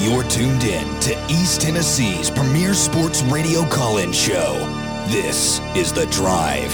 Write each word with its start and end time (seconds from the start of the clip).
You're 0.00 0.22
tuned 0.22 0.62
in 0.62 1.00
to 1.00 1.26
East 1.28 1.60
Tennessee's 1.60 2.30
premier 2.30 2.72
sports 2.72 3.20
radio 3.22 3.64
call 3.64 3.98
in 3.98 4.12
show. 4.12 4.54
This 5.08 5.58
is 5.74 5.92
The 5.92 6.06
Drive. 6.06 6.72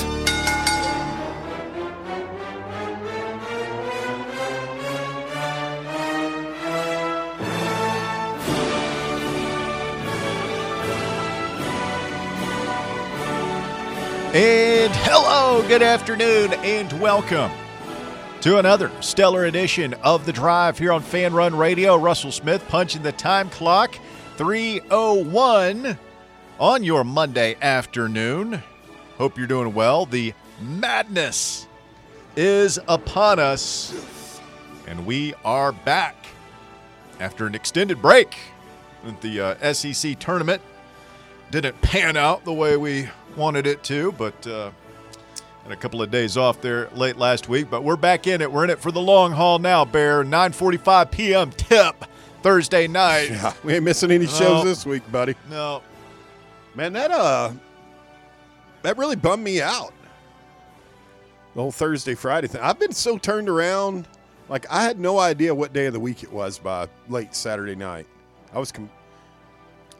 And 14.35 14.93
hello, 14.97 15.67
good 15.67 15.81
afternoon, 15.81 16.53
and 16.63 16.93
welcome 17.01 17.51
to 18.45 18.59
another 18.59 18.93
stellar 19.01 19.47
edition 19.47 19.95
of 20.03 20.27
The 20.27 20.33
Drive 20.35 20.79
here 20.79 20.93
on 20.93 21.01
Fan 21.01 21.33
Run 21.33 21.57
Radio. 21.57 21.97
Russell 21.97 22.31
Smith 22.31 22.63
punching 22.69 23.03
the 23.03 23.11
time 23.11 23.49
clock, 23.49 23.99
301 24.37 25.99
on 26.61 26.85
your 26.85 27.05
Monday 27.05 27.57
afternoon. 27.63 28.63
Hope 29.17 29.39
you're 29.39 29.47
doing 29.47 29.73
well. 29.73 30.05
The 30.05 30.35
madness 30.61 31.67
is 32.37 32.79
upon 32.87 33.39
us, 33.39 34.39
and 34.87 35.07
we 35.07 35.33
are 35.43 35.73
back 35.73 36.15
after 37.21 37.47
an 37.47 37.55
extended 37.55 38.03
break. 38.03 38.37
The 39.23 39.41
uh, 39.41 39.73
SEC 39.73 40.19
tournament 40.19 40.61
didn't 41.51 41.81
pan 41.81 42.19
out 42.19 42.45
the 42.45 42.53
way 42.53 42.77
we 42.77 43.09
wanted 43.37 43.67
it 43.67 43.83
to, 43.85 44.13
but 44.13 44.47
uh, 44.47 44.71
and 45.65 45.73
a 45.73 45.77
couple 45.77 46.03
of 46.03 46.11
days 46.11 46.37
off 46.37 46.61
there 46.61 46.89
late 46.95 47.17
last 47.17 47.49
week. 47.49 47.69
But 47.71 47.83
we're 47.85 47.97
back 47.97 48.27
in 48.27 48.41
it. 48.43 48.51
We're 48.53 48.65
in 48.65 48.71
it 48.71 48.79
for 48.81 48.93
the 48.93 49.01
long 49.01 49.33
haul 49.33 49.59
now. 49.59 49.85
Bear 49.85 50.23
9:45 50.25 51.11
p.m. 51.11 51.51
tip 51.53 52.05
Thursday 52.43 52.87
night. 52.87 53.31
Yeah, 53.31 53.53
we 53.65 53.75
ain't 53.75 53.85
missing 53.85 54.11
any 54.11 54.27
shows 54.27 54.41
No. 54.41 54.65
this 54.65 54.85
week, 54.85 55.11
buddy. 55.11 55.35
No, 55.51 55.83
Man, 56.75 56.93
that 56.95 57.11
uh, 57.11 57.53
that 58.83 58.99
really 58.99 59.17
bummed 59.17 59.43
me 59.45 59.63
out. 59.63 59.93
The 61.55 61.61
whole 61.63 61.73
Thursday 61.73 62.15
Friday 62.15 62.49
thing. 62.49 62.61
I've 62.61 62.79
been 62.79 62.93
so 62.93 63.17
turned 63.17 63.49
around. 63.49 64.09
Like 64.49 64.67
I 64.71 64.83
had 64.83 64.99
no 64.99 65.19
idea 65.19 65.55
what 65.55 65.73
day 65.73 65.87
of 65.87 65.93
the 65.95 66.01
week 66.01 66.23
it 66.23 66.33
was 66.33 66.59
by 66.59 66.89
late 67.09 67.35
Saturday 67.35 67.75
night. 67.77 68.07
I 68.53 68.59
was 68.59 68.71
com- 68.73 68.91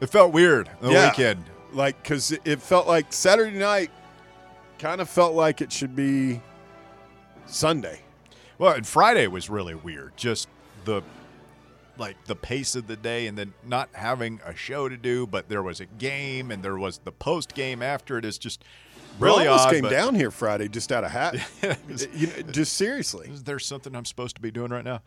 it 0.01 0.07
felt 0.07 0.33
weird 0.33 0.69
the 0.81 0.91
Yeah. 0.91 1.09
weekend. 1.09 1.43
like 1.73 2.01
because 2.03 2.31
it, 2.33 2.41
it 2.45 2.61
felt 2.61 2.87
like 2.87 3.11
Saturday 3.11 3.57
night 3.57 3.89
kind 4.79 5.01
of 5.01 5.09
felt 5.09 5.33
like 5.33 5.61
it 5.61 5.71
should 5.71 5.95
be 5.95 6.41
Sunday. 7.45 8.01
Well, 8.57 8.73
and 8.73 8.87
Friday 8.87 9.27
was 9.27 9.49
really 9.49 9.75
weird. 9.75 10.15
Just 10.15 10.47
the 10.85 11.01
like 11.97 12.21
the 12.25 12.35
pace 12.35 12.75
of 12.75 12.87
the 12.87 12.95
day 12.95 13.27
and 13.27 13.37
then 13.37 13.53
not 13.65 13.89
having 13.93 14.41
a 14.45 14.55
show 14.55 14.89
to 14.89 14.97
do, 14.97 15.25
but 15.25 15.47
there 15.47 15.63
was 15.63 15.79
a 15.79 15.85
game 15.85 16.51
and 16.51 16.61
there 16.61 16.77
was 16.77 16.99
the 16.99 17.11
post 17.11 17.53
game 17.55 17.81
after 17.81 18.17
it 18.17 18.25
is 18.25 18.37
just 18.37 18.63
really 19.19 19.45
Bro, 19.45 19.53
I 19.53 19.57
odd. 19.57 19.71
came 19.71 19.83
down 19.83 20.15
here 20.15 20.31
Friday 20.31 20.67
just 20.67 20.91
out 20.91 21.03
of 21.03 21.11
hat. 21.11 21.35
you 22.13 22.27
know, 22.27 22.33
just 22.51 22.73
seriously. 22.73 23.29
Is 23.29 23.43
there 23.43 23.59
something 23.59 23.95
I'm 23.95 24.05
supposed 24.05 24.35
to 24.35 24.41
be 24.41 24.51
doing 24.51 24.71
right 24.71 24.83
now? 24.83 25.01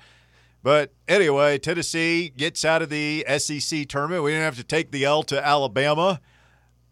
But 0.62 0.92
anyway, 1.06 1.58
Tennessee 1.58 2.30
gets 2.30 2.64
out 2.64 2.82
of 2.82 2.88
the 2.88 3.24
SEC 3.38 3.86
tournament. 3.86 4.24
We 4.24 4.32
didn't 4.32 4.44
have 4.44 4.56
to 4.56 4.64
take 4.64 4.90
the 4.90 5.04
L 5.04 5.22
to 5.24 5.46
Alabama. 5.46 6.20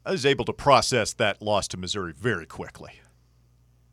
I 0.07 0.13
was 0.13 0.25
able 0.25 0.45
to 0.45 0.53
process 0.53 1.13
that 1.15 1.43
loss 1.43 1.67
to 1.69 1.77
Missouri 1.77 2.15
very 2.17 2.47
quickly. 2.47 2.93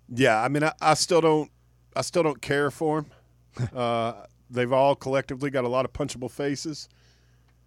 Yeah, 0.08 0.40
I 0.40 0.48
mean, 0.48 0.64
I, 0.64 0.72
I 0.80 0.94
still 0.94 1.22
don't, 1.22 1.50
I 1.96 2.02
still 2.02 2.22
don't 2.22 2.40
care 2.42 2.70
for 2.70 3.02
them. 3.02 3.70
uh, 3.76 4.14
they've 4.50 4.72
all 4.72 4.96
collectively 4.96 5.50
got 5.50 5.64
a 5.64 5.68
lot 5.68 5.86
of 5.86 5.94
punchable 5.94 6.30
faces. 6.30 6.88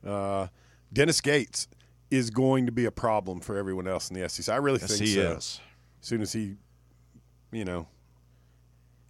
Uh, 0.07 0.47
Dennis 0.93 1.21
Gates 1.21 1.67
is 2.09 2.31
going 2.31 2.67
to 2.67 2.73
be 2.73 2.85
a 2.85 2.93
problem 2.93 3.41
for 3.41 3.57
everyone 3.57 3.89
else 3.89 4.11
in 4.11 4.21
the 4.21 4.29
SEC. 4.29 4.53
I 4.55 4.59
really 4.59 4.79
Yes, 4.81 4.91
think 4.91 5.09
he 5.09 5.15
so. 5.15 5.33
is. 5.33 5.61
As 6.01 6.09
soon 6.09 6.23
as 6.23 6.33
he, 6.33 6.55
you 7.51 7.65
know, 7.65 7.89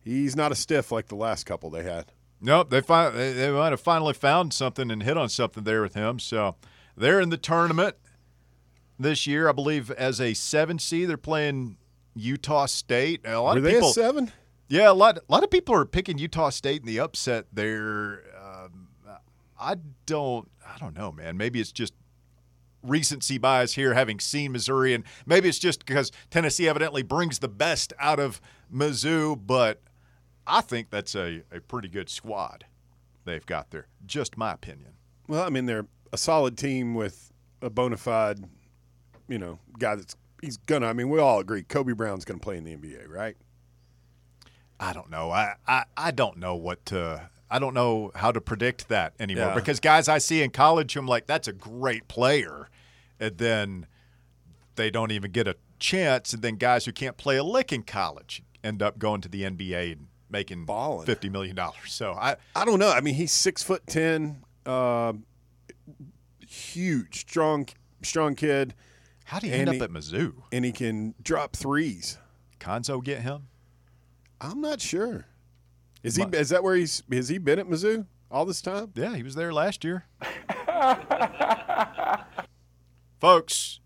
he's 0.02 0.34
not 0.34 0.50
a 0.50 0.54
stiff 0.54 0.90
like 0.90 1.08
the 1.08 1.14
last 1.14 1.44
couple 1.44 1.68
they 1.68 1.82
had. 1.82 2.10
Nope, 2.40 2.70
they 2.70 2.80
they 2.80 3.32
they 3.32 3.50
might 3.50 3.72
have 3.72 3.80
finally 3.80 4.14
found 4.14 4.54
something 4.54 4.90
and 4.90 5.02
hit 5.02 5.18
on 5.18 5.28
something 5.28 5.64
there 5.64 5.82
with 5.82 5.94
him. 5.94 6.18
So 6.18 6.56
they're 6.96 7.20
in 7.20 7.28
the 7.28 7.36
tournament 7.36 7.96
this 8.98 9.26
year, 9.26 9.48
I 9.48 9.52
believe, 9.52 9.90
as 9.90 10.20
a 10.20 10.34
seven 10.34 10.78
seed. 10.78 11.08
They're 11.08 11.16
playing 11.16 11.76
Utah 12.14 12.66
State. 12.66 13.20
A 13.24 13.40
lot 13.40 13.54
Were 13.54 13.58
of 13.58 13.64
they 13.64 13.74
people, 13.74 13.90
a 13.90 13.92
seven? 13.92 14.32
Yeah, 14.68 14.90
a 14.90 14.94
lot. 14.94 15.18
A 15.18 15.22
lot 15.28 15.44
of 15.44 15.50
people 15.50 15.74
are 15.74 15.84
picking 15.84 16.18
Utah 16.18 16.50
State 16.50 16.80
in 16.80 16.86
the 16.86 17.00
upset 17.00 17.46
there. 17.52 18.22
Um, 18.36 18.88
I 19.58 19.76
don't. 20.06 20.50
I 20.66 20.78
don't 20.78 20.96
know, 20.96 21.12
man. 21.12 21.36
Maybe 21.36 21.60
it's 21.60 21.72
just 21.72 21.94
recency 22.82 23.38
bias 23.38 23.74
here, 23.74 23.94
having 23.94 24.20
seen 24.20 24.52
Missouri, 24.52 24.94
and 24.94 25.04
maybe 25.24 25.48
it's 25.48 25.58
just 25.58 25.84
because 25.84 26.12
Tennessee 26.30 26.68
evidently 26.68 27.02
brings 27.02 27.38
the 27.38 27.48
best 27.48 27.92
out 27.98 28.18
of 28.18 28.40
Mizzou. 28.72 29.40
But 29.46 29.82
I 30.46 30.60
think 30.60 30.90
that's 30.90 31.14
a, 31.14 31.42
a 31.52 31.60
pretty 31.60 31.88
good 31.88 32.08
squad 32.08 32.64
they've 33.24 33.46
got 33.46 33.70
there. 33.70 33.86
Just 34.04 34.36
my 34.36 34.52
opinion. 34.52 34.92
Well, 35.28 35.44
I 35.44 35.50
mean, 35.50 35.66
they're 35.66 35.86
a 36.12 36.18
solid 36.18 36.56
team 36.56 36.94
with 36.94 37.32
a 37.60 37.70
bona 37.70 37.96
fide, 37.96 38.44
you 39.28 39.38
know, 39.38 39.58
guy 39.78 39.94
that's 39.96 40.16
he's 40.42 40.56
gonna. 40.56 40.86
I 40.86 40.92
mean, 40.92 41.08
we 41.08 41.18
all 41.18 41.38
agree 41.40 41.62
Kobe 41.62 41.92
Brown's 41.92 42.24
gonna 42.24 42.38
play 42.40 42.56
in 42.56 42.64
the 42.64 42.76
NBA, 42.76 43.08
right? 43.08 43.36
I 44.78 44.92
don't 44.92 45.08
know. 45.10 45.30
I, 45.30 45.54
I, 45.66 45.84
I 45.96 46.10
don't 46.10 46.36
know 46.36 46.54
what 46.54 46.84
to. 46.86 47.30
I 47.50 47.58
don't 47.58 47.74
know 47.74 48.10
how 48.14 48.32
to 48.32 48.40
predict 48.40 48.88
that 48.88 49.14
anymore 49.20 49.46
Yeah. 49.46 49.54
because 49.54 49.78
guys 49.80 50.08
I 50.08 50.18
see 50.18 50.42
in 50.42 50.50
college, 50.50 50.96
I'm 50.96 51.06
like, 51.06 51.26
that's 51.26 51.46
a 51.48 51.52
great 51.52 52.08
player, 52.08 52.68
and 53.20 53.38
then 53.38 53.86
they 54.74 54.90
don't 54.90 55.12
even 55.12 55.30
get 55.30 55.46
a 55.48 55.56
chance, 55.78 56.32
and 56.32 56.42
then 56.42 56.56
guys 56.56 56.84
who 56.84 56.92
can't 56.92 57.16
play 57.16 57.36
a 57.36 57.44
lick 57.44 57.72
in 57.72 57.82
college 57.84 58.42
end 58.64 58.82
up 58.82 58.98
going 58.98 59.20
to 59.22 59.28
the 59.28 59.42
NBA 59.42 59.92
and 59.92 60.06
making 60.28 60.64
Balling. 60.66 61.06
fifty 61.06 61.28
million 61.30 61.54
dollars. 61.56 61.92
So 61.92 62.12
I, 62.12 62.36
I 62.54 62.64
don't 62.64 62.78
know. 62.80 62.90
I 62.90 63.00
mean, 63.00 63.14
he's 63.14 63.32
six 63.32 63.62
foot 63.62 63.86
ten, 63.86 64.42
uh, 64.66 65.12
huge, 66.46 67.20
strong, 67.20 67.68
strong 68.02 68.34
kid, 68.34 68.74
how 69.26 69.40
do 69.40 69.48
you 69.48 69.52
end 69.52 69.70
he- 69.70 69.76
up 69.76 69.82
at 69.82 69.90
Mizzou? 69.90 70.34
and 70.52 70.64
he 70.64 70.72
can 70.72 71.14
drop 71.22 71.56
threes. 71.56 72.18
Cuonzo 72.60 73.02
get 73.02 73.22
him? 73.22 73.48
I'm 74.40 74.60
not 74.60 74.80
sure. 74.80 75.26
Is 76.02 76.16
he? 76.16 76.24
Is 76.32 76.50
that 76.50 76.62
where 76.62 76.76
he's? 76.76 77.02
Has 77.10 77.28
he 77.28 77.38
been 77.38 77.58
at 77.58 77.66
Mizzou 77.66 78.06
all 78.30 78.44
this 78.44 78.62
time? 78.62 78.92
Yeah, 78.94 79.16
he 79.16 79.22
was 79.22 79.34
there 79.34 79.52
last 79.52 79.82
year. 79.82 80.04
Folks, 83.20 83.80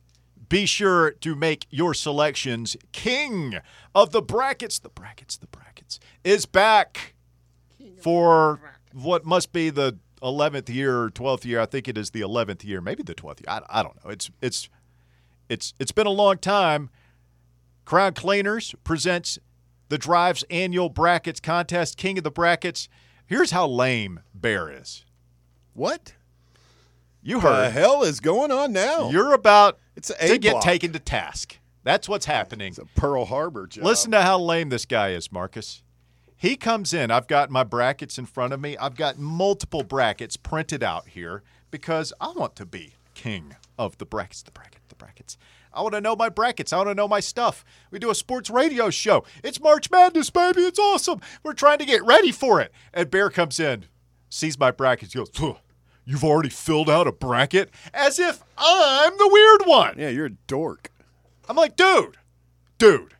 be 0.48 0.66
sure 0.66 1.12
to 1.12 1.34
make 1.34 1.66
your 1.70 1.94
selections. 1.94 2.76
King 2.92 3.58
of 3.94 4.10
the 4.10 4.20
brackets, 4.20 4.78
the 4.78 4.88
brackets, 4.90 5.36
the 5.36 5.46
brackets 5.46 5.98
is 6.24 6.44
back 6.44 7.14
for 8.02 8.60
what 8.92 9.24
must 9.24 9.52
be 9.52 9.70
the 9.70 9.98
11th 10.22 10.68
year 10.68 11.04
or 11.04 11.10
12th 11.10 11.44
year. 11.44 11.60
I 11.60 11.66
think 11.66 11.88
it 11.88 11.96
is 11.96 12.10
the 12.10 12.20
11th 12.20 12.64
year, 12.64 12.80
maybe 12.80 13.02
the 13.02 13.14
12th 13.14 13.40
year. 13.40 13.46
I, 13.48 13.80
I 13.80 13.82
don't 13.82 14.04
know. 14.04 14.10
It's 14.10 14.30
it's 14.42 14.68
it's 15.50 15.74
it's 15.78 15.92
been 15.92 16.06
a 16.06 16.10
long 16.10 16.38
time. 16.38 16.88
Crown 17.84 18.14
Cleaners 18.14 18.74
presents 18.84 19.38
the 19.88 19.98
Drive's 19.98 20.44
annual 20.48 20.88
brackets 20.88 21.40
contest, 21.40 21.96
King 21.96 22.16
of 22.18 22.24
the 22.24 22.30
Brackets. 22.30 22.88
Here's 23.26 23.50
how 23.50 23.66
lame 23.66 24.20
Bear 24.32 24.70
is. 24.70 25.04
What 25.74 26.14
You 27.22 27.40
heard. 27.40 27.50
What 27.50 27.60
the 27.60 27.70
hell 27.70 28.02
is 28.02 28.20
going 28.20 28.50
on 28.50 28.72
now? 28.72 29.10
You're 29.10 29.34
about 29.34 29.78
It's 29.96 30.10
a 30.10 30.28
to 30.28 30.38
get 30.38 30.62
taken 30.62 30.92
to 30.92 30.98
task. 30.98 31.58
That's 31.82 32.08
what's 32.08 32.26
happening. 32.26 32.68
It's 32.68 32.78
a 32.78 32.84
Pearl 32.94 33.24
Harbor 33.24 33.66
job. 33.66 33.84
Listen 33.84 34.12
to 34.12 34.22
how 34.22 34.38
lame 34.38 34.68
this 34.68 34.84
guy 34.84 35.10
is, 35.10 35.32
Marcus. 35.32 35.82
He 36.36 36.56
comes 36.56 36.94
in. 36.94 37.10
I've 37.10 37.26
got 37.26 37.50
my 37.50 37.64
brackets 37.64 38.18
in 38.18 38.26
front 38.26 38.52
of 38.52 38.60
me. 38.60 38.76
I've 38.78 38.96
got 38.96 39.18
multiple 39.18 39.82
brackets 39.82 40.36
printed 40.36 40.82
out 40.82 41.08
here 41.08 41.42
because 41.70 42.12
I 42.20 42.32
want 42.32 42.56
to 42.56 42.66
be 42.66 42.94
king 43.14 43.56
of 43.78 43.98
the 43.98 44.06
brackets, 44.06 44.42
the 44.42 44.50
bracket, 44.50 44.74
the 44.74 44.79
brackets. 45.00 45.36
I 45.72 45.82
want 45.82 45.94
to 45.94 46.00
know 46.00 46.14
my 46.14 46.28
brackets. 46.28 46.72
I 46.72 46.76
want 46.76 46.90
to 46.90 46.94
know 46.94 47.08
my 47.08 47.20
stuff. 47.20 47.64
We 47.90 47.98
do 47.98 48.10
a 48.10 48.14
sports 48.14 48.50
radio 48.50 48.90
show. 48.90 49.24
It's 49.42 49.60
March 49.60 49.90
Madness, 49.90 50.30
baby. 50.30 50.60
It's 50.60 50.78
awesome. 50.78 51.20
We're 51.42 51.54
trying 51.54 51.78
to 51.78 51.84
get 51.84 52.04
ready 52.04 52.30
for 52.30 52.60
it. 52.60 52.72
And 52.92 53.10
Bear 53.10 53.30
comes 53.30 53.58
in, 53.58 53.86
sees 54.28 54.58
my 54.58 54.70
brackets, 54.70 55.14
goes, 55.14 55.30
You've 56.04 56.24
already 56.24 56.48
filled 56.48 56.90
out 56.90 57.06
a 57.06 57.12
bracket? 57.12 57.70
As 57.94 58.18
if 58.18 58.42
I'm 58.58 59.16
the 59.16 59.28
weird 59.30 59.62
one. 59.64 59.94
Yeah, 59.96 60.08
you're 60.08 60.26
a 60.26 60.30
dork. 60.30 60.90
I'm 61.48 61.56
like, 61.56 61.76
dude, 61.76 62.16
dude, 62.78 63.14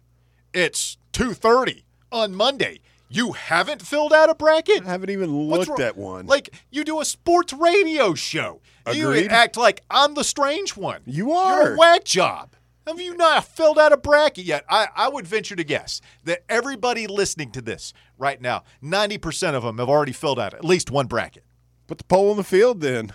it's 0.53 0.97
2.30 1.13 1.83
on 2.11 2.35
Monday. 2.35 2.81
You 3.13 3.33
haven't 3.33 3.83
filled 3.83 4.13
out 4.13 4.31
a 4.31 4.37
bracket? 4.37 4.87
I 4.87 4.91
haven't 4.91 5.11
even 5.11 5.37
looked 5.49 5.81
at 5.81 5.97
one. 5.97 6.27
Like, 6.27 6.55
you 6.71 6.85
do 6.85 7.01
a 7.01 7.05
sports 7.05 7.53
radio 7.53 8.15
show. 8.15 8.61
You 8.93 9.13
act 9.29 9.57
like 9.57 9.83
I'm 9.91 10.15
the 10.15 10.23
strange 10.23 10.77
one. 10.77 11.03
You 11.07 11.33
are. 11.33 11.63
You're 11.63 11.75
a 11.75 11.77
whack 11.77 12.05
job. 12.05 12.55
Have 12.87 13.01
you 13.01 13.17
not 13.17 13.45
filled 13.45 13.79
out 13.79 13.93
a 13.93 13.97
bracket 13.97 14.45
yet? 14.45 14.65
I, 14.69 14.89
I 14.97 15.09
would 15.09 15.27
venture 15.27 15.57
to 15.57 15.65
guess 15.65 16.01
that 16.25 16.45
everybody 16.49 17.07
listening 17.09 17.51
to 17.53 17.61
this 17.61 17.93
right 18.17 18.41
now, 18.41 18.63
90% 18.83 19.55
of 19.55 19.65
them 19.65 19.79
have 19.79 19.89
already 19.89 20.13
filled 20.13 20.39
out 20.39 20.55
at 20.55 20.65
least 20.65 20.91
one 20.91 21.07
bracket. 21.07 21.45
Put 21.89 21.99
the 21.99 22.05
pole 22.05 22.31
in 22.31 22.37
the 22.37 22.45
field 22.45 22.81
then. 22.81 23.13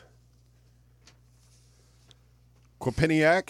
Quinnipiac. 2.81 3.49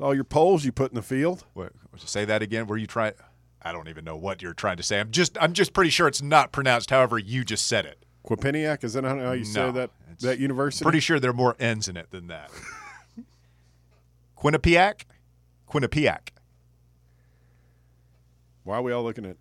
All 0.00 0.14
your 0.14 0.24
poles 0.24 0.64
you 0.64 0.72
put 0.72 0.92
in 0.92 0.94
the 0.94 1.02
field. 1.02 1.44
What, 1.54 1.72
say 1.96 2.24
that 2.24 2.40
again. 2.42 2.66
Were 2.66 2.76
you 2.76 2.86
trying? 2.86 3.14
I 3.66 3.72
don't 3.72 3.88
even 3.88 4.04
know 4.04 4.16
what 4.16 4.42
you're 4.42 4.54
trying 4.54 4.76
to 4.76 4.82
say. 4.84 5.00
I'm 5.00 5.10
just 5.10 5.36
I'm 5.40 5.52
just 5.52 5.72
pretty 5.72 5.90
sure 5.90 6.06
it's 6.06 6.22
not 6.22 6.52
pronounced 6.52 6.90
however 6.90 7.18
you 7.18 7.44
just 7.44 7.66
said 7.66 7.84
it. 7.84 8.04
Quinnipiac 8.24 8.84
is 8.84 8.92
that 8.94 9.04
how 9.04 9.32
you 9.32 9.40
No, 9.40 9.44
say 9.44 9.70
that 9.72 9.90
that 10.20 10.38
university? 10.38 10.82
Pretty 10.84 11.00
sure 11.00 11.18
there 11.18 11.30
are 11.32 11.34
more 11.34 11.56
N's 11.58 11.88
in 11.88 11.96
it 11.96 12.10
than 12.10 12.28
that. 12.28 12.50
Quinnipiac, 14.38 15.02
Quinnipiac. 15.68 16.28
Why 18.64 18.76
are 18.78 18.82
we 18.82 18.92
all 18.92 19.02
looking 19.02 19.24
at? 19.26 19.36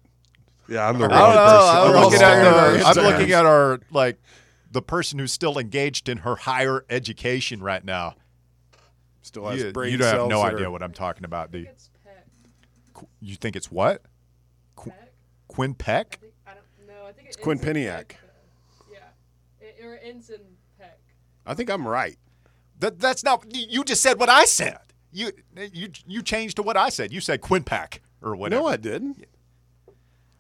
Yeah, 0.68 0.88
I'm 0.88 0.98
the 0.98 1.06
I 1.06 1.08
wrong 1.10 1.34
person. 1.36 1.78
I'm 1.78 1.92
We're 1.92 2.00
looking 2.02 2.22
at 2.22 2.32
at 2.32 2.48
our 2.48 2.60
our, 2.60 2.78
I'm 2.84 3.18
looking 3.18 3.32
at 3.34 3.46
our 3.46 3.80
like 3.92 4.20
the 4.72 4.82
person 4.82 5.20
who's 5.20 5.32
still 5.32 5.58
engaged 5.60 6.10
in 6.10 6.20
her 6.20 6.36
higher 6.36 6.86
education 6.90 7.62
right 7.62 7.84
now. 7.84 8.16
Still 9.22 9.48
has 9.48 9.62
You, 9.64 9.72
brain 9.72 9.92
you 9.92 9.98
don't 9.98 10.08
have 10.16 10.28
no 10.28 10.42
idea 10.42 10.68
are- 10.68 10.72
what 10.72 10.82
I'm 10.84 10.94
talking 10.94 11.24
about, 11.26 11.52
do 11.52 11.60
you? 11.60 11.68
It's 11.70 11.90
Peck. 12.04 12.26
Qu- 12.94 13.08
You 13.20 13.36
think 13.36 13.56
it's 13.56 13.72
what? 13.72 14.02
Peck? 15.58 15.68
I 15.68 15.74
Peck? 15.74 16.20
think 16.20 16.34
I 16.48 16.52
don't 16.54 16.88
know. 16.88 17.06
I 17.08 17.12
think 17.12 17.28
it's 17.28 17.38
Quinnipiac. 17.38 18.12
Yeah, 18.92 19.00
it, 19.62 19.78
or 19.84 19.98
Ensign 20.04 20.40
Peck. 20.80 21.00
I 21.46 21.54
think 21.54 21.70
I'm 21.70 21.88
right. 21.88 22.18
That 22.80 23.00
that's 23.00 23.24
not. 23.24 23.46
You 23.56 23.66
you 23.70 23.84
just 23.84 24.02
said 24.02 24.20
what 24.20 24.30
I 24.30 24.46
said. 24.46 24.78
You 25.12 25.32
you 25.74 25.90
you 26.06 26.22
changed 26.22 26.58
to 26.58 26.64
what 26.64 26.76
I 26.78 26.90
said. 26.90 27.14
You 27.14 27.22
said 27.22 27.42
Quinpack 27.42 28.00
or 28.22 28.36
whatever. 28.36 28.64
No, 28.64 28.68
I 28.68 28.76
didn't. 28.78 29.24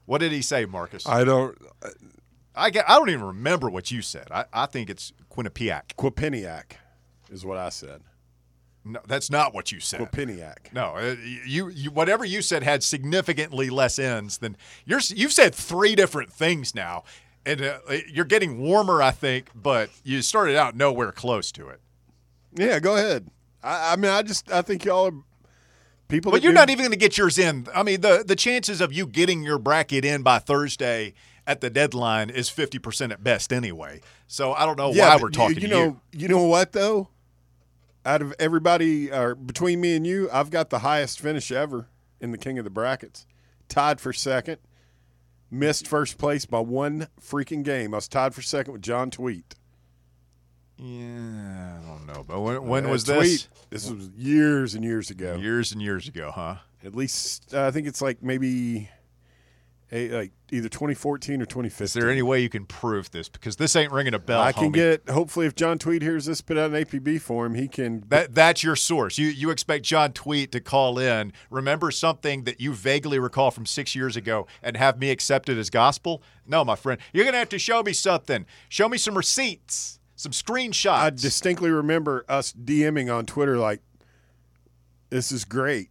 what 0.05 0.19
did 0.19 0.31
he 0.31 0.41
say, 0.41 0.65
Marcus? 0.65 1.07
I 1.07 1.23
don't. 1.23 1.57
Uh, 1.81 1.89
I 2.57 2.69
get, 2.69 2.89
I 2.89 2.97
don't 2.97 3.09
even 3.09 3.25
remember 3.25 3.69
what 3.69 3.91
you 3.91 4.01
said. 4.01 4.27
I, 4.31 4.45
I 4.53 4.65
think 4.65 4.89
it's 4.89 5.11
Quinnipiac. 5.29 5.95
Quinnipiac 5.97 6.77
is 7.29 7.45
what 7.45 7.57
I 7.57 7.67
said. 7.69 8.01
No, 8.85 8.99
that's 9.07 9.31
not 9.31 9.53
what 9.53 9.71
you 9.71 9.79
said. 9.79 9.99
Quinnipiac. 10.11 10.71
No, 10.71 10.95
uh, 10.95 11.15
you, 11.45 11.69
you 11.69 11.89
whatever 11.89 12.23
you 12.23 12.41
said 12.43 12.61
had 12.61 12.83
significantly 12.83 13.69
less 13.71 13.97
ends 13.97 14.37
than 14.37 14.55
you're. 14.85 14.99
You've 15.07 15.33
said 15.33 15.55
three 15.55 15.95
different 15.95 16.31
things 16.31 16.75
now, 16.75 17.03
and 17.45 17.61
uh, 17.61 17.79
you're 18.07 18.25
getting 18.25 18.59
warmer, 18.59 19.01
I 19.01 19.09
think. 19.11 19.49
But 19.55 19.89
you 20.03 20.21
started 20.21 20.55
out 20.55 20.75
nowhere 20.75 21.11
close 21.11 21.51
to 21.53 21.67
it. 21.69 21.81
Yeah, 22.53 22.79
go 22.79 22.95
ahead. 22.95 23.27
I, 23.63 23.93
I 23.93 23.95
mean, 23.95 24.11
I 24.11 24.21
just 24.21 24.51
I 24.51 24.61
think 24.61 24.85
y'all 24.85 25.07
are 25.07 25.13
people. 26.07 26.31
But 26.31 26.43
you're 26.43 26.51
do- 26.51 26.55
not 26.57 26.69
even 26.69 26.83
going 26.83 26.91
to 26.91 26.97
get 26.97 27.17
yours 27.17 27.39
in. 27.39 27.67
I 27.73 27.81
mean, 27.81 28.01
the 28.01 28.23
the 28.25 28.35
chances 28.35 28.81
of 28.81 28.93
you 28.93 29.07
getting 29.07 29.41
your 29.43 29.57
bracket 29.57 30.05
in 30.05 30.21
by 30.21 30.37
Thursday 30.39 31.15
at 31.47 31.61
the 31.61 31.69
deadline 31.69 32.31
is 32.31 32.49
50% 32.49 33.11
at 33.11 33.23
best 33.23 33.53
anyway. 33.53 34.01
So 34.25 34.53
I 34.53 34.65
don't 34.65 34.79
know 34.79 34.91
Yeah, 34.91 35.09
why 35.15 35.21
we're 35.21 35.29
talking 35.29 35.55
You, 35.57 35.61
to 35.61 35.67
know, 35.67 35.83
you. 36.11 36.21
you 36.21 36.27
know 36.27 36.41
what 36.43 36.71
though? 36.71 37.09
Out 38.05 38.21
of 38.21 38.33
everybody, 38.39 39.11
or 39.11 39.33
between 39.33 39.81
me 39.81 39.95
and 39.95 40.05
you, 40.05 40.29
I've 40.31 40.51
got 40.51 40.69
the 40.69 40.79
highest 40.79 41.19
finish 41.19 41.51
ever 41.51 41.87
in 42.21 42.31
the 42.31 42.37
King 42.37 42.59
of 42.59 42.63
the 42.63 42.69
Brackets. 42.69 43.25
Tied 43.67 43.99
for 43.99 44.13
second. 44.13 44.59
Missed 45.49 45.87
first 45.87 46.17
place 46.19 46.45
by 46.45 46.59
one 46.59 47.07
freaking 47.19 47.63
game. 47.63 47.93
I 47.93 47.97
was 47.97 48.07
tied 48.07 48.35
for 48.35 48.41
second 48.43 48.73
with 48.73 48.81
John 48.83 49.09
Tweet. 49.09 49.55
Yeah, 50.77 51.79
I 51.81 51.87
don't 51.87 52.05
know. 52.05 52.23
But 52.27 52.41
when, 52.41 52.67
when 52.67 52.85
Uh, 52.85 52.89
was 52.89 53.05
Tweet, 53.05 53.47
this? 53.71 53.85
This 53.85 53.89
was 53.89 54.09
years 54.09 54.75
and 54.75 54.83
years 54.83 55.09
ago. 55.09 55.35
Years 55.37 55.71
and 55.71 55.81
years 55.81 56.07
ago, 56.07 56.31
huh? 56.33 56.57
At 56.83 56.95
least 56.95 57.53
uh, 57.55 57.65
I 57.65 57.71
think 57.71 57.87
it's 57.87 58.01
like 58.01 58.21
maybe 58.21 58.89
a, 59.95 60.09
like 60.09 60.31
either 60.51 60.67
2014 60.67 61.41
or 61.41 61.45
2015. 61.45 61.85
Is 61.85 61.93
there 61.93 62.11
any 62.11 62.21
way 62.21 62.41
you 62.41 62.49
can 62.49 62.65
prove 62.65 63.11
this? 63.11 63.29
Because 63.29 63.55
this 63.55 63.75
ain't 63.75 63.91
ringing 63.91 64.13
a 64.13 64.19
bell. 64.19 64.41
I 64.41 64.51
can 64.51 64.71
homie. 64.71 64.73
get. 64.73 65.09
Hopefully, 65.09 65.45
if 65.45 65.55
John 65.55 65.79
Tweed 65.79 66.01
hears 66.01 66.25
this, 66.25 66.41
put 66.41 66.57
out 66.57 66.71
an 66.71 66.83
APB 66.83 67.21
for 67.21 67.45
him. 67.45 67.55
He 67.55 67.67
can. 67.67 68.03
That 68.09 68.35
that's 68.35 68.63
your 68.63 68.75
source. 68.75 69.17
You 69.17 69.27
you 69.27 69.49
expect 69.49 69.85
John 69.85 70.11
Tweet 70.11 70.51
to 70.51 70.59
call 70.59 70.99
in, 70.99 71.31
remember 71.49 71.91
something 71.91 72.43
that 72.43 72.59
you 72.59 72.73
vaguely 72.73 73.19
recall 73.19 73.51
from 73.51 73.65
six 73.65 73.95
years 73.95 74.17
ago, 74.17 74.47
and 74.61 74.75
have 74.75 74.99
me 74.99 75.09
accept 75.09 75.49
it 75.49 75.57
as 75.57 75.69
gospel? 75.69 76.21
No, 76.45 76.65
my 76.65 76.75
friend. 76.75 76.99
You're 77.13 77.25
gonna 77.25 77.37
have 77.37 77.49
to 77.49 77.59
show 77.59 77.81
me 77.81 77.93
something. 77.93 78.45
Show 78.67 78.89
me 78.89 78.97
some 78.97 79.15
receipts, 79.15 79.99
some 80.15 80.33
screenshots. 80.33 80.91
I 80.91 81.09
distinctly 81.09 81.71
remember 81.71 82.25
us 82.27 82.51
DMing 82.53 83.13
on 83.13 83.25
Twitter 83.25 83.57
like, 83.57 83.81
"This 85.09 85.31
is 85.31 85.45
great." 85.45 85.89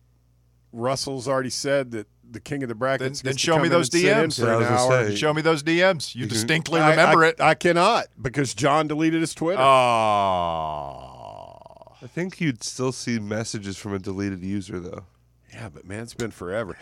Russell's 0.72 1.28
already 1.28 1.50
said 1.50 1.92
that 1.92 2.08
the 2.34 2.40
king 2.40 2.62
of 2.62 2.68
the 2.68 2.74
brackets. 2.74 3.22
Then- 3.22 3.30
then 3.32 3.36
show 3.38 3.58
me 3.58 3.68
those 3.68 3.88
and 3.94 4.02
sit 4.02 4.18
in 4.18 4.28
DMs. 4.28 4.40
for 4.40 4.46
Yeah, 4.46 4.56
an 4.58 4.62
hour. 4.64 5.08
say. 5.08 5.16
show 5.16 5.32
me 5.32 5.40
those 5.40 5.62
DMs. 5.62 6.14
You 6.14 6.26
distinctly 6.26 6.80
I- 6.80 6.90
remember 6.90 7.24
I, 7.24 7.28
it. 7.28 7.40
I 7.40 7.54
cannot 7.54 8.06
because 8.20 8.52
John 8.54 8.86
deleted 8.88 9.20
his 9.22 9.34
Twitter. 9.34 9.60
Oh. 9.62 11.96
I 12.02 12.06
think 12.06 12.40
you'd 12.40 12.62
still 12.62 12.92
see 12.92 13.18
messages 13.18 13.78
from 13.78 13.94
a 13.94 13.98
deleted 13.98 14.42
user 14.42 14.78
though. 14.78 15.04
yeah, 15.52 15.68
but 15.70 15.86
man, 15.86 16.02
it's 16.02 16.14
been 16.14 16.30
forever. 16.30 16.76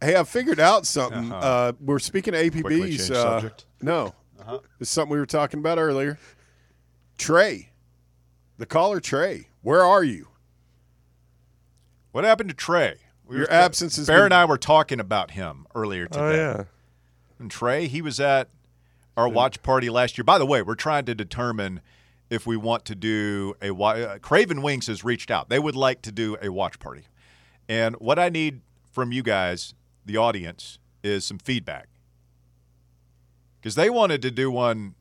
Hey, 0.00 0.16
I 0.16 0.24
figured 0.24 0.58
out 0.58 0.84
something. 0.86 1.30
uh 1.32 1.36
Uh-huh. 1.36 1.72
we're 1.80 1.98
speaking 2.00 2.34
of 2.34 2.40
Quickly 2.52 2.80
APBs. 2.80 2.96
change 2.98 3.10
Uh, 3.12 3.22
subject. 3.40 3.64
no, 3.80 4.14
it's 4.80 4.90
something 4.90 5.12
we 5.12 5.18
were 5.18 5.26
talking 5.26 5.60
about 5.60 5.78
earlier. 5.78 6.18
Trey, 7.16 7.70
the 8.58 8.66
caller 8.66 8.98
Trey, 9.00 9.48
where 9.62 9.84
are 9.84 10.02
you? 10.02 10.28
What 12.12 12.24
happened 12.24 12.48
to 12.50 12.54
Trey? 12.56 12.96
We 13.26 13.36
Your 13.36 13.46
were- 13.46 13.52
absence 13.52 13.96
has 13.96 14.06
Bear 14.06 14.18
been- 14.18 14.24
and 14.26 14.34
I 14.34 14.44
were 14.44 14.58
talking 14.58 15.00
about 15.00 15.32
him 15.32 15.66
earlier 15.74 16.06
today. 16.06 16.20
Oh 16.20 16.30
yeah. 16.58 16.64
And 17.38 17.50
Trey, 17.50 17.86
he 17.88 18.00
was 18.02 18.20
at 18.20 18.48
our 19.16 19.28
watch 19.28 19.62
party 19.62 19.90
last 19.90 20.16
year. 20.18 20.24
By 20.24 20.38
the 20.38 20.46
way, 20.46 20.62
we're 20.62 20.74
trying 20.74 21.04
to 21.06 21.14
determine 21.14 21.80
if 22.30 22.46
we 22.46 22.56
want 22.56 22.84
to 22.86 22.94
do 22.94 23.54
a 23.62 23.70
wa- 23.70 23.90
uh, 23.92 24.18
Craven 24.18 24.60
Wings 24.62 24.86
has 24.88 25.04
reached 25.04 25.30
out. 25.30 25.48
They 25.48 25.58
would 25.58 25.76
like 25.76 26.02
to 26.02 26.12
do 26.12 26.36
a 26.42 26.50
watch 26.50 26.78
party. 26.78 27.04
And 27.68 27.96
what 27.96 28.18
I 28.18 28.28
need 28.28 28.60
from 28.92 29.12
you 29.12 29.22
guys, 29.22 29.74
the 30.04 30.16
audience, 30.16 30.78
is 31.02 31.24
some 31.24 31.38
feedback. 31.38 31.88
Cuz 33.62 33.74
they 33.74 33.88
wanted 33.90 34.20
to 34.22 34.30
do 34.30 34.50
one 34.50 34.94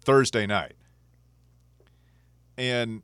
Thursday 0.00 0.46
night. 0.46 0.74
And 2.56 3.02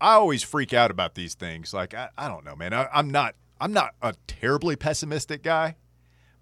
I 0.00 0.14
always 0.14 0.42
freak 0.42 0.72
out 0.72 0.90
about 0.90 1.14
these 1.14 1.34
things. 1.34 1.72
Like 1.74 1.94
I, 1.94 2.08
I 2.16 2.28
don't 2.28 2.44
know, 2.44 2.56
man. 2.56 2.72
I, 2.72 2.88
I'm 2.92 3.10
not 3.10 3.34
I'm 3.60 3.72
not 3.72 3.94
a 4.00 4.14
terribly 4.26 4.74
pessimistic 4.74 5.42
guy. 5.42 5.76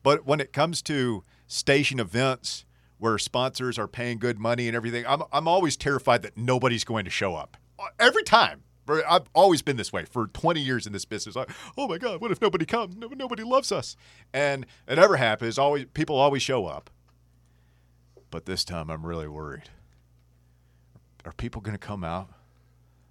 But 0.02 0.24
when 0.24 0.40
it 0.40 0.52
comes 0.52 0.80
to 0.82 1.24
station 1.46 1.98
events 1.98 2.64
where 2.98 3.18
sponsors 3.18 3.78
are 3.78 3.88
paying 3.88 4.18
good 4.18 4.38
money 4.38 4.68
and 4.68 4.76
everything, 4.76 5.04
I'm, 5.06 5.22
I'm 5.32 5.48
always 5.48 5.76
terrified 5.76 6.22
that 6.22 6.36
nobody's 6.36 6.84
going 6.84 7.04
to 7.04 7.10
show 7.10 7.34
up. 7.34 7.56
Every 7.98 8.22
time. 8.22 8.62
I've 9.06 9.28
always 9.34 9.60
been 9.60 9.76
this 9.76 9.92
way 9.92 10.06
for 10.06 10.28
20 10.28 10.62
years 10.62 10.86
in 10.86 10.94
this 10.94 11.04
business. 11.04 11.36
Oh 11.76 11.88
my 11.88 11.98
God, 11.98 12.22
what 12.22 12.30
if 12.30 12.40
nobody 12.40 12.64
comes? 12.64 12.96
No, 12.96 13.08
nobody 13.08 13.42
loves 13.42 13.70
us. 13.70 13.96
And 14.32 14.64
it 14.86 14.96
never 14.96 15.16
happens. 15.16 15.58
Always 15.58 15.84
people 15.92 16.16
always 16.16 16.40
show 16.40 16.64
up. 16.64 16.88
But 18.30 18.46
this 18.46 18.64
time 18.64 18.88
I'm 18.88 19.04
really 19.04 19.28
worried. 19.28 19.68
Are 21.26 21.32
people 21.32 21.60
going 21.60 21.74
to 21.74 21.86
come 21.86 22.02
out 22.02 22.30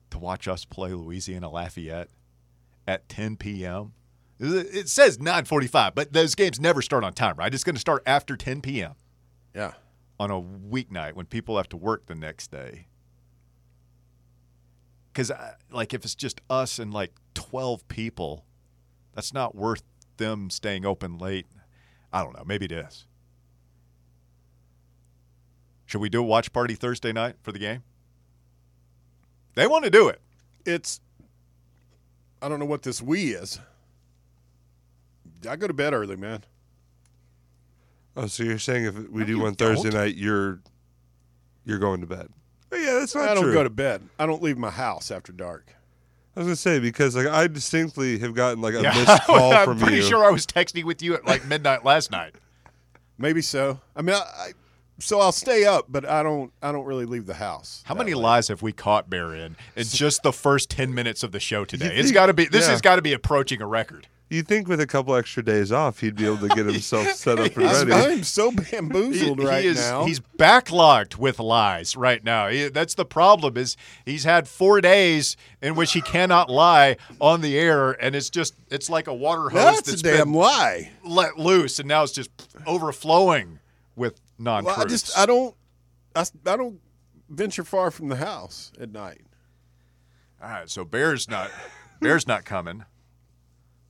to 0.09 0.17
watch 0.17 0.47
us 0.47 0.65
play 0.65 0.93
Louisiana 0.93 1.47
Lafayette 1.47 2.09
at 2.87 3.09
10 3.09 3.37
p.m.? 3.37 3.93
It 4.39 4.87
says 4.87 5.17
9:45, 5.17 5.95
but 5.95 6.13
those 6.13 6.35
games 6.35 6.59
never 6.59 6.81
start 6.81 7.03
on 7.03 7.13
time, 7.13 7.35
right? 7.37 7.53
It's 7.53 7.63
going 7.63 7.75
to 7.75 7.81
start 7.81 8.03
after 8.05 8.37
10 8.37 8.61
p.m. 8.61 8.93
Yeah. 9.55 9.73
on 10.19 10.29
a 10.29 10.39
weeknight 10.39 11.13
when 11.13 11.25
people 11.25 11.57
have 11.57 11.69
to 11.69 11.77
work 11.77 12.05
the 12.05 12.13
next 12.15 12.51
day. 12.51 12.87
Because, 15.11 15.31
like, 15.71 15.95
if 15.95 16.05
it's 16.05 16.13
just 16.13 16.41
us 16.49 16.77
and 16.77 16.93
like 16.93 17.13
12 17.33 17.87
people, 17.87 18.45
that's 19.15 19.33
not 19.33 19.55
worth 19.55 19.81
them 20.17 20.51
staying 20.51 20.85
open 20.85 21.17
late. 21.17 21.47
I 22.13 22.23
don't 22.23 22.37
know. 22.37 22.43
Maybe 22.45 22.65
it 22.65 22.71
is. 22.71 23.07
Should 25.87 26.01
we 26.01 26.09
do 26.09 26.19
a 26.19 26.23
watch 26.23 26.53
party 26.53 26.75
Thursday 26.75 27.11
night 27.11 27.37
for 27.41 27.51
the 27.51 27.59
game? 27.59 27.81
They 29.55 29.65
want 29.65 29.85
to 29.85 29.89
do 29.89 30.07
it. 30.09 30.21
it's 30.65 30.99
I 32.41 32.49
don't 32.49 32.59
know 32.59 32.65
what 32.65 32.83
this 32.83 33.01
we 33.01 33.31
is. 33.33 33.59
I 35.47 35.55
go 35.55 35.67
to 35.67 35.73
bed 35.73 35.93
early, 35.93 36.15
man. 36.15 36.43
Oh, 38.15 38.27
so 38.27 38.43
you're 38.43 38.57
saying 38.59 38.85
if 38.85 39.09
we 39.09 39.25
do 39.25 39.39
one 39.39 39.53
Thursday 39.55 39.89
don't. 39.89 39.99
night, 40.01 40.15
you're 40.15 40.59
you're 41.65 41.77
going 41.79 42.01
to 42.01 42.07
bed? 42.07 42.29
Oh, 42.71 42.75
yeah, 42.77 42.93
that's 42.99 43.13
not 43.15 43.29
I 43.29 43.33
don't 43.33 43.43
true. 43.43 43.53
go 43.53 43.63
to 43.63 43.69
bed. 43.69 44.01
I 44.19 44.25
don't 44.25 44.41
leave 44.41 44.57
my 44.57 44.69
house 44.71 45.11
after 45.11 45.31
dark. 45.31 45.73
I 46.35 46.39
was 46.41 46.47
gonna 46.47 46.55
say 46.55 46.79
because 46.79 47.15
like 47.15 47.25
I 47.27 47.47
distinctly 47.47 48.19
have 48.19 48.35
gotten 48.35 48.61
like 48.61 48.75
a 48.75 48.81
Yeah, 48.81 48.93
missed 48.93 49.23
call 49.25 49.53
I'm 49.53 49.65
from 49.65 49.79
pretty 49.79 50.01
sure 50.01 50.23
I 50.23 50.29
was 50.29 50.45
texting 50.45 50.83
with 50.83 51.01
you 51.01 51.15
at 51.15 51.25
like 51.25 51.45
midnight 51.45 51.83
last 51.83 52.11
night. 52.11 52.35
Maybe 53.17 53.41
so. 53.41 53.79
I 53.95 54.03
mean, 54.03 54.15
I, 54.15 54.19
I 54.19 54.51
so 54.99 55.19
I'll 55.19 55.31
stay 55.31 55.65
up, 55.65 55.85
but 55.89 56.07
I 56.07 56.23
don't. 56.23 56.51
I 56.61 56.71
don't 56.71 56.85
really 56.85 57.05
leave 57.05 57.25
the 57.25 57.35
house. 57.35 57.83
How 57.85 57.95
many 57.95 58.13
lies 58.13 58.47
have 58.47 58.61
we 58.61 58.71
caught 58.71 59.09
Bear 59.09 59.33
in 59.33 59.55
in 59.75 59.83
just 59.83 60.23
the 60.23 60.33
first 60.33 60.69
ten 60.69 60.93
minutes 60.93 61.23
of 61.23 61.31
the 61.31 61.39
show 61.39 61.65
today? 61.65 61.95
it's 61.95 62.11
got 62.11 62.27
to 62.27 62.33
be. 62.33 62.45
This 62.45 62.65
yeah. 62.65 62.71
has 62.71 62.81
got 62.81 62.95
to 62.97 63.01
be 63.01 63.13
approaching 63.13 63.61
a 63.61 63.67
record. 63.67 64.07
You 64.29 64.41
think 64.41 64.67
with 64.67 64.81
a 64.81 64.87
couple 64.87 65.15
extra 65.15 65.41
days 65.41 65.71
off, 65.71 66.01
he'd 66.01 66.17
be 66.17 66.25
able 66.25 66.39
to 66.39 66.49
get 66.49 66.65
himself 66.65 67.07
set 67.13 67.39
up 67.39 67.55
and 67.55 67.57
ready? 67.89 67.93
I'm 67.93 68.23
so 68.23 68.51
bamboozled 68.51 69.39
He- 69.39 69.45
right 69.45 69.63
he 69.63 69.69
is, 69.69 69.77
now. 69.77 70.03
He's 70.03 70.19
backlogged 70.19 71.15
with 71.15 71.39
lies 71.39 71.95
right 71.95 72.21
now. 72.21 72.49
He- 72.49 72.67
that's 72.67 72.95
the 72.95 73.05
problem. 73.05 73.55
Is 73.55 73.77
he's 74.05 74.25
had 74.25 74.45
four 74.49 74.81
days 74.81 75.37
in 75.61 75.75
which 75.75 75.93
he 75.93 76.01
cannot 76.01 76.49
lie 76.49 76.97
on 77.21 77.39
the 77.39 77.57
air, 77.57 77.91
and 78.03 78.15
it's 78.17 78.29
just 78.29 78.53
it's 78.69 78.89
like 78.89 79.07
a 79.07 79.13
water 79.13 79.43
hose 79.49 79.53
That's 79.53 79.87
a 79.87 79.91
that's 79.91 80.01
damn 80.01 80.17
been 80.25 80.33
lie. 80.33 80.91
let 81.05 81.37
loose, 81.39 81.79
and 81.79 81.87
now 81.87 82.03
it's 82.03 82.11
just 82.11 82.29
overflowing 82.65 83.59
with 83.95 84.19
non 84.37 84.63
Well, 84.65 84.79
I 84.79 84.85
just 84.85 85.17
I 85.17 85.25
don't 85.25 85.55
I, 86.15 86.21
I 86.45 86.55
don't 86.57 86.79
venture 87.29 87.63
far 87.63 87.91
from 87.91 88.09
the 88.09 88.15
house 88.17 88.71
at 88.79 88.91
night. 88.91 89.21
All 90.41 90.49
right, 90.49 90.69
so 90.69 90.85
Bear's 90.85 91.29
not 91.29 91.49
Bear's 92.01 92.27
not 92.27 92.45
coming 92.45 92.85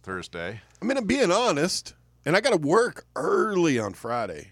Thursday. 0.04 0.62
I 0.82 0.86
mean, 0.86 0.98
I'm 0.98 1.06
being 1.06 1.32
honest, 1.32 1.94
and 2.26 2.36
I 2.36 2.42
got 2.42 2.52
to 2.52 2.58
work 2.58 3.06
early 3.16 3.78
on 3.80 3.94
Friday. 3.94 4.52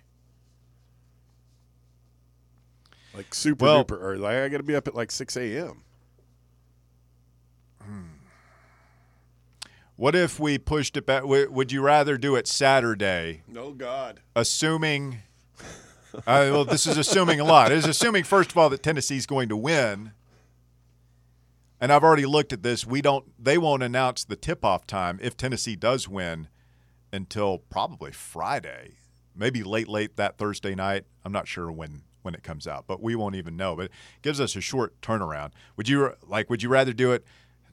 Like 3.13 3.33
super 3.33 3.63
Well- 3.65 3.85
duper 3.85 3.97
early. 4.01 4.17
Like, 4.19 4.35
I 4.35 4.49
got 4.49 4.57
to 4.57 4.63
be 4.63 4.75
up 4.75 4.87
at 4.87 4.95
like 4.95 5.11
6 5.11 5.37
a.m. 5.37 5.83
Hmm. 7.81 8.01
What 9.95 10.15
if 10.15 10.37
we 10.39 10.57
pushed 10.57 10.97
it 10.97 11.05
back? 11.05 11.23
Would 11.23 11.71
you 11.71 11.81
rather 11.81 12.17
do 12.17 12.35
it 12.35 12.47
Saturday, 12.47 13.43
No 13.47 13.71
God. 13.71 14.19
assuming? 14.35 15.19
Uh, 16.27 16.49
well, 16.51 16.65
this 16.65 16.87
is 16.87 16.97
assuming 16.97 17.39
a 17.39 17.43
lot. 17.43 17.71
It 17.71 17.77
is 17.77 17.85
assuming 17.85 18.23
first 18.23 18.51
of 18.51 18.57
all 18.57 18.69
that 18.69 18.81
Tennessee's 18.83 19.25
going 19.25 19.49
to 19.49 19.57
win. 19.57 20.11
And 21.79 21.91
I've 21.91 22.03
already 22.03 22.25
looked 22.25 22.53
at 22.53 22.63
this. 22.63 22.85
We 22.85 23.01
don't. 23.01 23.25
They 23.43 23.57
won't 23.57 23.83
announce 23.83 24.23
the 24.23 24.35
tip-off 24.35 24.87
time 24.87 25.19
if 25.21 25.35
Tennessee 25.35 25.75
does 25.75 26.07
win 26.07 26.47
until 27.11 27.59
probably 27.59 28.11
Friday, 28.11 28.93
maybe 29.35 29.61
late, 29.63 29.87
late 29.87 30.15
that 30.15 30.37
Thursday 30.37 30.73
night. 30.73 31.03
I'm 31.25 31.31
not 31.33 31.47
sure 31.47 31.71
when 31.71 32.03
when 32.21 32.33
it 32.33 32.43
comes 32.43 32.65
out, 32.65 32.85
but 32.87 33.01
we 33.03 33.13
won't 33.15 33.35
even 33.35 33.55
know. 33.57 33.75
But 33.75 33.85
it 33.85 33.91
gives 34.21 34.39
us 34.39 34.55
a 34.55 34.61
short 34.61 34.99
turnaround. 35.01 35.51
Would 35.75 35.89
you 35.89 36.13
like? 36.25 36.49
Would 36.49 36.63
you 36.63 36.69
rather 36.69 36.93
do 36.93 37.11
it 37.11 37.25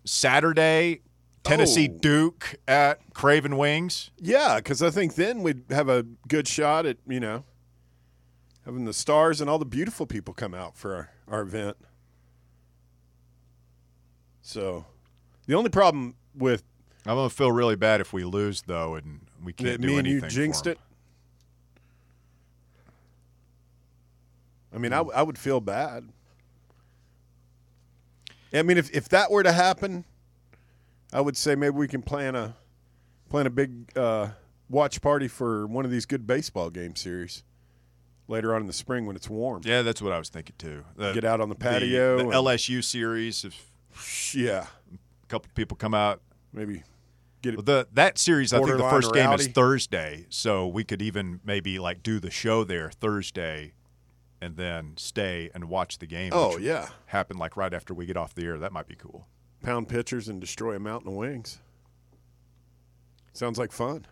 Saturday, 0.05 1.01
Tennessee 1.45 1.89
Oh. 1.91 1.99
Duke 2.01 2.57
at 2.67 2.99
Craven 3.15 3.57
Wings? 3.57 4.11
Yeah, 4.19 4.57
because 4.57 4.83
I 4.83 4.91
think 4.91 5.15
then 5.15 5.43
we'd 5.43 5.63
have 5.71 5.89
a 5.89 6.03
good 6.29 6.49
shot 6.49 6.87
at 6.87 6.99
you 7.09 7.21
know 7.21 7.45
having 8.65 8.85
the 8.85 8.93
stars 8.93 9.41
and 9.41 9.51
all 9.51 9.59
the 9.59 9.65
beautiful 9.65 10.07
people 10.07 10.35
come 10.35 10.55
out 10.55 10.77
for 10.77 10.95
our, 10.95 11.11
our 11.29 11.43
event. 11.43 11.77
So, 14.41 14.87
the 15.47 15.55
only 15.55 15.71
problem 15.71 16.15
with 16.35 16.63
I'm 17.07 17.17
gonna 17.17 17.31
feel 17.31 17.51
really 17.51 17.77
bad 17.77 18.01
if 18.01 18.13
we 18.13 18.25
lose 18.25 18.63
though, 18.63 18.95
and 18.95 19.21
we 19.43 19.53
can't 19.53 19.81
do 19.81 19.87
me 19.89 19.99
and 19.99 20.07
you 20.07 20.13
anything. 20.15 20.31
jinxed 20.31 20.67
it. 20.67 20.79
I 24.75 24.79
mean, 24.79 24.93
I 24.93 25.01
I 25.01 25.23
would 25.23 25.39
feel 25.39 25.61
bad. 25.61 26.09
I 28.55 28.63
mean, 28.63 28.77
if, 28.77 28.91
if 28.95 29.09
that 29.09 29.31
were 29.31 29.43
to 29.43 29.53
happen, 29.53 30.05
I 31.13 31.21
would 31.21 31.37
say 31.37 31.55
maybe 31.55 31.75
we 31.75 31.89
can 31.89 32.03
plan 32.03 32.37
a 32.37 32.55
plan 33.29 33.47
a 33.47 33.51
big 33.51 33.97
uh, 33.97 34.29
watch 34.69 35.01
party 35.01 35.27
for 35.27 35.67
one 35.67 35.85
of 35.85 35.91
these 35.91 36.07
good 36.07 36.27
baseball 36.27 36.71
game 36.71 36.95
series 36.95 37.43
later 38.29 38.55
on 38.55 38.61
in 38.63 38.67
the 38.67 38.73
spring 38.73 39.07
when 39.07 39.17
it's 39.17 39.29
warm. 39.29 39.63
Yeah, 39.65 39.83
that's 39.83 40.01
what 40.03 40.13
I 40.13 40.19
was 40.19 40.29
thinking 40.29 40.55
too. 40.59 40.85
The- 40.97 41.13
Get 41.13 41.25
out 41.25 41.41
on 41.41 41.49
the 41.49 41.55
the- 41.55 41.59
patio. 41.61 42.19
The, 42.19 42.25
and- 42.25 42.33
LSU 42.33 42.83
series. 42.83 43.45
If 43.45 43.71
yeah, 44.35 44.67
a 44.93 45.27
couple 45.29 45.51
people 45.55 45.77
come 45.77 45.95
out, 45.95 46.21
maybe 46.53 46.83
get 47.43 47.53
Well, 47.55 47.61
it. 47.61 47.67
the 47.67 47.89
that 47.93 48.19
series, 48.19 48.53
I 48.53 48.59
think 48.59 48.71
the 48.79 48.91
first 48.91 49.13
game 49.13 49.31
is. 49.33 49.47
Thursday, 49.49 50.27
so 50.31 50.67
we 50.67 50.85
could 50.85 51.03
even 51.03 51.41
maybe 51.45 51.79
like 51.79 52.03
do 52.03 52.19
the 52.21 52.31
show 52.31 52.65
there 52.65 52.91
Thursday, 52.91 53.73
and 54.41 54.57
then 54.57 54.95
stay 54.97 55.51
and 55.55 55.65
watch 55.69 55.99
the 55.99 56.07
game. 56.07 56.33
Oh 56.35 56.57
yeah, 56.57 56.89
happen 57.07 57.37
like 57.37 57.57
right 57.57 57.75
after 57.75 57.93
we 57.93 58.07
get 58.07 58.17
off 58.17 58.35
the 58.35 58.45
air. 58.47 58.59
That 58.59 58.73
might 58.73 58.87
be 58.89 58.95
cool. 58.97 59.27
pound 59.63 59.89
pitchers 59.89 60.27
and 60.29 60.41
destroy 60.41 60.75
a 60.75 60.81
mountain 60.81 61.09
of 61.09 61.15
wings. 61.15 61.59
Sounds 63.33 63.59
like 63.59 63.73
fun. 63.73 64.07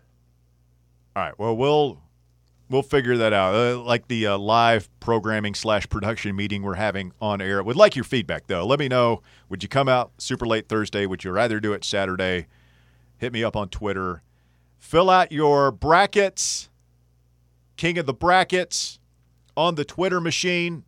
All 1.15 1.23
right. 1.23 1.37
Well, 1.37 1.55
we'll 1.55 2.01
we'll 2.71 2.81
figure 2.81 3.17
that 3.17 3.33
out. 3.33 3.53
Uh, 3.53 3.79
like 3.79 4.07
the 4.07 4.27
uh, 4.27 4.37
live 4.37 4.89
programming 4.99 5.53
slash 5.53 5.87
production 5.89 6.35
meeting 6.35 6.63
we're 6.63 6.75
having 6.75 7.11
on 7.21 7.41
air. 7.41 7.61
Would 7.61 7.75
like 7.75 7.95
your 7.95 8.05
feedback 8.05 8.47
though. 8.47 8.65
Let 8.65 8.79
me 8.79 8.87
know. 8.87 9.21
Would 9.49 9.61
you 9.61 9.69
come 9.69 9.87
out 9.89 10.11
super 10.17 10.47
late 10.47 10.69
Thursday? 10.69 11.05
Would 11.05 11.23
you 11.23 11.31
rather 11.31 11.59
do 11.59 11.73
it 11.73 11.83
Saturday? 11.83 12.47
Hit 13.17 13.33
me 13.33 13.43
up 13.43 13.55
on 13.55 13.69
Twitter. 13.69 14.23
Fill 14.79 15.09
out 15.09 15.31
your 15.31 15.71
brackets. 15.71 16.69
King 17.77 17.97
of 17.97 18.05
the 18.05 18.13
brackets 18.13 18.99
on 19.55 19.75
the 19.75 19.85
Twitter 19.85 20.21
machine. 20.21 20.83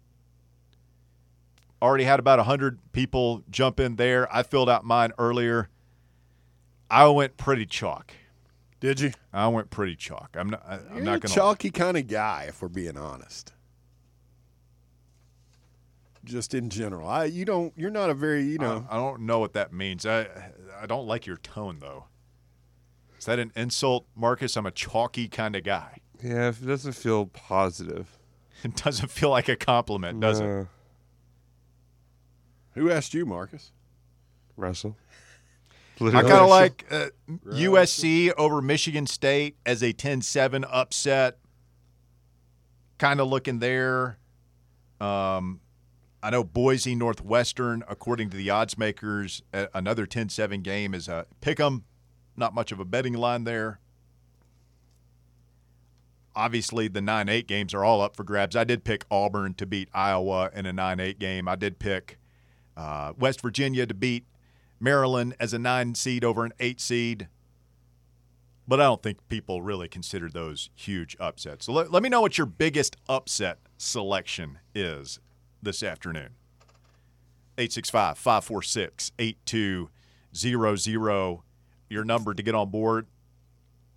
Already 1.82 2.06
had 2.06 2.20
about 2.20 2.40
100 2.40 2.80
people 2.94 3.44
jump 3.50 3.80
in 3.80 3.98
there. 3.98 4.34
I 4.34 4.44
filled 4.44 4.70
out 4.70 4.86
mine 4.86 5.12
earlier. 5.18 5.70
I 6.90 7.08
went 7.08 7.36
pretty 7.36 7.66
chalk. 7.66 8.14
Did 8.84 9.00
you? 9.00 9.14
I 9.32 9.48
went 9.48 9.70
pretty 9.70 9.96
chalk. 9.96 10.36
I'm 10.38 10.50
not. 10.50 10.62
I, 10.68 10.74
I'm 10.74 10.96
You're 10.96 11.06
not 11.06 11.16
a 11.16 11.20
gonna. 11.22 11.34
chalky 11.34 11.70
kind 11.72 11.96
of 11.96 12.06
guy, 12.06 12.48
if 12.50 12.62
we're 12.62 12.68
being 12.68 12.98
honest. 12.98 13.54
Just 16.26 16.54
in 16.54 16.70
general, 16.70 17.08
I 17.08 17.24
you 17.24 17.46
don't. 17.46 17.72
You're 17.78 17.90
not 17.92 18.10
a 18.10 18.14
very 18.14 18.44
you 18.44 18.58
know. 18.58 18.86
I, 18.90 18.98
I 18.98 19.00
don't 19.00 19.22
know 19.22 19.40
what 19.40 19.54
that 19.54 19.72
means. 19.72 20.06
I 20.06 20.28
I 20.82 20.86
don't 20.86 21.08
like 21.08 21.26
your 21.26 21.38
tone 21.38 21.78
though. 21.80 22.08
Is 23.18 23.24
that 23.24 23.40
an 23.40 23.54
insult, 23.56 24.06
Marcus? 24.18 24.58
I'm 24.58 24.66
a 24.66 24.72
chalky 24.72 25.30
kind 25.30 25.56
of 25.56 25.64
guy. 25.64 26.00
Yeah, 26.22 26.50
if 26.50 26.62
it 26.62 26.66
doesn't 26.66 26.94
feel 26.94 27.26
positive. 27.28 28.18
It 28.64 28.76
doesn't 28.78 29.10
feel 29.10 29.30
like 29.30 29.50
a 29.50 29.58
compliment, 29.58 30.22
does 30.22 30.40
it? 30.40 30.68
Who 32.76 32.90
asked 32.90 33.14
you, 33.14 33.26
Marcus? 33.26 33.74
Russell. 34.56 34.96
I 36.16 36.22
kind 36.22 36.34
of 36.44 36.50
like 36.50 36.86
uh, 36.92 37.08
USC 37.48 38.34
over 38.38 38.62
Michigan 38.62 39.06
State 39.08 39.58
as 39.66 39.82
a 39.84 39.94
10-7 39.94 40.66
upset. 40.70 41.38
Kind 42.98 43.20
of 43.22 43.28
looking 43.28 43.60
there. 43.60 44.18
Um, 45.00 45.60
I 46.22 46.30
know 46.30 46.44
Boise 46.44 46.96
Northwestern, 46.96 47.84
according 47.90 48.30
to 48.32 48.38
the 48.38 48.50
odds 48.50 48.78
makers, 48.78 49.44
a- 49.54 49.68
another 49.74 50.06
10-7 50.06 50.64
game 50.64 50.94
is 50.94 51.08
a 51.08 51.26
pick 51.42 51.60
'em. 51.60 51.84
Not 52.38 52.54
much 52.54 52.72
of 52.72 52.80
a 52.80 52.86
betting 52.86 53.14
line 53.14 53.44
there. 53.44 53.80
Obviously, 56.36 56.88
the 56.88 57.02
9 57.02 57.30
8 57.30 57.48
games 57.48 57.74
are 57.76 57.84
all 57.84 58.02
up 58.02 58.16
for 58.16 58.24
grabs. 58.24 58.56
I 58.56 58.64
did 58.64 58.84
pick 58.84 59.06
Auburn 59.12 59.54
to 59.56 59.66
beat 59.68 59.90
Iowa 59.94 60.50
in 60.56 60.66
a 60.66 60.74
9 60.74 61.00
8 61.00 61.20
game. 61.20 61.48
I 61.48 61.56
did 61.56 61.78
pick 61.78 62.18
uh, 62.76 63.14
West 63.20 63.42
Virginia 63.42 63.86
to 63.86 63.94
beat 63.94 64.26
Maryland 64.84 65.36
as 65.40 65.54
a 65.54 65.60
nine 65.60 65.96
seed 65.96 66.24
over 66.24 66.46
an 66.46 66.54
eight 66.60 66.82
seed. 66.82 67.28
But 68.68 68.80
I 68.80 68.84
don't 68.84 69.02
think 69.02 69.28
people 69.28 69.62
really 69.62 69.88
consider 69.88 70.30
those 70.30 70.70
huge 70.76 71.18
upsets. 71.20 71.66
So 71.66 71.74
let, 71.74 71.92
let 71.92 72.04
me 72.04 72.10
know 72.10 72.22
what 72.22 72.38
your 72.38 72.48
biggest 72.48 72.96
upset 73.10 73.60
selection 73.78 74.60
is 74.74 75.20
this 75.62 75.84
afternoon. 75.84 76.30
865 77.58 78.18
546 78.18 79.12
8200. 79.20 81.40
Your 81.90 82.04
number 82.04 82.34
to 82.34 82.42
get 82.42 82.56
on 82.56 82.70
board. 82.70 83.08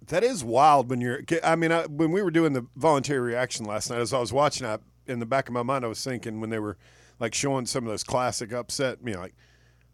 That 0.09 0.23
is 0.23 0.45
wild 0.45 0.91
when 0.91 1.01
you're. 1.01 1.23
I 1.43 1.57
mean, 1.57 1.73
I, 1.73 1.87
when 1.87 2.13
we 2.13 2.23
were 2.23 2.31
doing 2.31 2.53
the 2.53 2.67
voluntary 2.77 3.21
reaction 3.21 3.65
last 3.65 3.91
night, 3.91 4.01
as 4.01 4.13
I 4.13 4.19
was 4.19 4.33
watching, 4.33 4.67
I 4.67 4.79
in 5.07 5.21
the 5.21 5.27
back 5.27 5.49
of 5.49 5.55
my 5.55 5.63
mind, 5.63 5.85
I 5.85 5.89
was 5.89 6.03
thinking 6.03 6.41
when 6.41 6.51
they 6.51 6.59
were 6.59 6.77
like 7.19 7.35
showing 7.35 7.67
some 7.67 7.85
of 7.85 7.91
those 7.91 8.05
classic 8.05 8.53
upset, 8.53 8.99
you 9.05 9.15
know, 9.15 9.21
like 9.21 9.35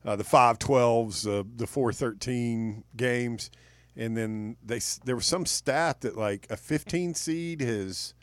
uh, 0.04 0.16
the 0.16 0.24
five 0.24 0.58
twelves, 0.58 1.26
uh, 1.26 1.42
the 1.56 1.66
four 1.66 1.92
thirteen 1.92 2.84
games, 2.96 3.50
and 3.96 4.16
then 4.16 4.56
they 4.64 4.80
there 5.04 5.16
was 5.16 5.26
some 5.26 5.46
stat 5.46 6.00
that 6.02 6.16
like 6.16 6.46
a 6.50 6.56
fifteen 6.56 7.14
seed 7.14 7.60
has 7.60 8.14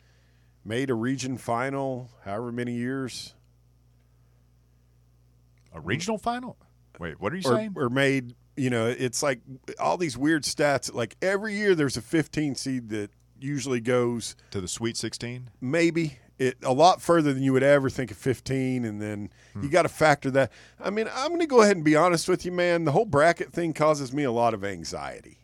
made 0.64 0.90
a 0.90 0.94
region 0.94 1.38
final, 1.38 2.10
however 2.24 2.52
many 2.52 2.74
years, 2.74 3.34
A 5.72 5.80
regional 5.80 6.18
final? 6.18 6.56
Wait, 6.98 7.20
what 7.20 7.32
are 7.32 7.36
you 7.36 7.42
or, 7.50 7.54
saying? 7.56 7.72
or 7.76 7.88
made. 7.88 8.34
You 8.56 8.68
know, 8.68 8.86
it's 8.86 9.22
like 9.22 9.40
all 9.78 9.96
these 9.96 10.18
weird 10.18 10.42
stats. 10.42 10.92
Like 10.92 11.16
every 11.22 11.54
year, 11.54 11.74
there's 11.74 11.96
a 11.96 12.02
15 12.02 12.56
seed 12.56 12.90
that 12.90 13.10
usually 13.38 13.80
goes 13.80 14.36
To 14.50 14.60
the 14.60 14.68
Sweet 14.68 14.98
16? 14.98 15.48
maybe 15.62 16.18
it 16.40 16.56
a 16.64 16.72
lot 16.72 17.00
further 17.00 17.32
than 17.32 17.42
you 17.42 17.52
would 17.52 17.62
ever 17.62 17.88
think 17.90 18.10
of 18.10 18.16
15 18.16 18.84
and 18.84 19.00
then 19.00 19.30
you 19.54 19.60
hmm. 19.62 19.68
got 19.68 19.82
to 19.82 19.88
factor 19.88 20.30
that 20.30 20.50
i 20.80 20.90
mean 20.90 21.08
i'm 21.14 21.28
going 21.28 21.40
to 21.40 21.46
go 21.46 21.62
ahead 21.62 21.76
and 21.76 21.84
be 21.84 21.94
honest 21.94 22.28
with 22.28 22.44
you 22.44 22.52
man 22.52 22.84
the 22.84 22.92
whole 22.92 23.04
bracket 23.04 23.52
thing 23.52 23.72
causes 23.72 24.12
me 24.12 24.24
a 24.24 24.32
lot 24.32 24.54
of 24.54 24.64
anxiety 24.64 25.38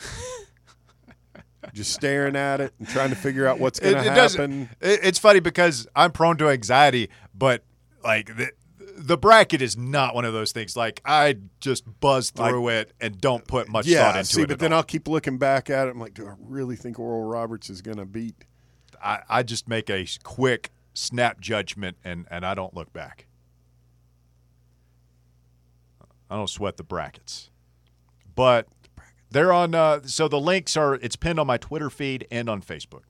just 1.72 1.92
staring 1.92 2.36
at 2.36 2.60
it 2.60 2.72
and 2.78 2.88
trying 2.88 3.10
to 3.10 3.16
figure 3.16 3.46
out 3.46 3.58
what's 3.58 3.78
going 3.78 3.94
to 3.94 4.02
happen 4.02 4.68
it- 4.80 5.00
it's 5.02 5.18
funny 5.18 5.40
because 5.40 5.86
I'm 5.94 6.12
prone 6.12 6.36
to 6.38 6.48
anxiety, 6.48 7.10
but 7.34 7.64
like 8.02 8.36
the, 8.36 8.50
the 8.78 9.16
bracket 9.16 9.62
is 9.62 9.76
not 9.76 10.14
one 10.14 10.24
of 10.24 10.32
those 10.32 10.52
things. 10.52 10.76
Like 10.76 11.00
I 11.04 11.36
just 11.60 11.84
buzz 12.00 12.30
through 12.30 12.68
it 12.68 12.92
and 13.00 13.20
don't 13.20 13.46
put 13.46 13.68
much 13.68 13.86
thought 13.86 13.90
Yeah, 13.90 14.18
into 14.18 14.24
see, 14.24 14.42
it. 14.42 14.48
but 14.48 14.54
at 14.54 14.58
then 14.60 14.72
all. 14.72 14.78
I'll 14.78 14.84
keep 14.84 15.08
looking 15.08 15.38
back 15.38 15.70
at 15.70 15.88
it. 15.88 15.90
I'm 15.92 16.00
like, 16.00 16.14
do 16.14 16.26
I 16.26 16.34
really 16.40 16.76
think 16.76 16.98
Oral 16.98 17.24
Roberts 17.24 17.70
is 17.70 17.82
going 17.82 17.98
to 17.98 18.06
beat? 18.06 18.44
I, 19.02 19.22
I 19.28 19.42
just 19.42 19.68
make 19.68 19.90
a 19.90 20.06
quick 20.22 20.70
snap 20.94 21.40
judgment 21.40 21.96
and, 22.04 22.26
and 22.30 22.44
I 22.44 22.54
don't 22.54 22.74
look 22.74 22.92
back. 22.92 23.26
I 26.30 26.36
don't 26.36 26.48
sweat 26.48 26.76
the 26.76 26.82
brackets. 26.82 27.50
But 28.34 28.66
they're 29.30 29.52
on 29.52 29.74
uh, 29.74 30.00
so 30.04 30.28
the 30.28 30.40
links 30.40 30.76
are 30.76 30.94
it's 30.94 31.16
pinned 31.16 31.38
on 31.38 31.46
my 31.46 31.58
Twitter 31.58 31.90
feed 31.90 32.26
and 32.30 32.48
on 32.48 32.62
Facebook. 32.62 33.02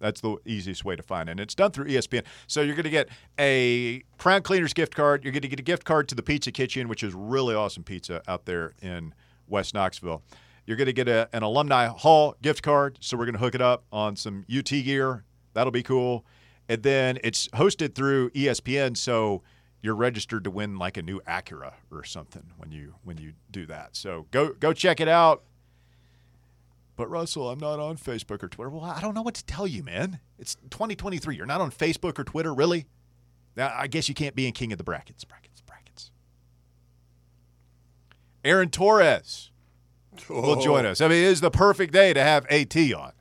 That's 0.00 0.20
the 0.20 0.36
easiest 0.44 0.84
way 0.84 0.96
to 0.96 1.02
find 1.02 1.28
it. 1.28 1.32
And 1.32 1.40
it's 1.40 1.54
done 1.54 1.70
through 1.70 1.86
ESPN. 1.86 2.24
So 2.46 2.60
you're 2.60 2.74
going 2.74 2.84
to 2.84 2.90
get 2.90 3.08
a 3.38 4.02
Crown 4.18 4.42
Cleaners 4.42 4.74
gift 4.74 4.94
card. 4.94 5.24
You're 5.24 5.32
going 5.32 5.42
to 5.42 5.48
get 5.48 5.60
a 5.60 5.62
gift 5.62 5.84
card 5.84 6.08
to 6.08 6.14
the 6.14 6.22
Pizza 6.22 6.52
Kitchen, 6.52 6.88
which 6.88 7.02
is 7.02 7.14
really 7.14 7.54
awesome 7.54 7.84
pizza 7.84 8.20
out 8.28 8.44
there 8.44 8.74
in 8.82 9.14
West 9.48 9.72
Knoxville. 9.72 10.22
You're 10.66 10.76
going 10.76 10.86
to 10.86 10.92
get 10.92 11.08
a, 11.08 11.28
an 11.32 11.42
Alumni 11.42 11.86
Hall 11.86 12.36
gift 12.40 12.62
card. 12.62 12.98
So 13.00 13.16
we're 13.16 13.26
going 13.26 13.34
to 13.34 13.40
hook 13.40 13.54
it 13.54 13.60
up 13.60 13.84
on 13.92 14.16
some 14.16 14.44
UT 14.54 14.68
gear. 14.68 15.24
That'll 15.52 15.70
be 15.70 15.82
cool. 15.82 16.24
And 16.68 16.82
then 16.82 17.18
it's 17.22 17.48
hosted 17.48 17.94
through 17.94 18.30
ESPN. 18.30 18.96
So 18.96 19.42
you're 19.82 19.94
registered 19.94 20.44
to 20.44 20.50
win 20.50 20.78
like 20.78 20.96
a 20.96 21.02
new 21.02 21.20
Acura 21.28 21.74
or 21.90 22.04
something 22.04 22.44
when 22.56 22.72
you 22.72 22.94
when 23.04 23.18
you 23.18 23.34
do 23.50 23.66
that. 23.66 23.96
So 23.96 24.26
go 24.30 24.48
go 24.54 24.72
check 24.72 25.00
it 25.00 25.08
out. 25.08 25.42
But 26.96 27.10
Russell, 27.10 27.50
I'm 27.50 27.58
not 27.58 27.80
on 27.80 27.96
Facebook 27.96 28.42
or 28.42 28.48
Twitter. 28.48 28.70
Well, 28.70 28.84
I 28.84 29.00
don't 29.00 29.14
know 29.14 29.22
what 29.22 29.34
to 29.34 29.44
tell 29.44 29.66
you, 29.66 29.82
man. 29.82 30.20
It's 30.38 30.54
2023. 30.70 31.36
You're 31.36 31.44
not 31.44 31.60
on 31.60 31.70
Facebook 31.70 32.18
or 32.18 32.24
Twitter, 32.24 32.54
really? 32.54 32.86
Now, 33.56 33.74
I 33.76 33.88
guess 33.88 34.08
you 34.08 34.14
can't 34.14 34.34
be 34.34 34.46
in 34.46 34.52
King 34.52 34.72
of 34.72 34.78
the 34.78 34.84
Brackets. 34.84 35.24
Brackets, 35.24 35.60
brackets. 35.60 36.12
Aaron 38.44 38.70
Torres 38.70 39.50
will 40.28 40.58
oh. 40.58 40.62
join 40.62 40.86
us. 40.86 41.00
I 41.00 41.08
mean, 41.08 41.18
it 41.18 41.28
is 41.28 41.40
the 41.40 41.50
perfect 41.50 41.92
day 41.92 42.12
to 42.12 42.22
have 42.22 42.46
AT 42.46 42.76
on. 42.76 43.12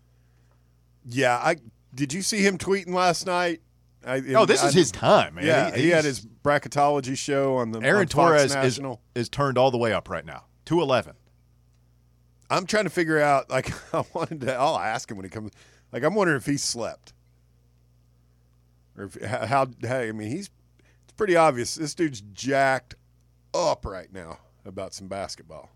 Yeah, 1.06 1.38
I 1.38 1.58
did. 1.94 2.14
You 2.14 2.22
see 2.22 2.40
him 2.40 2.58
tweeting 2.58 2.94
last 2.94 3.26
night? 3.26 3.62
I, 4.06 4.22
Oh, 4.36 4.46
this 4.46 4.64
I- 4.64 4.68
is 4.68 4.74
his 4.74 4.92
time, 4.92 5.36
man. 5.36 5.46
Yeah, 5.46 5.76
he, 5.76 5.90
had 5.90 6.06
his 6.06 6.26
bracketology 6.44 7.18
show 7.18 7.56
on 7.58 7.72
the 7.72 7.80
Aaron 7.80 8.02
on 8.02 8.08
Torres 8.08 8.46
is, 8.46 8.56
National. 8.56 9.02
is 9.16 9.30
turned 9.30 9.58
all 9.58 9.72
the 9.72 9.78
way 9.78 9.94
up 9.94 10.10
right 10.10 10.26
now. 10.26 10.46
211. 10.66 11.16
I'm 12.50 12.66
trying 12.66 12.84
to 12.84 12.90
figure 12.90 13.20
out. 13.20 13.50
Like, 13.50 13.72
I 13.94 14.04
wanted 14.14 14.42
to. 14.42 14.56
I'll 14.56 14.78
ask 14.78 15.10
him 15.10 15.18
when 15.18 15.26
he 15.26 15.30
comes. 15.30 15.52
Like, 15.92 16.04
I'm 16.04 16.16
wondering 16.16 16.38
if 16.38 16.46
he 16.46 16.58
slept, 16.58 17.14
or 18.98 19.06
if, 19.06 19.22
how, 19.24 19.46
how. 19.46 19.68
Hey, 19.82 20.10
I 20.10 20.12
mean, 20.12 20.30
he's. 20.30 20.50
It's 21.04 21.14
pretty 21.16 21.36
obvious. 21.36 21.76
This 21.76 21.94
dude's 21.94 22.22
jacked 22.34 22.96
up 23.54 23.86
right 23.86 24.12
now 24.12 24.40
about 24.66 24.94
some 24.94 25.08
basketball. 25.08 25.70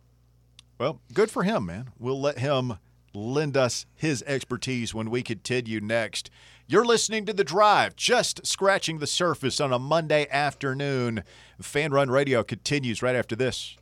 Well, 0.79 1.01
good 1.13 1.31
for 1.31 1.43
him, 1.43 1.65
man. 1.65 1.89
We'll 1.97 2.21
let 2.21 2.37
him 2.37 2.77
lend 3.13 3.57
us 3.57 3.87
his 3.95 4.23
expertise 4.27 4.93
when 4.93 5.09
we 5.09 5.23
continue 5.23 5.79
next. 5.79 6.29
You're 6.67 6.85
listening 6.85 7.25
to 7.25 7.33
The 7.33 7.43
Drive, 7.43 7.95
just 7.95 8.45
scratching 8.45 8.99
the 8.99 9.07
surface 9.07 9.59
on 9.59 9.73
a 9.73 9.79
Monday 9.79 10.27
afternoon. 10.29 11.23
Fan 11.59 11.91
Run 11.91 12.11
Radio 12.11 12.43
continues 12.43 13.01
right 13.01 13.15
after 13.15 13.35
this. 13.35 13.75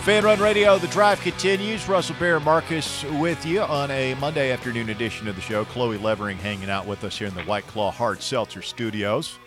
Fan 0.00 0.24
Run 0.24 0.40
Radio, 0.40 0.78
The 0.78 0.88
Drive 0.88 1.20
continues. 1.20 1.86
Russell 1.86 2.16
Bear 2.18 2.40
Marcus 2.40 3.04
with 3.04 3.44
you 3.46 3.60
on 3.60 3.90
a 3.92 4.14
Monday 4.14 4.50
afternoon 4.50 4.88
edition 4.88 5.28
of 5.28 5.36
the 5.36 5.42
show. 5.42 5.66
Chloe 5.66 5.98
Levering 5.98 6.38
hanging 6.38 6.70
out 6.70 6.86
with 6.86 7.04
us 7.04 7.18
here 7.18 7.28
in 7.28 7.34
the 7.34 7.42
White 7.42 7.66
Claw 7.66 7.92
Hard 7.92 8.22
Seltzer 8.22 8.62
Studios. 8.62 9.38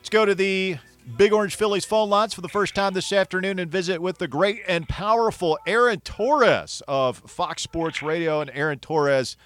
Let's 0.00 0.10
go 0.10 0.26
to 0.26 0.34
the 0.34 0.76
Big 1.16 1.32
Orange 1.32 1.54
Phillies 1.54 1.84
phone 1.84 2.08
lines 2.08 2.32
for 2.32 2.40
the 2.40 2.48
first 2.48 2.74
time 2.74 2.94
this 2.94 3.12
afternoon 3.12 3.58
and 3.58 3.70
visit 3.70 4.00
with 4.00 4.18
the 4.18 4.26
great 4.26 4.62
and 4.66 4.88
powerful 4.88 5.58
Aaron 5.66 6.00
Torres 6.00 6.82
of 6.88 7.18
Fox 7.18 7.62
Sports 7.62 8.02
Radio 8.02 8.40
and 8.40 8.50
Aaron 8.54 8.78
Torres 8.78 9.36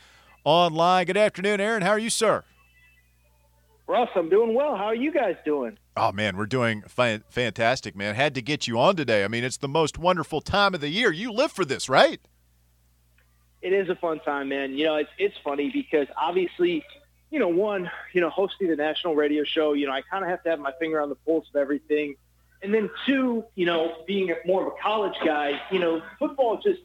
online. 0.44 1.06
Good 1.06 1.16
afternoon, 1.16 1.60
Aaron. 1.60 1.82
How 1.82 1.90
are 1.90 1.98
you, 1.98 2.10
sir? 2.10 2.44
Russ, 3.88 4.08
I'm 4.14 4.28
doing 4.28 4.54
well. 4.54 4.76
How 4.76 4.84
are 4.84 4.94
you 4.94 5.10
guys 5.10 5.34
doing? 5.44 5.78
Oh 5.96 6.12
man, 6.12 6.36
we're 6.36 6.46
doing 6.46 6.82
fa- 6.86 7.22
fantastic, 7.28 7.96
man. 7.96 8.14
Had 8.14 8.34
to 8.36 8.42
get 8.42 8.68
you 8.68 8.78
on 8.78 8.94
today. 8.94 9.24
I 9.24 9.28
mean, 9.28 9.42
it's 9.42 9.56
the 9.56 9.68
most 9.68 9.98
wonderful 9.98 10.40
time 10.40 10.74
of 10.74 10.80
the 10.80 10.90
year. 10.90 11.10
You 11.10 11.32
live 11.32 11.50
for 11.50 11.64
this, 11.64 11.88
right? 11.88 12.20
It 13.62 13.72
is 13.72 13.88
a 13.88 13.96
fun 13.96 14.20
time, 14.20 14.50
man. 14.50 14.74
You 14.74 14.84
know, 14.84 14.96
it's 14.96 15.10
it's 15.18 15.34
funny 15.42 15.70
because 15.72 16.06
obviously, 16.16 16.84
you 17.30 17.38
know, 17.38 17.48
one, 17.48 17.90
you 18.12 18.20
know, 18.20 18.30
hosting 18.30 18.68
the 18.68 18.76
national 18.76 19.14
radio 19.14 19.44
show, 19.44 19.74
you 19.74 19.86
know, 19.86 19.92
I 19.92 20.02
kind 20.02 20.24
of 20.24 20.30
have 20.30 20.42
to 20.44 20.50
have 20.50 20.60
my 20.60 20.72
finger 20.78 21.00
on 21.00 21.08
the 21.08 21.14
pulse 21.14 21.46
of 21.48 21.56
everything. 21.56 22.16
And 22.62 22.74
then 22.74 22.90
two, 23.06 23.44
you 23.54 23.66
know, 23.66 23.96
being 24.06 24.34
more 24.46 24.66
of 24.66 24.68
a 24.68 24.82
college 24.82 25.16
guy, 25.24 25.60
you 25.70 25.78
know, 25.78 26.02
football 26.18 26.60
just 26.62 26.80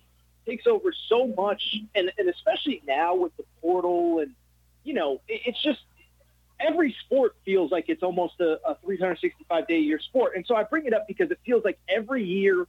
takes 0.45 0.67
over 0.67 0.93
so 1.07 1.27
much, 1.27 1.77
and 1.95 2.11
and 2.17 2.29
especially 2.29 2.81
now 2.85 3.15
with 3.15 3.35
the 3.37 3.43
portal, 3.61 4.19
and 4.19 4.31
you 4.83 4.93
know, 4.93 5.21
it, 5.27 5.41
it's 5.45 5.61
just 5.63 5.79
every 6.59 6.95
sport 7.05 7.35
feels 7.45 7.71
like 7.71 7.85
it's 7.87 8.03
almost 8.03 8.39
a, 8.39 8.59
a 8.67 8.77
365 8.83 9.67
day 9.67 9.75
a 9.75 9.79
year 9.79 9.99
sport. 9.99 10.33
And 10.35 10.45
so 10.45 10.55
I 10.55 10.63
bring 10.63 10.85
it 10.85 10.93
up 10.93 11.07
because 11.07 11.31
it 11.31 11.39
feels 11.45 11.63
like 11.63 11.79
every 11.89 12.23
year, 12.23 12.67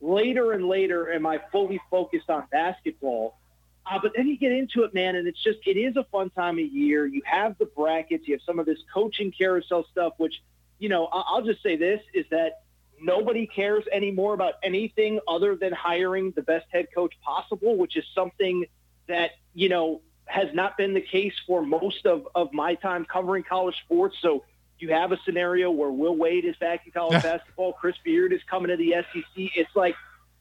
later 0.00 0.52
and 0.52 0.68
later, 0.68 1.12
am 1.12 1.26
I 1.26 1.40
fully 1.50 1.80
focused 1.90 2.30
on 2.30 2.44
basketball. 2.50 3.36
Uh, 3.86 3.98
but 4.02 4.12
then 4.16 4.26
you 4.26 4.38
get 4.38 4.52
into 4.52 4.82
it, 4.84 4.94
man, 4.94 5.14
and 5.14 5.28
it's 5.28 5.42
just 5.42 5.58
it 5.66 5.76
is 5.76 5.96
a 5.96 6.04
fun 6.04 6.30
time 6.30 6.58
of 6.58 6.64
year. 6.64 7.06
You 7.06 7.22
have 7.24 7.58
the 7.58 7.66
brackets, 7.66 8.26
you 8.26 8.34
have 8.34 8.42
some 8.46 8.58
of 8.58 8.66
this 8.66 8.78
coaching 8.92 9.30
carousel 9.30 9.84
stuff, 9.90 10.14
which 10.16 10.42
you 10.78 10.88
know 10.88 11.06
I'll 11.12 11.42
just 11.42 11.62
say 11.62 11.76
this 11.76 12.00
is 12.14 12.24
that 12.30 12.62
nobody 13.00 13.46
cares 13.46 13.84
anymore 13.92 14.32
about 14.32 14.54
anything 14.62 15.20
other 15.28 15.54
than 15.54 15.72
hiring 15.72 16.32
the 16.32 16.42
best 16.42 16.66
head 16.70 16.86
coach 16.94 17.12
possible, 17.22 17.76
which 17.76 17.96
is 17.96 18.04
something 18.14 18.64
that 19.06 19.32
you 19.52 19.68
know 19.68 20.00
has 20.26 20.48
not 20.54 20.76
been 20.78 20.94
the 20.94 21.00
case 21.00 21.34
for 21.46 21.62
most 21.62 22.06
of, 22.06 22.26
of 22.34 22.52
my 22.52 22.74
time 22.76 23.04
covering 23.04 23.42
college 23.42 23.76
sports. 23.84 24.16
So 24.22 24.44
you 24.78 24.90
have 24.92 25.12
a 25.12 25.18
scenario 25.24 25.70
where 25.70 25.90
Will 25.90 26.16
Wade 26.16 26.44
is 26.44 26.56
back 26.56 26.86
in 26.86 26.92
college 26.92 27.22
basketball, 27.22 27.74
Chris 27.74 27.96
Beard 28.04 28.32
is 28.32 28.40
coming 28.48 28.68
to 28.68 28.76
the 28.76 28.94
SEC. 29.12 29.24
It's 29.54 29.74
like 29.74 29.96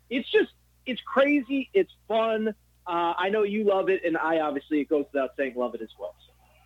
it's 0.10 0.30
just 0.32 0.52
it's 0.86 1.02
crazy, 1.02 1.70
it's 1.74 1.92
fun. 2.08 2.54
Uh, 2.86 3.14
I 3.18 3.30
know 3.30 3.44
you 3.44 3.64
love 3.64 3.90
it, 3.90 4.02
and 4.06 4.18
I 4.18 4.40
obviously 4.40 4.82
it 4.82 4.90
goes 4.90 5.06
without 5.14 5.32
saying 5.38 5.54
love 5.56 5.74
it 5.76 5.82
as 5.82 5.90
well. 6.00 6.14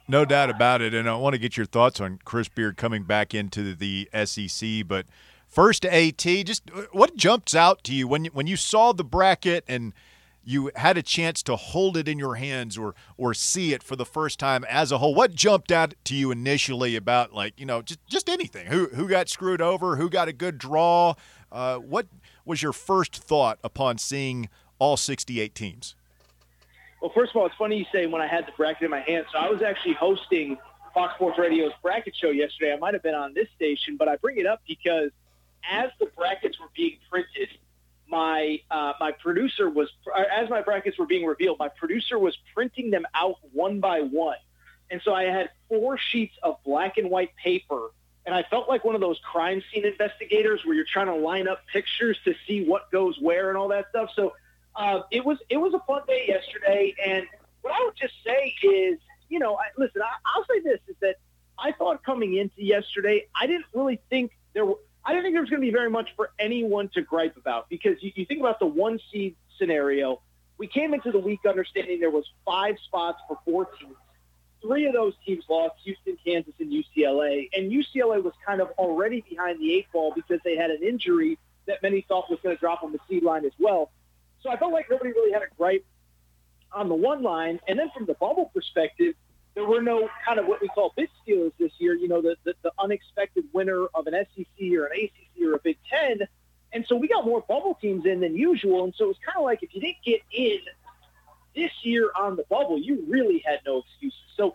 No 0.08 0.24
doubt 0.24 0.50
about 0.50 0.82
it. 0.82 0.94
And 0.94 1.10
I 1.10 1.16
want 1.16 1.34
to 1.34 1.40
get 1.40 1.58
your 1.58 1.66
thoughts 1.66 2.00
on 2.00 2.20
Chris 2.24 2.48
Beard 2.48 2.78
coming 2.78 3.04
back 3.04 3.34
into 3.34 3.76
the 3.76 4.10
SEC. 4.26 4.88
But 4.88 5.06
first, 5.48 5.86
AT, 5.86 6.18
just 6.18 6.72
uh, 6.74 6.84
what 6.92 7.18
jumps 7.18 7.54
out 7.54 7.84
to 7.86 7.94
you 7.94 8.08
when 8.08 8.26
when 8.28 8.48
you 8.48 8.56
saw 8.56 8.94
the 8.94 9.04
bracket 9.04 9.66
and 9.68 9.94
you 10.46 10.72
had 10.78 10.98
a 10.98 11.04
chance 11.04 11.44
to 11.44 11.58
hold 11.58 11.98
it 11.98 12.08
in 12.08 12.18
your 12.18 12.36
hands 12.36 12.78
or 12.78 12.96
or 13.18 13.34
see 13.34 13.74
it 13.74 13.84
for 13.84 13.98
the 13.98 14.06
first 14.06 14.40
time 14.40 14.64
as 14.70 14.94
a 14.94 15.00
whole? 15.00 15.14
What 15.14 15.36
jumped 15.36 15.74
out 15.74 15.94
to 16.06 16.16
you 16.16 16.32
initially 16.32 16.96
about 16.96 17.34
like 17.34 17.60
you 17.60 17.66
know 17.66 17.82
just 17.82 18.00
just 18.08 18.30
anything? 18.30 18.68
Who 18.68 18.88
who 18.94 19.10
got 19.10 19.28
screwed 19.28 19.62
over? 19.62 19.98
Who 19.98 20.10
got 20.10 20.30
a 20.30 20.34
good 20.34 20.58
draw? 20.58 21.16
Uh, 21.52 21.78
what 21.80 22.08
was 22.46 22.62
your 22.62 22.74
first 22.74 23.18
thought 23.18 23.60
upon 23.62 23.98
seeing 23.98 24.48
all 24.80 24.96
68 24.96 25.54
teams? 25.54 25.96
Well, 27.02 27.12
first 27.14 27.32
of 27.32 27.38
all, 27.38 27.46
it's 27.46 27.56
funny 27.56 27.78
you 27.78 27.86
say 27.92 28.08
when 28.08 28.22
I 28.22 28.28
had 28.28 28.48
the 28.48 28.52
bracket 28.58 28.84
in 28.84 28.92
my 28.92 29.02
hand. 29.02 29.26
So 29.32 29.38
I 29.38 29.50
was 29.50 29.62
actually 29.62 29.94
hosting 29.94 30.58
Fox 30.94 31.14
Sports 31.16 31.38
Radio's 31.38 31.74
bracket 31.84 32.16
show 32.16 32.30
yesterday. 32.30 32.74
I 32.74 32.78
might 32.78 32.94
have 32.96 33.04
been 33.04 33.16
on 33.16 33.34
this 33.34 33.48
station, 33.56 33.98
but 33.98 34.08
I 34.08 34.16
bring 34.16 34.38
it 34.38 34.48
up 34.48 34.62
because 34.68 35.12
as 35.70 35.92
the 36.00 36.08
brackets 36.08 36.60
were 36.60 36.70
being 36.76 36.98
printed, 37.10 37.50
my 38.10 38.62
uh, 38.72 38.94
my 39.00 39.12
producer 39.12 39.70
was 39.70 39.90
as 40.32 40.50
my 40.50 40.62
brackets 40.62 40.98
were 40.98 41.06
being 41.06 41.26
revealed, 41.26 41.60
my 41.60 41.68
producer 41.68 42.18
was 42.18 42.38
printing 42.54 42.90
them 42.90 43.06
out 43.14 43.36
one 43.52 43.80
by 43.80 44.00
one, 44.00 44.38
and 44.90 45.02
so 45.04 45.14
I 45.14 45.26
had 45.26 45.50
four 45.68 45.98
sheets 45.98 46.36
of 46.42 46.58
black 46.64 46.98
and 46.98 47.10
white 47.10 47.36
paper. 47.36 47.90
And 48.26 48.36
I 48.36 48.44
felt 48.44 48.68
like 48.68 48.84
one 48.84 48.94
of 48.94 49.00
those 49.00 49.20
crime 49.24 49.64
scene 49.72 49.86
investigators 49.86 50.66
where 50.66 50.76
you're 50.76 50.86
trying 50.92 51.08
to 51.08 51.16
line 51.16 51.48
up 51.48 51.60
pictures 51.72 52.18
to 52.26 52.34
see 52.46 52.66
what 52.66 52.92
goes 52.92 53.18
where 53.22 53.48
and 53.48 53.58
all 53.58 53.70
that 53.70 53.86
stuff. 53.90 54.10
So 54.18 54.34
uh, 54.78 55.02
it 55.12 55.26
was 55.26 55.40
it 55.50 55.58
was 55.58 55.74
a 55.74 55.80
fun 55.80 56.04
day 56.08 56.26
yesterday, 56.28 56.94
and 57.04 57.26
what 57.62 57.74
I 57.74 57.84
would 57.84 57.96
just 58.00 58.14
say 58.24 58.54
is, 58.62 59.00
you 59.28 59.40
know, 59.40 59.56
I, 59.56 59.66
listen, 59.76 60.02
I, 60.02 60.14
I'll 60.26 60.46
say 60.46 60.60
this 60.62 60.80
is 60.88 60.96
that 61.02 61.16
I 61.58 61.72
thought 61.72 62.04
coming 62.04 62.36
into 62.38 62.64
yesterday, 62.64 63.28
I 63.36 63.48
didn't 63.48 63.66
really 63.74 64.00
think 64.10 64.32
there 64.54 64.66
were. 64.66 64.76
I 65.04 65.12
didn't 65.12 65.24
think 65.24 65.36
there 65.36 65.42
was 65.42 65.50
going 65.50 65.62
to 65.62 65.66
be 65.66 65.72
very 65.72 65.90
much 65.90 66.10
for 66.18 66.32
anyone 66.38 66.90
to 66.90 67.02
gripe 67.02 67.38
about 67.38 67.70
because 67.70 67.96
you, 68.04 68.12
you 68.16 68.26
think 68.26 68.42
about 68.42 68.60
the 68.60 68.66
one 68.66 69.00
seed 69.12 69.36
scenario. 69.58 70.22
We 70.58 70.68
came 70.68 70.94
into 70.94 71.12
the 71.12 71.20
week 71.20 71.40
understanding 71.48 72.00
there 72.00 72.12
was 72.12 72.26
five 72.46 72.76
spots 72.86 73.20
for 73.28 73.38
four 73.46 73.66
teams. 73.80 73.96
Three 74.62 74.86
of 74.86 74.94
those 74.94 75.14
teams 75.26 75.44
lost: 75.50 75.76
Houston, 75.86 76.18
Kansas, 76.24 76.54
and 76.60 76.72
UCLA. 76.72 77.50
And 77.54 77.72
UCLA 77.72 78.22
was 78.22 78.34
kind 78.46 78.62
of 78.62 78.70
already 78.78 79.24
behind 79.28 79.60
the 79.60 79.74
eight 79.74 79.88
ball 79.92 80.14
because 80.14 80.40
they 80.44 80.56
had 80.56 80.70
an 80.70 80.84
injury 80.84 81.40
that 81.66 81.82
many 81.82 82.02
thought 82.08 82.30
was 82.30 82.40
going 82.44 82.56
to 82.56 82.60
drop 82.60 82.84
on 82.84 82.92
the 82.92 83.00
seed 83.10 83.24
line 83.24 83.46
as 83.46 83.54
well. 83.58 83.90
So 84.48 84.54
I 84.54 84.58
felt 84.58 84.72
like 84.72 84.90
nobody 84.90 85.12
really 85.12 85.34
had 85.34 85.42
a 85.42 85.54
gripe 85.58 85.86
on 86.72 86.88
the 86.88 86.96
one 86.96 87.22
line. 87.22 87.60
And 87.68 87.78
then 87.78 87.92
from 87.94 88.06
the 88.06 88.14
bubble 88.14 88.50
perspective, 88.56 89.14
there 89.56 89.66
were 89.66 89.82
no 89.82 90.08
kind 90.26 90.40
of 90.40 90.48
what 90.48 90.62
we 90.62 90.70
call 90.70 90.94
bid 90.96 91.10
stealers 91.22 91.52
this 91.60 91.74
year. 91.80 91.96
You 91.96 92.08
know, 92.08 92.22
the, 92.22 92.38
the 92.46 92.54
the 92.64 92.72
unexpected 92.80 93.44
winner 93.52 93.88
of 93.94 94.08
an 94.08 94.14
SEC 94.14 94.72
or 94.72 94.86
an 94.86 94.92
ACC 94.94 95.46
or 95.46 95.56
a 95.56 95.60
Big 95.60 95.78
Ten, 95.90 96.20
and 96.72 96.86
so 96.88 96.96
we 96.96 97.10
got 97.10 97.26
more 97.26 97.42
bubble 97.42 97.78
teams 97.82 98.06
in 98.06 98.22
than 98.22 98.38
usual. 98.38 98.86
And 98.86 98.94
so 98.96 99.06
it 99.06 99.08
was 99.10 99.18
kind 99.26 99.38
of 99.38 99.44
like 99.44 99.64
if 99.64 99.76
you 99.76 99.82
didn't 99.82 100.04
get 100.06 100.22
in 100.32 100.60
this 101.54 101.72
year 101.84 102.12
on 102.16 102.38
the 102.38 102.44
bubble, 102.44 102.80
you 102.80 103.04
really 103.10 103.44
had 103.46 103.60
no 103.66 103.80
excuses. 103.80 104.20
So 104.38 104.54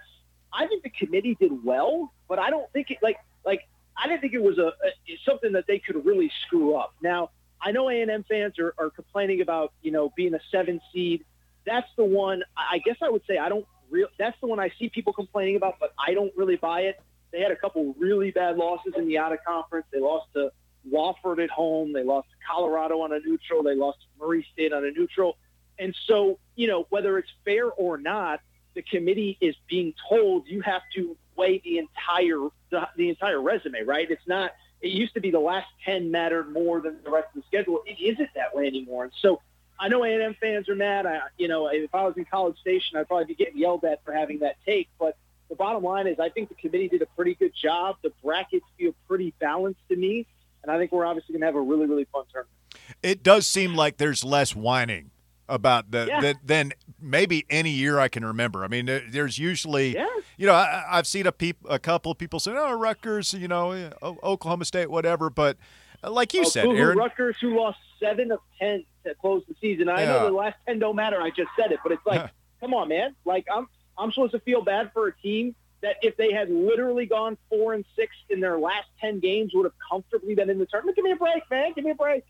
I 0.55 0.67
think 0.69 0.85
the 0.85 0.91
committee 0.91 1.37
did 1.39 1.63
well, 1.63 2.15
but 2.29 2.39
I 2.39 2.49
don't 2.49 2.71
think 2.73 2.91
it 2.91 2.99
like 3.03 3.19
like 3.45 3.69
I 4.03 4.07
didn't 4.07 4.23
think 4.23 4.33
it 4.33 4.43
was 4.43 4.57
a, 4.57 4.69
a 4.69 5.19
something 5.27 5.53
that 5.53 5.67
they 5.67 5.81
could 5.81 6.03
really 6.07 6.33
screw 6.47 6.77
up. 6.77 6.95
Now 7.03 7.29
I 7.63 7.73
know 7.73 7.89
A 7.89 8.03
and 8.03 8.11
M 8.11 8.25
fans 8.29 8.59
are, 8.59 8.75
are 8.79 8.91
complaining 8.91 9.41
about 9.41 9.73
you 9.83 9.93
know 9.93 10.13
being 10.17 10.35
a 10.35 10.41
seven 10.51 10.81
seed. 10.93 11.25
That's 11.65 11.89
the 11.97 12.05
one. 12.05 12.43
I 12.57 12.79
guess 12.79 12.97
I 13.03 13.09
would 13.09 13.23
say 13.29 13.39
I 13.39 13.49
don't 13.49 13.67
real. 13.91 14.09
That's 14.19 14.37
the 14.41 14.47
one 14.47 14.59
I 14.59 14.71
see 14.79 14.89
people 14.89 15.13
complaining 15.13 15.57
about, 15.57 15.77
but 15.79 15.93
I 16.05 16.15
don't 16.15 16.33
really 16.37 16.57
buy 16.57 16.83
it. 16.83 17.01
They 17.33 17.41
had 17.41 17.53
a 17.53 17.57
couple 17.57 17.95
really 17.99 18.31
bad 18.31 18.57
losses 18.57 18.95
in 18.97 19.07
the 19.07 19.19
out 19.19 19.33
of 19.33 19.39
conference. 19.47 19.87
They 19.93 20.01
lost 20.01 20.33
to 20.35 20.51
Wofford 20.91 21.43
at 21.43 21.51
home. 21.51 21.93
They 21.93 22.03
lost 22.03 22.29
to 22.31 22.37
Colorado 22.47 23.01
on 23.01 23.13
a 23.13 23.21
neutral. 23.21 23.63
They 23.63 23.75
lost 23.75 23.99
to 24.01 24.07
Murray 24.25 24.47
State 24.53 24.73
on 24.73 24.85
a 24.85 24.91
neutral. 24.91 25.39
And 25.79 25.95
so, 26.07 26.39
you 26.57 26.69
know, 26.69 26.87
whether 26.91 27.19
it's 27.19 27.31
fair 27.45 27.71
or 27.71 27.97
not, 27.97 28.41
the 28.75 28.83
committee 28.83 29.39
is 29.41 29.55
being 29.69 29.95
told 30.09 30.47
you 30.47 30.61
have 30.63 30.83
to 30.95 31.17
weigh 31.37 31.61
the 31.65 31.79
entire 31.79 32.49
the, 32.71 32.89
the 32.97 33.09
entire 33.09 33.41
resume, 33.41 33.83
right? 33.83 34.11
It's 34.11 34.27
not. 34.27 34.53
It 34.83 34.89
used 34.93 35.15
to 35.15 35.21
be 35.21 35.31
the 35.31 35.39
last 35.41 35.69
ten 35.85 36.11
mattered 36.11 36.53
more 36.53 36.81
than 36.81 36.97
the 37.05 37.11
rest 37.11 37.29
of 37.35 37.43
the 37.43 37.47
schedule. 37.47 37.83
It 37.87 38.01
isn't 38.03 38.29
that 38.35 38.55
way 38.55 38.67
anymore. 38.67 39.05
And 39.05 39.13
so, 39.21 39.41
I 39.81 39.89
know 39.89 40.05
A&M 40.05 40.37
fans 40.41 40.69
are 40.69 40.75
mad. 40.75 41.07
I, 41.07 41.21
you 41.39 41.49
know, 41.49 41.69
if 41.69 41.95
I 41.95 42.05
was 42.05 42.15
in 42.17 42.25
College 42.25 42.59
Station, 42.61 42.97
I'd 42.99 43.09
probably 43.09 43.25
be 43.27 43.35
getting 43.35 43.59
yelled 43.59 43.85
at 43.85 44.05
for 44.05 44.13
having 44.13 44.41
that 44.41 44.57
take. 44.67 44.89
But 44.99 45.17
the 45.49 45.57
bottom 45.57 45.83
line 45.83 46.07
is, 46.07 46.19
I 46.21 46.29
think 46.29 46.49
the 46.49 46.55
committee 46.57 46.89
did 46.89 47.03
a 47.03 47.07
pretty 47.17 47.35
good 47.35 47.53
job. 47.55 47.97
The 48.03 48.13
brackets 48.23 48.67
feel 48.79 48.95
pretty 49.09 49.33
balanced 49.41 49.81
to 49.89 49.97
me, 49.97 50.27
and 50.63 50.71
I 50.71 50.79
think 50.79 50.93
we're 50.93 51.07
obviously 51.07 51.33
going 51.33 51.41
to 51.41 51.47
have 51.47 51.57
a 51.57 51.61
really, 51.61 51.87
really 51.87 52.07
fun 52.13 52.25
tournament. 52.33 52.57
It 53.03 53.23
does 53.23 53.47
seem 53.49 53.75
like 53.75 53.97
there's 53.99 54.25
less 54.25 54.55
whining 54.55 55.11
about 55.49 55.91
the, 55.91 56.07
Yeah. 56.09 56.21
the 56.21 56.35
than 56.45 56.73
maybe 57.01 57.45
any 57.51 57.71
year 57.71 57.99
I 57.99 58.09
can 58.09 58.25
remember. 58.25 58.65
I 58.65 58.69
mean, 58.69 58.87
there's 58.87 59.39
usually, 59.39 59.95
Yeah. 59.95 60.07
You 60.43 60.49
know, 60.49 60.55
I, 60.55 60.83
I've 60.91 61.07
seen 61.07 61.29
a 61.29 61.31
peop, 61.31 61.57
a 61.69 61.79
couple 61.79 62.11
of 62.11 62.19
people 62.19 62.41
say, 62.41 62.51
"Oh, 62.53 62.73
Rutgers," 62.77 63.33
you 63.33 63.47
know, 63.47 63.91
Oklahoma 64.03 64.65
State, 64.65 64.91
whatever. 64.91 65.31
But 65.31 65.57
uh, 66.03 66.11
like 66.11 66.35
you 66.35 66.41
Oh, 66.41 66.49
said, 66.49 66.67
Aaron, 66.67 66.99
Rutgers, 66.99 67.37
who 67.41 67.57
lost 67.57 67.79
seven 68.01 68.33
of 68.33 68.41
ten 68.59 68.85
to 69.07 69.15
close 69.15 69.45
the 69.49 69.55
season. 69.61 69.89
I 69.89 70.01
Yeah. 70.01 70.07
know 70.15 70.25
the 70.27 70.33
last 70.33 70.57
ten 70.67 70.81
don't 70.81 70.97
matter. 70.97 71.23
I 71.23 71.31
just 71.31 71.51
said 71.57 71.71
it, 71.71 71.79
but 71.85 71.93
it's 71.93 72.05
like, 72.05 72.29
come 72.61 72.75
on, 72.75 72.89
man. 72.89 73.15
Like 73.25 73.47
I'm, 73.55 73.69
I'm 73.97 74.11
supposed 74.11 74.33
to 74.33 74.41
feel 74.41 74.63
bad 74.63 74.91
for 74.93 75.07
a 75.07 75.13
team 75.21 75.55
that 75.81 75.97
if 76.03 76.17
they 76.17 76.33
had 76.33 76.51
literally 76.51 77.07
gone 77.07 77.39
four 77.49 77.75
and 77.75 77.85
six 77.95 78.13
in 78.29 78.41
their 78.41 78.59
last 78.59 78.89
ten 79.01 79.21
games, 79.21 79.53
would 79.55 79.65
have 79.67 79.75
comfortably 79.93 80.35
been 80.35 80.51
in 80.51 80.59
the 80.59 80.67
tournament. 80.67 80.97
Give 80.97 81.05
me 81.05 81.13
a 81.13 81.17
break, 81.17 81.45
man. 81.53 81.73
Give 81.73 81.85
me 81.85 81.93
a 81.93 81.95
break. 81.95 82.25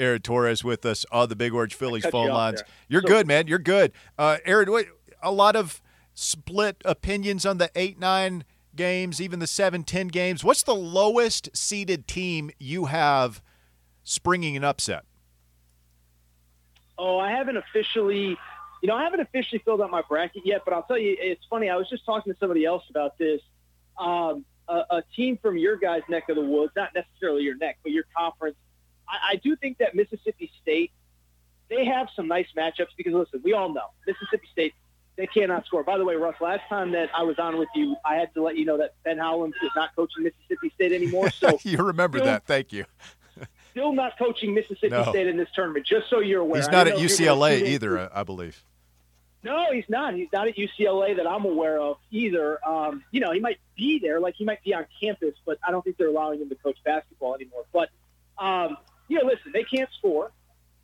Aaron 0.00 0.20
Torres 0.20 0.64
with 0.64 0.84
us 0.84 1.06
on 1.12 1.28
the 1.28 1.36
Big 1.36 1.54
Orange 1.54 1.74
Phillies 1.74 2.04
phone 2.06 2.26
you 2.26 2.32
lines. 2.32 2.56
there. 2.60 2.66
You're 2.88 3.02
So- 3.02 3.08
good, 3.08 3.26
man. 3.28 3.46
You're 3.46 3.60
good. 3.60 3.92
Uh, 4.18 4.38
Aaron, 4.44 4.70
wait, 4.72 4.88
a 5.22 5.30
lot 5.30 5.54
of 5.54 5.80
split 6.16 6.82
opinions 6.84 7.46
on 7.46 7.58
the 7.58 7.70
eight 7.76 8.00
nine 8.00 8.44
games, 8.74 9.20
even 9.20 9.38
the 9.38 9.46
seven 9.46 9.84
ten 9.84 10.08
games. 10.08 10.42
What's 10.42 10.64
the 10.64 10.74
lowest 10.74 11.54
seeded 11.54 12.08
team 12.08 12.50
you 12.58 12.86
have 12.86 13.40
springing 14.02 14.56
an 14.56 14.64
upset? 14.64 15.04
Oh, 16.98 17.18
I 17.18 17.30
haven't 17.30 17.58
officially, 17.58 18.36
you 18.82 18.88
know, 18.88 18.96
I 18.96 19.04
haven't 19.04 19.20
officially 19.20 19.60
filled 19.64 19.82
out 19.82 19.90
my 19.90 20.02
bracket 20.08 20.42
yet, 20.46 20.62
but 20.64 20.72
I'll 20.72 20.84
tell 20.84 20.98
you, 20.98 21.14
it's 21.20 21.44
funny. 21.50 21.68
I 21.68 21.76
was 21.76 21.88
just 21.90 22.06
talking 22.06 22.32
to 22.32 22.38
somebody 22.38 22.64
else 22.64 22.84
about 22.88 23.18
this. 23.18 23.42
Um, 23.98 24.46
a, 24.68 24.82
a 24.90 25.02
team 25.14 25.38
from 25.40 25.58
your 25.58 25.76
guys' 25.76 26.02
neck 26.08 26.28
of 26.30 26.36
the 26.36 26.42
woods, 26.42 26.72
not 26.74 26.94
necessarily 26.94 27.42
your 27.42 27.56
neck, 27.56 27.78
but 27.82 27.92
your 27.92 28.04
conference. 28.16 28.56
I, 29.06 29.32
I 29.32 29.36
do 29.36 29.54
think 29.56 29.78
that 29.78 29.94
Mississippi 29.94 30.50
State, 30.62 30.92
they 31.68 31.84
have 31.84 32.08
some 32.16 32.26
nice 32.26 32.48
matchups 32.56 32.96
because 32.96 33.12
listen, 33.12 33.42
we 33.44 33.52
all 33.52 33.72
know 33.72 33.90
Mississippi 34.06 34.48
State, 34.50 34.72
they 35.16 35.26
cannot 35.26 35.64
score. 35.66 35.82
By 35.82 35.98
the 35.98 36.04
way, 36.04 36.14
Russ, 36.14 36.36
last 36.40 36.62
time 36.68 36.92
that 36.92 37.08
I 37.14 37.22
was 37.22 37.38
on 37.38 37.58
with 37.58 37.68
you, 37.74 37.96
I 38.04 38.16
had 38.16 38.32
to 38.34 38.42
let 38.42 38.56
you 38.56 38.64
know 38.64 38.76
that 38.78 38.94
Ben 39.04 39.18
Howland 39.18 39.54
is 39.62 39.70
not 39.74 39.94
coaching 39.96 40.24
Mississippi 40.24 40.70
State 40.74 40.92
anymore. 40.92 41.30
So 41.30 41.58
you 41.64 41.78
remember 41.78 42.18
Still- 42.18 42.26
that? 42.26 42.44
Thank 42.44 42.72
you. 42.72 42.84
still 43.70 43.92
not 43.92 44.18
coaching 44.18 44.54
Mississippi 44.54 44.88
No. 44.88 45.04
State 45.04 45.26
in 45.26 45.36
this 45.36 45.48
tournament, 45.54 45.86
just 45.86 46.08
so 46.10 46.20
you're 46.20 46.42
aware. 46.42 46.60
He's 46.60 46.68
not 46.68 46.86
at 46.86 46.96
didn't 46.96 47.00
know 47.00 47.04
if 47.06 47.20
you 47.20 47.26
were 47.26 47.32
UCLA 47.36 47.66
either, 47.66 48.10
I 48.14 48.22
believe. 48.22 48.62
No, 49.42 49.70
he's 49.72 49.84
not. 49.88 50.14
He's 50.14 50.28
not 50.32 50.48
at 50.48 50.56
UCLA 50.56 51.16
that 51.16 51.26
I'm 51.26 51.44
aware 51.44 51.78
of 51.78 51.98
either. 52.10 52.58
Um, 52.66 53.04
you 53.12 53.20
know, 53.20 53.30
he 53.32 53.38
might 53.38 53.58
be 53.76 54.00
there, 54.00 54.18
like 54.18 54.34
he 54.36 54.44
might 54.44 54.62
be 54.64 54.74
on 54.74 54.86
campus, 55.00 55.34
but 55.44 55.58
I 55.66 55.70
don't 55.70 55.82
think 55.84 55.98
they're 55.98 56.08
allowing 56.08 56.40
him 56.40 56.48
to 56.48 56.56
coach 56.56 56.78
basketball 56.84 57.36
anymore. 57.36 57.64
But 57.72 57.90
um, 58.38 58.76
you 59.08 59.18
know, 59.20 59.24
listen, 59.26 59.52
they 59.52 59.62
can't 59.62 59.88
score, 59.98 60.32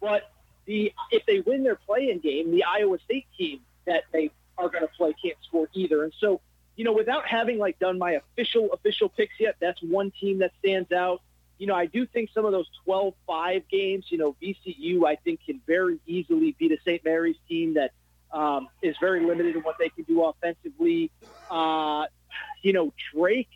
but 0.01 0.31
the 0.67 0.93
if 1.11 1.27
they 1.27 1.41
win 1.41 1.65
their 1.65 1.75
play-in 1.75 2.21
game, 2.21 2.53
the 2.53 2.63
Iowa 2.65 2.99
State 3.05 3.27
team 3.37 3.61
that 3.87 4.05
they 4.13 4.31
are 4.59 4.69
going 4.69 4.83
to 4.83 4.93
play 4.97 5.15
can't 5.23 5.37
score 5.47 5.69
either. 5.75 6.05
And 6.05 6.13
so, 6.19 6.41
you 6.77 6.85
know, 6.85 6.93
without 6.93 7.27
having 7.27 7.59
like 7.59 7.79
done 7.79 7.99
my 7.99 8.13
official 8.13 8.73
official 8.73 9.09
picks 9.09 9.35
yet, 9.39 9.57
that's 9.61 9.81
one 9.83 10.13
team 10.21 10.39
that 10.39 10.53
stands 10.59 10.93
out. 10.93 11.23
You 11.59 11.67
know, 11.67 11.75
I 11.75 11.87
do 11.87 12.07
think 12.07 12.31
some 12.35 12.45
of 12.45 12.53
those 12.53 12.69
12-5 12.87 13.63
games, 13.71 14.07
you 14.09 14.19
know, 14.19 14.35
VCU, 14.43 15.07
I 15.07 15.17
think 15.17 15.41
can 15.47 15.61
very 15.67 16.01
easily 16.07 16.57
beat 16.59 16.73
a 16.73 16.79
St. 16.85 17.05
Mary's 17.05 17.37
team 17.49 17.75
that 17.75 17.93
um, 18.33 18.69
is 18.81 18.97
very 19.01 19.25
limited 19.25 19.55
in 19.57 19.63
what 19.63 19.77
they 19.79 19.89
can 19.89 20.05
do 20.05 20.25
offensively. 20.25 21.11
Uh, 21.51 22.07
you 22.63 22.73
know, 22.73 22.93
Drake 23.15 23.51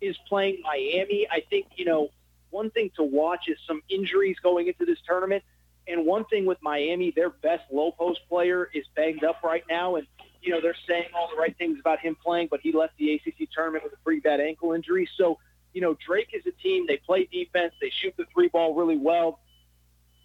is 0.00 0.16
playing 0.28 0.62
Miami. 0.62 1.28
I 1.30 1.44
think, 1.48 1.66
you 1.76 1.84
know, 1.84 2.08
one 2.50 2.70
thing 2.70 2.90
to 2.96 3.02
watch 3.02 3.48
is 3.48 3.58
some 3.66 3.82
injuries 3.88 4.38
going 4.42 4.66
into 4.66 4.84
this 4.84 4.98
tournament. 5.06 5.44
And 5.88 6.06
one 6.06 6.24
thing 6.26 6.46
with 6.46 6.58
Miami, 6.62 7.10
their 7.10 7.30
best 7.30 7.64
low 7.70 7.92
post 7.92 8.20
player 8.28 8.68
is 8.72 8.84
banged 8.94 9.24
up 9.24 9.42
right 9.42 9.64
now. 9.68 9.96
And, 9.96 10.06
you 10.40 10.52
know, 10.52 10.60
they're 10.60 10.76
saying 10.86 11.06
all 11.14 11.28
the 11.28 11.36
right 11.36 11.56
things 11.56 11.78
about 11.80 12.00
him 12.00 12.16
playing, 12.22 12.48
but 12.50 12.60
he 12.60 12.72
left 12.72 12.96
the 12.98 13.14
ACC 13.14 13.48
tournament 13.52 13.84
with 13.84 13.92
a 13.92 13.96
pretty 14.04 14.20
bad 14.20 14.40
ankle 14.40 14.72
injury. 14.72 15.08
So, 15.16 15.38
you 15.72 15.80
know, 15.80 15.96
Drake 16.06 16.30
is 16.32 16.46
a 16.46 16.52
team. 16.62 16.86
They 16.86 16.98
play 16.98 17.28
defense. 17.30 17.74
They 17.80 17.90
shoot 17.90 18.14
the 18.16 18.26
three 18.32 18.48
ball 18.48 18.74
really 18.74 18.96
well. 18.96 19.40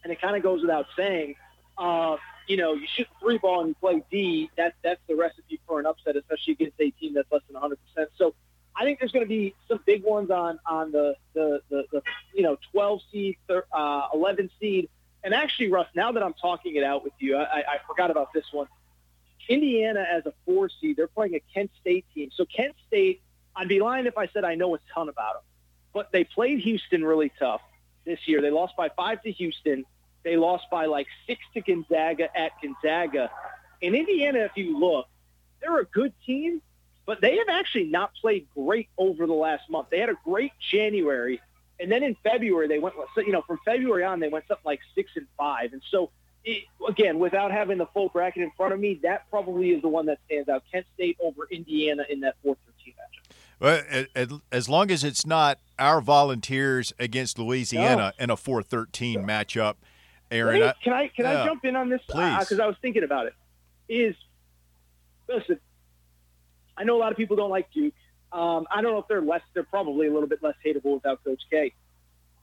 And 0.04 0.14
it 0.14 0.22
kind 0.22 0.36
of 0.36 0.44
goes 0.44 0.62
without 0.62 0.86
saying, 0.96 1.36
uh, 1.78 2.18
you 2.48 2.58
know, 2.58 2.74
you 2.74 2.88
shoot 2.96 3.08
the 3.14 3.26
three 3.26 3.38
ball 3.38 3.62
and 3.62 3.70
you 3.70 3.76
play 3.76 4.04
D. 4.10 4.50
That's 4.56 4.76
that's 4.84 5.02
the 5.08 5.16
recipe 5.16 5.60
for 5.68 5.80
an 5.80 5.86
upset, 5.86 6.16
especially 6.16 6.54
against 6.54 6.80
a 6.80 6.92
team 6.92 7.14
that's 7.14 7.32
less 7.32 7.42
than 7.48 7.56
100 7.56 7.78
percent. 7.84 8.10
So, 8.18 8.34
I 8.78 8.84
think 8.84 9.00
there's 9.00 9.12
going 9.12 9.26
to 9.26 9.30
be 9.30 9.56
some 9.68 9.80
big 9.86 10.04
ones 10.04 10.30
on 10.30 10.60
on 10.66 10.92
the 10.92 11.16
the 11.34 11.62
the, 11.70 11.86
the 11.92 12.02
you 12.34 12.44
know 12.44 12.58
12 12.72 13.02
seed, 13.12 13.38
uh, 13.50 14.08
11 14.14 14.50
seed, 14.60 14.90
and 15.28 15.34
actually, 15.34 15.70
Russ. 15.70 15.88
Now 15.94 16.14
that 16.14 16.24
I'm 16.24 16.36
talking 16.36 16.78
it 16.78 16.86
out 16.86 17.04
with 17.04 17.12
you, 17.20 17.36
I, 17.36 17.58
I 17.58 17.78
forgot 17.86 18.12
about 18.12 18.32
this 18.32 18.46
one. 18.54 18.68
Indiana 19.50 20.06
as 20.10 20.26
a 20.26 20.32
four 20.46 20.70
seed, 20.80 20.96
they're 20.96 21.10
playing 21.10 21.36
a 21.36 21.42
Kent 21.54 21.70
State 21.82 22.06
team. 22.16 22.30
So 22.34 22.46
Kent 22.46 22.76
State, 22.88 23.22
I'd 23.54 23.68
be 23.68 23.82
lying 23.82 24.06
if 24.06 24.18
I 24.18 24.28
said 24.28 24.46
I 24.46 24.56
know 24.56 24.74
a 24.76 24.80
ton 24.94 25.10
about 25.10 25.34
them, 25.34 25.44
but 25.94 26.14
they 26.14 26.24
played 26.24 26.60
Houston 26.60 27.04
really 27.04 27.30
tough 27.38 27.60
this 28.06 28.20
year. 28.26 28.42
They 28.42 28.52
lost 28.52 28.78
by 28.78 28.88
five 28.88 29.22
to 29.24 29.32
Houston. 29.34 29.84
They 30.24 30.38
lost 30.38 30.64
by 30.72 30.86
like 30.86 31.08
six 31.26 31.42
to 31.56 31.60
Gonzaga 31.60 32.30
at 32.34 32.54
Gonzaga. 32.62 33.30
In 33.82 33.96
Indiana, 33.96 34.40
if 34.40 34.52
you 34.56 34.80
look, 34.80 35.08
they're 35.60 35.80
a 35.82 35.86
good 35.88 36.14
team, 36.26 36.62
but 37.06 37.20
they 37.20 37.36
have 37.36 37.50
actually 37.50 37.88
not 37.88 38.12
played 38.22 38.48
great 38.56 38.88
over 38.98 39.28
the 39.28 39.34
last 39.34 39.70
month. 39.70 39.90
They 39.90 40.00
had 40.00 40.10
a 40.10 40.18
great 40.24 40.54
January, 40.72 41.42
and 41.80 41.92
then 41.92 42.04
in 42.04 42.16
February 42.24 42.68
they 42.68 42.80
went. 42.80 42.96
You 43.18 43.32
know, 43.32 43.42
from 43.42 43.60
February 43.66 44.04
on 44.04 44.20
they 44.20 44.30
went 44.30 44.46
something 44.48 44.66
like 44.66 44.80
six 44.96 45.12
and 45.16 45.28
five, 45.38 45.74
and 45.74 45.82
so. 45.92 46.12
It, 46.50 46.64
again, 46.88 47.20
without 47.20 47.52
having 47.52 47.78
the 47.78 47.88
full 47.88 48.08
bracket 48.08 48.42
in 48.42 48.52
front 48.56 48.72
of 48.72 48.80
me, 48.80 49.02
that 49.04 49.30
probably 49.30 49.72
is 49.72 49.82
the 49.82 49.90
one 49.90 50.06
that 50.06 50.20
stands 50.28 50.48
out. 50.48 50.64
Kent 50.72 50.86
State 50.94 51.18
over 51.20 51.42
Indiana 51.52 52.04
in 52.10 52.22
that 52.22 52.36
4-13 52.46 52.56
matchup. 52.96 53.28
Well, 53.60 54.38
as 54.50 54.70
long 54.70 54.90
as 54.90 55.04
it's 55.04 55.26
not 55.26 55.60
our 55.78 56.00
volunteers 56.00 56.94
against 57.00 57.38
Louisiana 57.38 58.14
in 58.18 58.30
a 58.30 58.38
4-13 58.38 59.26
matchup, 59.26 59.76
Aaron. 60.32 60.62
Wait, 60.62 60.68
I- 60.68 60.74
can 60.84 60.94
I 60.94 61.08
can 61.10 61.26
yeah. 61.26 61.44
I 61.44 61.46
jump 61.46 61.66
in 61.66 61.76
on 61.76 61.90
this? 61.90 62.02
Please. 62.08 62.20
Uh, 62.22 62.40
because 62.40 62.60
I 62.60 62.68
was 62.68 62.76
thinking 62.82 63.04
about 63.04 63.26
it. 63.26 63.34
Is 63.90 64.16
listen, 65.28 65.60
I 66.78 66.84
know 66.84 66.98
a 66.98 67.00
lot 67.00 67.12
of 67.12 67.18
people 67.18 67.36
don't 67.36 67.50
like 67.50 67.72
Duke. 67.72 67.94
Um, 68.32 68.68
I 68.70 68.82
don't 68.82 68.92
know 68.94 69.00
if 69.00 69.08
they're 69.08 69.22
less. 69.22 69.42
They're 69.54 69.64
probably 69.64 70.08
a 70.08 70.14
little 70.14 70.28
bit 70.28 70.44
less 70.44 70.56
hateable 70.66 70.96
without 70.96 71.24
Coach 71.24 71.42
K. 71.50 71.74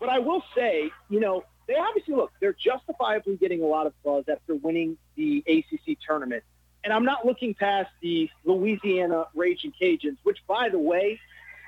But 0.00 0.08
I 0.08 0.18
will 0.18 0.42
say, 0.54 0.90
you 1.08 1.20
know, 1.20 1.44
they 1.66 1.76
obviously 1.76 2.14
look. 2.14 2.32
They're 2.40 2.52
justifiably 2.54 3.36
getting 3.36 3.62
a 3.62 3.66
lot 3.66 3.86
of 3.86 3.92
buzz 4.02 4.24
after 4.28 4.54
winning 4.54 4.96
the 5.16 5.42
ACC 5.46 5.98
tournament. 6.06 6.42
And 6.82 6.92
I'm 6.92 7.04
not 7.04 7.24
looking 7.24 7.54
past 7.54 7.90
the 8.02 8.28
Louisiana 8.44 9.26
Raging 9.34 9.72
Cajuns, 9.80 10.18
which, 10.22 10.38
by 10.46 10.68
the 10.68 10.78
way, 10.78 11.18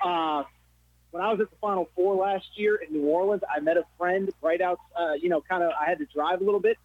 uh, 0.03 0.43
when 1.11 1.23
I 1.23 1.31
was 1.31 1.41
at 1.41 1.49
the 1.49 1.55
Final 1.57 1.89
Four 1.95 2.15
last 2.15 2.45
year 2.55 2.75
in 2.75 2.93
New 2.93 3.07
Orleans, 3.07 3.41
I 3.49 3.59
met 3.59 3.77
a 3.77 3.85
friend 3.97 4.29
right 4.41 4.61
out, 4.61 4.79
uh, 4.95 5.13
you 5.13 5.29
know, 5.29 5.41
kind 5.41 5.63
of, 5.63 5.71
I 5.79 5.89
had 5.89 5.97
to 5.99 6.05
drive 6.05 6.41
a 6.41 6.43
little 6.43 6.59
bit. 6.59 6.77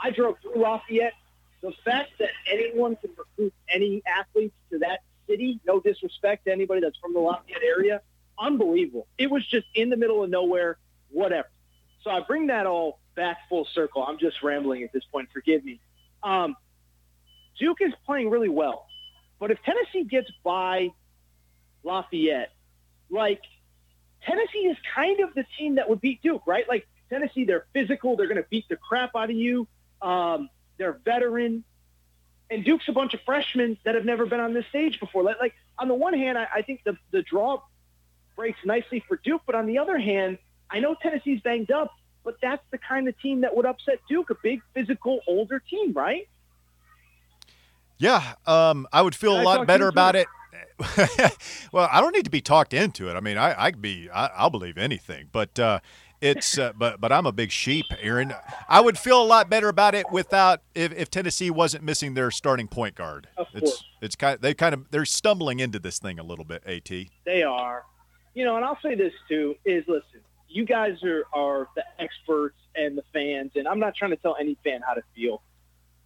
I 0.00 0.10
drove 0.10 0.36
through 0.40 0.62
Lafayette. 0.62 1.14
The 1.62 1.72
fact 1.84 2.12
that 2.20 2.30
anyone 2.50 2.96
can 2.96 3.10
recruit 3.18 3.52
any 3.68 4.02
athletes 4.06 4.54
to 4.70 4.78
that 4.78 5.00
city. 5.30 5.60
No 5.66 5.80
disrespect 5.80 6.46
to 6.46 6.52
anybody 6.52 6.80
that's 6.80 6.98
from 6.98 7.12
the 7.12 7.20
Lafayette 7.20 7.62
area. 7.62 8.00
Unbelievable. 8.38 9.06
It 9.18 9.30
was 9.30 9.46
just 9.46 9.66
in 9.74 9.90
the 9.90 9.96
middle 9.96 10.24
of 10.24 10.30
nowhere, 10.30 10.78
whatever. 11.10 11.48
So 12.02 12.10
I 12.10 12.20
bring 12.20 12.46
that 12.48 12.66
all 12.66 13.00
back 13.14 13.38
full 13.48 13.66
circle. 13.74 14.02
I'm 14.02 14.18
just 14.18 14.42
rambling 14.42 14.82
at 14.82 14.92
this 14.92 15.04
point. 15.12 15.28
Forgive 15.32 15.64
me. 15.64 15.80
Um, 16.22 16.56
Duke 17.58 17.78
is 17.80 17.92
playing 18.06 18.30
really 18.30 18.48
well. 18.48 18.86
But 19.38 19.50
if 19.50 19.58
Tennessee 19.62 20.04
gets 20.04 20.30
by 20.42 20.90
Lafayette, 21.82 22.52
like 23.10 23.40
Tennessee 24.22 24.66
is 24.66 24.76
kind 24.94 25.20
of 25.20 25.34
the 25.34 25.44
team 25.58 25.76
that 25.76 25.88
would 25.88 26.00
beat 26.00 26.22
Duke, 26.22 26.42
right? 26.46 26.66
Like 26.68 26.86
Tennessee, 27.10 27.44
they're 27.44 27.66
physical. 27.72 28.16
They're 28.16 28.28
going 28.28 28.42
to 28.42 28.48
beat 28.50 28.66
the 28.68 28.76
crap 28.76 29.16
out 29.16 29.30
of 29.30 29.36
you. 29.36 29.66
Um, 30.00 30.48
they're 30.78 30.98
veteran. 31.04 31.64
And 32.50 32.64
Duke's 32.64 32.88
a 32.88 32.92
bunch 32.92 33.14
of 33.14 33.20
freshmen 33.22 33.78
that 33.84 33.94
have 33.94 34.04
never 34.04 34.26
been 34.26 34.40
on 34.40 34.52
this 34.52 34.66
stage 34.66 34.98
before. 34.98 35.22
Like, 35.22 35.38
like 35.40 35.54
on 35.78 35.88
the 35.88 35.94
one 35.94 36.14
hand, 36.14 36.36
I, 36.36 36.48
I 36.56 36.62
think 36.62 36.82
the, 36.84 36.96
the 37.12 37.22
draw 37.22 37.62
breaks 38.36 38.58
nicely 38.64 39.04
for 39.06 39.16
Duke. 39.16 39.42
But 39.46 39.54
on 39.54 39.66
the 39.66 39.78
other 39.78 39.98
hand, 39.98 40.38
I 40.68 40.80
know 40.80 40.96
Tennessee's 41.00 41.40
banged 41.40 41.70
up, 41.70 41.94
but 42.24 42.36
that's 42.42 42.62
the 42.70 42.78
kind 42.78 43.08
of 43.08 43.18
team 43.20 43.42
that 43.42 43.54
would 43.54 43.66
upset 43.66 44.00
Duke, 44.08 44.30
a 44.30 44.36
big 44.42 44.62
physical 44.74 45.20
older 45.26 45.60
team, 45.60 45.92
right? 45.92 46.28
Yeah, 47.98 48.34
um, 48.46 48.88
I 48.92 49.02
would 49.02 49.14
feel 49.14 49.34
Can 49.34 49.42
a 49.42 49.44
lot 49.44 49.66
better 49.66 49.88
about 49.88 50.16
into 50.16 50.26
it. 50.78 51.36
well, 51.72 51.88
I 51.92 52.00
don't 52.00 52.14
need 52.14 52.24
to 52.24 52.30
be 52.30 52.40
talked 52.40 52.72
into 52.72 53.10
it. 53.10 53.14
I 53.14 53.20
mean, 53.20 53.36
I, 53.36 53.66
I 53.66 53.70
could 53.70 53.82
be, 53.82 54.08
I, 54.10 54.26
I'll 54.28 54.50
believe 54.50 54.78
anything, 54.78 55.28
but 55.32 55.58
uh, 55.58 55.80
it's, 56.20 56.58
uh, 56.58 56.72
but 56.76 57.00
but 57.00 57.12
I'm 57.12 57.26
a 57.26 57.32
big 57.32 57.50
sheep, 57.50 57.86
Aaron. 58.00 58.34
I 58.68 58.80
would 58.80 58.98
feel 58.98 59.22
a 59.22 59.24
lot 59.24 59.48
better 59.48 59.68
about 59.68 59.94
it 59.94 60.10
without 60.10 60.60
if, 60.74 60.92
if 60.92 61.10
Tennessee 61.10 61.50
wasn't 61.50 61.84
missing 61.84 62.14
their 62.14 62.30
starting 62.30 62.68
point 62.68 62.94
guard. 62.94 63.28
Of 63.36 63.46
it's 63.54 63.70
course. 63.70 63.84
it's 64.02 64.16
kind 64.16 64.34
of, 64.34 64.40
they 64.40 64.54
kind 64.54 64.74
of 64.74 64.90
they're 64.90 65.04
stumbling 65.04 65.60
into 65.60 65.78
this 65.78 65.98
thing 65.98 66.18
a 66.18 66.22
little 66.22 66.44
bit. 66.44 66.62
At 66.66 66.90
They 67.24 67.42
are. 67.42 67.84
You 68.34 68.44
know, 68.44 68.56
and 68.56 68.64
I'll 68.64 68.78
say 68.82 68.94
this 68.94 69.12
too 69.28 69.56
is 69.64 69.84
listen, 69.88 70.20
you 70.48 70.64
guys 70.64 71.02
are, 71.04 71.24
are 71.32 71.68
the 71.74 71.84
experts 71.98 72.58
and 72.74 72.96
the 72.96 73.02
fans, 73.12 73.52
and 73.54 73.66
I'm 73.66 73.78
not 73.78 73.94
trying 73.94 74.10
to 74.10 74.16
tell 74.16 74.36
any 74.38 74.56
fan 74.62 74.80
how 74.86 74.94
to 74.94 75.02
feel. 75.14 75.42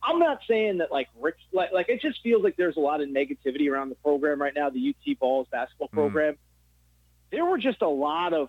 I'm 0.02 0.18
not 0.18 0.40
saying 0.46 0.78
that 0.78 0.92
like 0.92 1.08
Rick, 1.18 1.36
like, 1.52 1.72
like 1.72 1.88
it 1.88 2.00
just 2.00 2.20
feels 2.22 2.44
like 2.44 2.56
there's 2.56 2.76
a 2.76 2.80
lot 2.80 3.00
of 3.00 3.08
negativity 3.08 3.70
around 3.70 3.88
the 3.88 3.94
program 3.96 4.40
right 4.40 4.52
now, 4.54 4.68
the 4.68 4.94
UT 4.94 5.18
Vols 5.18 5.46
basketball 5.50 5.88
program. 5.88 6.36
There 7.30 7.44
were 7.44 7.58
just 7.58 7.80
a 7.80 7.88
lot 7.88 8.34
of, 8.34 8.48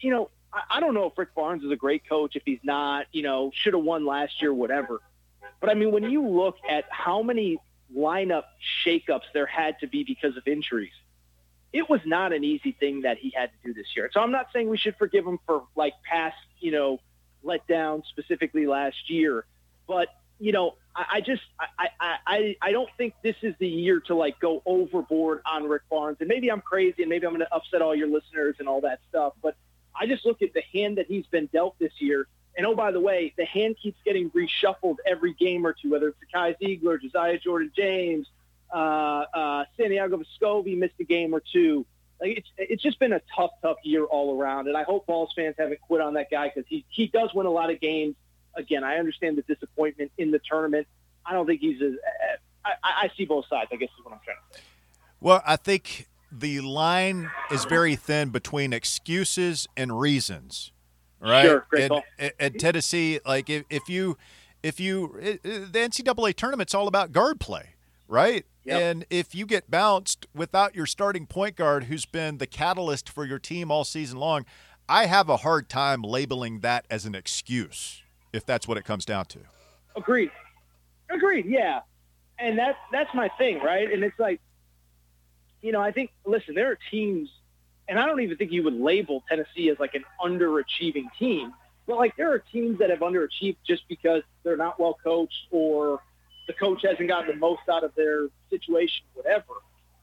you 0.00 0.10
know, 0.10 0.30
I, 0.70 0.80
don't 0.80 0.94
know 0.94 1.06
if 1.06 1.18
Rick 1.18 1.34
Barnes 1.34 1.64
is 1.64 1.70
a 1.70 1.76
great 1.76 2.08
coach, 2.08 2.36
if 2.36 2.42
he's 2.44 2.60
not, 2.62 3.06
you 3.12 3.22
know, 3.22 3.50
should 3.54 3.74
have 3.74 3.82
won 3.82 4.06
last 4.06 4.40
year, 4.40 4.52
whatever. 4.52 5.00
But 5.60 5.70
I 5.70 5.74
mean, 5.74 5.92
when 5.92 6.04
you 6.04 6.26
look 6.26 6.56
at 6.68 6.84
how 6.90 7.22
many 7.22 7.58
lineup 7.96 8.44
shakeups 8.84 9.24
there 9.32 9.46
had 9.46 9.78
to 9.80 9.86
be 9.86 10.04
because 10.04 10.36
of 10.36 10.46
injuries, 10.46 10.92
it 11.72 11.88
was 11.88 12.00
not 12.04 12.32
an 12.32 12.44
easy 12.44 12.72
thing 12.72 13.02
that 13.02 13.18
he 13.18 13.32
had 13.34 13.50
to 13.50 13.68
do 13.68 13.74
this 13.74 13.88
year. 13.96 14.10
So 14.12 14.20
I'm 14.20 14.30
not 14.30 14.46
saying 14.52 14.68
we 14.68 14.78
should 14.78 14.96
forgive 14.96 15.26
him 15.26 15.38
for 15.46 15.64
like 15.74 15.94
past, 16.08 16.36
you 16.60 16.70
know, 16.70 17.00
letdown 17.44 18.04
specifically 18.06 18.66
last 18.66 19.10
year, 19.10 19.44
but 19.86 20.08
you 20.38 20.52
know, 20.52 20.74
I, 20.94 21.04
I 21.12 21.20
just 21.20 21.42
I, 21.58 21.88
I 22.00 22.16
I 22.26 22.56
I 22.62 22.72
don't 22.72 22.88
think 22.96 23.14
this 23.22 23.36
is 23.42 23.54
the 23.58 23.68
year 23.68 24.00
to 24.06 24.14
like 24.14 24.38
go 24.40 24.62
overboard 24.66 25.40
on 25.50 25.64
Rick 25.64 25.82
Barnes. 25.90 26.18
And 26.20 26.28
maybe 26.28 26.50
I'm 26.50 26.60
crazy, 26.60 27.02
and 27.02 27.08
maybe 27.08 27.26
I'm 27.26 27.32
going 27.32 27.46
to 27.46 27.54
upset 27.54 27.82
all 27.82 27.94
your 27.94 28.08
listeners 28.08 28.56
and 28.58 28.68
all 28.68 28.80
that 28.82 29.00
stuff. 29.08 29.34
But 29.42 29.56
I 29.96 30.06
just 30.06 30.24
look 30.26 30.42
at 30.42 30.52
the 30.52 30.62
hand 30.72 30.98
that 30.98 31.06
he's 31.06 31.26
been 31.26 31.46
dealt 31.46 31.78
this 31.78 31.92
year. 31.98 32.26
And 32.56 32.66
oh, 32.66 32.74
by 32.74 32.92
the 32.92 33.00
way, 33.00 33.34
the 33.36 33.44
hand 33.44 33.76
keeps 33.82 33.98
getting 34.04 34.30
reshuffled 34.30 34.96
every 35.06 35.34
game 35.34 35.66
or 35.66 35.72
two, 35.72 35.90
whether 35.90 36.08
it's 36.08 36.18
Kai 36.32 36.54
Zeigler, 36.54 37.00
Josiah 37.00 37.38
Jordan 37.38 37.72
James, 37.76 38.28
uh, 38.72 39.24
uh, 39.34 39.64
Santiago 39.76 40.18
Vescovi 40.18 40.76
missed 40.76 40.94
a 41.00 41.04
game 41.04 41.34
or 41.34 41.42
two. 41.52 41.84
Like 42.20 42.38
it's 42.38 42.48
it's 42.56 42.82
just 42.82 43.00
been 43.00 43.12
a 43.12 43.20
tough, 43.34 43.50
tough 43.60 43.78
year 43.82 44.04
all 44.04 44.40
around. 44.40 44.68
And 44.68 44.76
I 44.76 44.84
hope 44.84 45.06
Vols 45.06 45.32
fans 45.34 45.56
haven't 45.58 45.80
quit 45.80 46.00
on 46.00 46.14
that 46.14 46.30
guy 46.30 46.48
because 46.48 46.64
he 46.68 46.84
he 46.88 47.08
does 47.08 47.34
win 47.34 47.46
a 47.46 47.50
lot 47.50 47.70
of 47.70 47.80
games. 47.80 48.14
Again, 48.54 48.84
I 48.84 48.98
understand 48.98 49.36
the 49.36 49.42
disappointment 49.42 50.12
in 50.16 50.30
the 50.30 50.40
tournament. 50.48 50.86
I 51.26 51.32
don't 51.32 51.46
think 51.46 51.60
he's 51.60 51.82
as 51.82 51.94
I, 52.64 52.74
I 52.82 53.10
see 53.16 53.24
both 53.24 53.46
sides. 53.48 53.70
I 53.72 53.76
guess 53.76 53.88
is 53.98 54.04
what 54.04 54.14
I'm 54.14 54.20
trying 54.24 54.36
to 54.52 54.58
say. 54.58 54.64
Well, 55.20 55.42
I 55.44 55.56
think 55.56 56.08
the 56.30 56.60
line 56.60 57.30
is 57.50 57.60
uh-huh. 57.60 57.68
very 57.68 57.96
thin 57.96 58.30
between 58.30 58.72
excuses 58.72 59.68
and 59.76 59.98
reasons, 59.98 60.72
right? 61.20 61.44
Sure, 61.44 61.66
great 61.68 61.90
and, 62.38 62.58
Tennessee, 62.58 63.20
like 63.26 63.48
if, 63.50 63.64
if 63.70 63.88
you 63.88 64.16
if 64.62 64.80
you 64.80 65.16
it, 65.20 65.40
it- 65.44 65.72
the 65.72 65.78
NCAA 65.78 66.34
tournament's 66.34 66.74
all 66.74 66.88
about 66.88 67.12
guard 67.12 67.40
play, 67.40 67.70
right? 68.08 68.44
Yep. 68.64 68.80
And 68.80 69.04
if 69.10 69.34
you 69.34 69.44
get 69.44 69.70
bounced 69.70 70.26
without 70.34 70.74
your 70.74 70.86
starting 70.86 71.26
point 71.26 71.54
guard, 71.56 71.84
who's 71.84 72.06
been 72.06 72.38
the 72.38 72.46
catalyst 72.46 73.10
for 73.10 73.26
your 73.26 73.38
team 73.38 73.70
all 73.70 73.84
season 73.84 74.18
long, 74.18 74.46
I 74.88 75.06
have 75.06 75.28
a 75.28 75.38
hard 75.38 75.68
time 75.68 76.02
labeling 76.02 76.60
that 76.60 76.86
as 76.90 77.04
an 77.04 77.14
excuse, 77.14 78.02
if 78.32 78.46
that's 78.46 78.66
what 78.66 78.78
it 78.78 78.84
comes 78.84 79.04
down 79.04 79.26
to. 79.26 79.40
Agreed. 79.96 80.30
Agreed. 81.10 81.44
Yeah, 81.46 81.80
and 82.38 82.58
that's 82.58 82.78
that's 82.90 83.14
my 83.14 83.28
thing, 83.38 83.60
right? 83.60 83.90
And 83.90 84.02
it's 84.02 84.18
like, 84.18 84.40
you 85.64 85.72
know, 85.72 85.80
I 85.80 85.92
think 85.92 86.12
listen, 86.26 86.54
there 86.54 86.70
are 86.70 86.78
teams, 86.90 87.30
and 87.88 87.98
I 87.98 88.04
don't 88.04 88.20
even 88.20 88.36
think 88.36 88.52
you 88.52 88.62
would 88.64 88.74
label 88.74 89.24
Tennessee 89.28 89.70
as 89.70 89.78
like 89.80 89.94
an 89.94 90.04
underachieving 90.22 91.06
team, 91.18 91.54
but 91.86 91.96
like 91.96 92.14
there 92.16 92.30
are 92.32 92.38
teams 92.38 92.78
that 92.80 92.90
have 92.90 92.98
underachieved 92.98 93.56
just 93.66 93.82
because 93.88 94.22
they're 94.42 94.58
not 94.58 94.78
well 94.78 94.98
coached 95.02 95.48
or 95.50 96.00
the 96.46 96.52
coach 96.52 96.82
hasn't 96.82 97.08
gotten 97.08 97.28
the 97.28 97.36
most 97.36 97.62
out 97.72 97.82
of 97.82 97.94
their 97.94 98.26
situation, 98.50 99.06
whatever. 99.14 99.54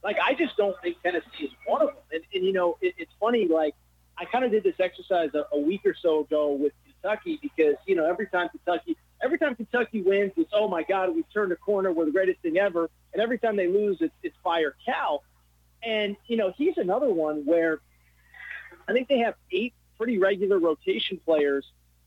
Like 0.03 0.17
I 0.19 0.33
just 0.33 0.57
don't 0.57 0.75
think 0.81 0.99
Tennessee 1.03 1.43
is 1.43 1.51
one 1.67 1.83
of 1.83 1.89
them. 1.89 1.97
And, 2.11 2.23
and 2.33 2.43
you 2.43 2.53
know, 2.53 2.77
it, 2.81 2.95
it's 2.97 3.11
funny. 3.19 3.47
Like 3.47 3.75
I 4.17 4.25
kind 4.25 4.43
of 4.43 4.49
did 4.49 4.63
this 4.63 4.79
exercise 4.79 5.29
a, 5.35 5.45
a 5.55 5.59
week 5.59 5.81
or 5.85 5.95
so 6.01 6.21
ago 6.21 6.53
with 6.53 6.73
Kentucky 6.85 7.37
because 7.39 7.75
you 7.85 7.95
know 7.95 8.09
every 8.09 8.25
time 8.27 8.49
Kentucky 8.49 8.97
every 9.23 9.37
time 9.37 9.55
Kentucky 9.55 10.01
wins, 10.01 10.31
it's 10.37 10.51
oh 10.53 10.67
my 10.67 10.81
God, 10.81 11.15
we've 11.15 11.31
turned 11.31 11.51
a 11.51 11.55
corner, 11.55 11.91
we're 11.91 12.05
the 12.05 12.11
greatest 12.11 12.39
thing 12.41 12.57
ever. 12.57 12.89
And 13.13 13.21
every 13.21 13.37
time 13.37 13.55
they 13.55 13.67
lose, 13.67 13.97
it's 13.99 14.13
it's 14.23 14.35
fire 14.43 14.75
Cal. 14.85 15.23
And 15.83 16.15
you 16.27 16.37
know 16.37 16.53
he's 16.55 16.77
another 16.77 17.09
one 17.09 17.45
where 17.45 17.79
I 18.87 18.93
think 18.93 19.07
they 19.07 19.19
have 19.19 19.35
eight 19.51 19.73
pretty 19.97 20.17
regular 20.17 20.59
rotation 20.59 21.19
players, 21.23 21.65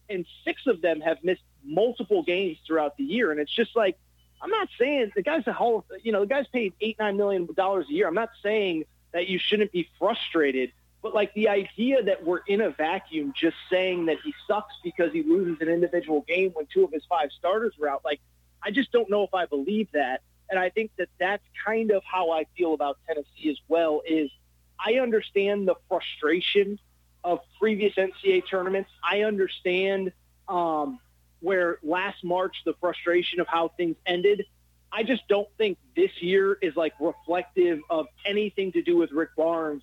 and 0.09 0.27
six 0.45 0.67
of 0.67 0.81
them 0.81 1.01
have 1.01 1.19
missed 1.23 1.43
multiple 1.65 2.23
games 2.23 2.59
throughout 2.67 2.97
the 2.97 3.05
year. 3.05 3.31
And 3.31 3.41
it's 3.41 3.55
just 3.55 3.75
like 3.75 3.97
I'm 4.43 4.51
not 4.51 4.69
saying 4.79 5.13
the 5.17 5.23
guy's 5.23 5.47
a 5.47 5.53
whole, 5.53 5.85
you 6.03 6.13
know, 6.13 6.21
the 6.21 6.27
guy's 6.27 6.47
paid 6.49 6.75
eight 6.81 6.97
nine 6.99 7.17
million 7.17 7.49
dollars 7.55 7.87
a 7.89 7.93
year. 7.93 8.07
I'm 8.07 8.15
not 8.15 8.31
saying 8.43 8.85
that 9.13 9.29
you 9.29 9.39
shouldn't 9.39 9.73
be 9.73 9.89
frustrated. 9.99 10.73
But 11.03 11.15
like 11.15 11.35
the 11.35 11.49
idea 11.49 12.03
that 12.03 12.25
we're 12.25 12.41
in 12.47 12.61
a 12.61 12.71
vacuum, 12.71 13.35
just 13.37 13.57
saying 13.71 14.07
that 14.07 14.17
he 14.25 14.35
sucks 14.47 14.75
because 14.83 15.13
he 15.13 15.23
loses 15.23 15.61
an 15.61 15.69
individual 15.69 16.23
game 16.27 16.51
when 16.55 16.67
two 16.73 16.85
of 16.85 16.93
his 16.93 17.05
five 17.09 17.31
starters 17.39 17.75
were 17.79 17.89
out, 17.89 18.03
like 18.05 18.21
I 18.63 18.71
just 18.71 18.91
don't 18.93 19.11
know 19.11 19.23
if 19.23 19.35
I 19.35 19.47
believe 19.47 19.89
that. 19.93 20.23
And 20.55 20.63
I 20.63 20.71
think 20.71 20.93
that 20.99 21.09
that's 21.19 21.43
kind 21.67 21.91
of 21.91 22.05
how 22.05 22.31
I 22.31 22.45
feel 22.57 22.75
about 22.75 22.99
Tennessee 23.09 23.51
as 23.51 23.57
well. 23.67 24.03
Is 24.07 24.31
I 24.79 25.01
understand 25.01 25.67
the 25.67 25.75
frustration 25.89 26.79
of 27.25 27.41
previous 27.59 27.93
NCAA 27.97 28.49
tournaments. 28.49 28.89
I 29.03 29.23
understand 29.23 30.13
um, 30.47 31.01
where 31.41 31.79
last 31.83 32.23
March 32.23 32.55
the 32.65 32.75
frustration 32.81 33.41
of 33.41 33.49
how 33.49 33.73
things 33.77 33.97
ended. 34.07 34.45
I 34.93 35.03
just 35.03 35.27
don't 35.27 35.49
think 35.59 35.77
this 35.97 36.23
year 36.23 36.57
is 36.63 36.77
like 36.77 36.93
reflective 37.01 37.81
of 37.91 38.07
anything 38.25 38.71
to 38.73 38.83
do 38.83 38.97
with 38.97 39.11
Rick 39.11 39.31
Barnes 39.37 39.83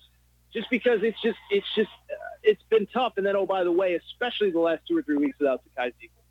just 0.54 0.70
because 0.70 1.00
it's 1.02 1.20
just 1.20 1.38
it's 1.50 1.66
just 1.74 1.90
uh, 2.10 2.14
it's 2.42 2.62
been 2.70 2.86
tough. 2.86 3.18
And 3.18 3.26
then 3.26 3.36
oh 3.36 3.44
by 3.44 3.62
the 3.62 3.72
way, 3.72 3.94
especially 3.96 4.50
the 4.52 4.58
last 4.58 4.84
two 4.88 4.96
or 4.96 5.02
three 5.02 5.18
weeks 5.18 5.38
without 5.38 5.60
Zakai 5.76 5.88
Zeigler. 5.88 6.22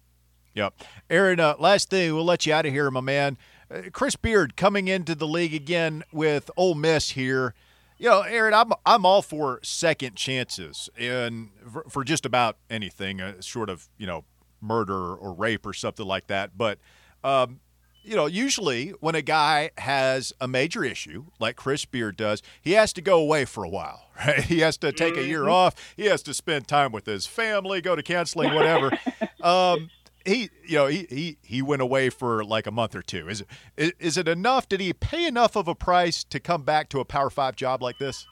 Yep. 0.56 0.74
Aaron, 1.10 1.40
uh, 1.40 1.56
last 1.60 1.90
thing, 1.90 2.14
we'll 2.14 2.26
let 2.26 2.46
you 2.46 2.54
out 2.54 2.66
of 2.66 2.74
here, 2.74 2.90
my 2.92 3.02
man. 3.02 3.38
Uh, 3.72 3.90
Chris 3.92 4.16
Beard 4.16 4.56
coming 4.56 4.88
into 4.88 5.16
the 5.16 5.28
league 5.28 5.54
again 5.54 6.04
with 6.12 6.50
Ole 6.58 6.76
Miss 6.76 7.12
here. 7.12 7.54
You 7.98 8.10
know, 8.10 8.22
Aaron, 8.22 8.54
I'm 8.54 8.72
I'm 8.86 9.06
all 9.06 9.22
for 9.22 9.60
second 9.64 10.16
chances 10.16 10.90
and 10.98 11.50
for, 11.72 11.86
for 11.88 12.04
just 12.04 12.26
about 12.26 12.58
anything, 12.70 13.22
uh, 13.22 13.42
short 13.42 13.70
of 13.70 13.88
you 13.98 14.08
know 14.08 14.26
murder 14.60 15.16
or 15.16 15.34
rape 15.34 15.66
or 15.66 15.74
something 15.74 16.06
like 16.06 16.28
that. 16.28 16.58
But 16.58 16.80
um, 17.24 17.60
you 18.04 18.16
know, 18.16 18.26
usually 18.26 18.90
when 19.00 19.16
a 19.16 19.22
guy 19.22 19.72
has 19.78 20.34
a 20.42 20.48
major 20.48 20.84
issue 20.84 21.26
like 21.40 21.56
Chris 21.56 21.86
Beard 21.86 22.18
does, 22.18 22.42
he 22.62 22.72
has 22.72 22.92
to 22.94 23.02
go 23.02 23.20
away 23.20 23.46
for 23.46 23.64
a 23.64 23.70
while, 23.70 24.08
right? 24.26 24.44
He 24.44 24.60
has 24.60 24.78
to 24.78 24.92
take 24.92 25.16
a 25.16 25.24
year 25.24 25.48
off. 25.48 25.76
He 25.96 26.06
has 26.06 26.24
to 26.24 26.34
spend 26.34 26.68
time 26.68 26.92
with 26.92 27.06
his 27.06 27.28
family, 27.28 27.82
go 27.82 27.96
to 27.96 28.04
counseling, 28.04 28.54
whatever. 28.54 28.92
um, 29.42 29.90
he, 30.26 30.50
you 30.66 30.76
know, 30.78 30.88
he, 30.88 31.06
he 31.10 31.38
he 31.42 31.62
went 31.62 31.82
away 31.82 32.10
for 32.10 32.44
like 32.44 32.68
a 32.68 32.72
month 32.72 32.96
or 32.96 33.02
two. 33.02 33.30
Is 33.30 33.44
it 33.78 33.96
is, 34.00 34.18
it 34.18 34.28
enough? 34.28 34.68
Did 34.70 34.80
he 34.80 34.94
pay 34.94 35.26
enough 35.26 35.56
of 35.56 35.68
a 35.68 35.76
price 35.76 36.24
to 36.26 36.40
come 36.40 36.64
back 36.64 36.90
to 36.90 37.00
a 37.00 37.06
Power 37.06 37.30
Five 37.30 37.56
job 37.56 37.82
like 37.82 37.98
this? 37.98 38.28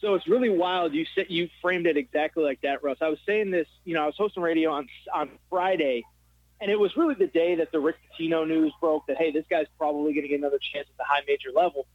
So 0.00 0.14
it's 0.14 0.26
really 0.26 0.50
wild. 0.50 0.92
You 0.92 1.06
said 1.14 1.26
you 1.28 1.48
framed 1.60 1.86
it 1.86 1.96
exactly 1.96 2.42
like 2.42 2.60
that, 2.62 2.82
Russ. 2.82 2.98
I 3.00 3.08
was 3.08 3.18
saying 3.24 3.50
this. 3.50 3.68
You 3.84 3.94
know, 3.94 4.02
I 4.02 4.06
was 4.06 4.16
hosting 4.18 4.42
radio 4.42 4.70
on 4.72 4.88
on 5.14 5.30
Friday, 5.48 6.02
and 6.60 6.70
it 6.70 6.78
was 6.78 6.96
really 6.96 7.14
the 7.14 7.28
day 7.28 7.54
that 7.56 7.72
the 7.72 7.80
Rick 7.80 7.96
Pitino 8.18 8.46
news 8.46 8.72
broke 8.80 9.06
that 9.06 9.16
hey, 9.16 9.30
this 9.30 9.44
guy's 9.48 9.66
probably 9.78 10.12
going 10.12 10.22
to 10.22 10.28
get 10.28 10.38
another 10.38 10.58
chance 10.72 10.88
at 10.90 10.96
the 10.96 11.04
high 11.04 11.22
major 11.26 11.50
level. 11.54 11.86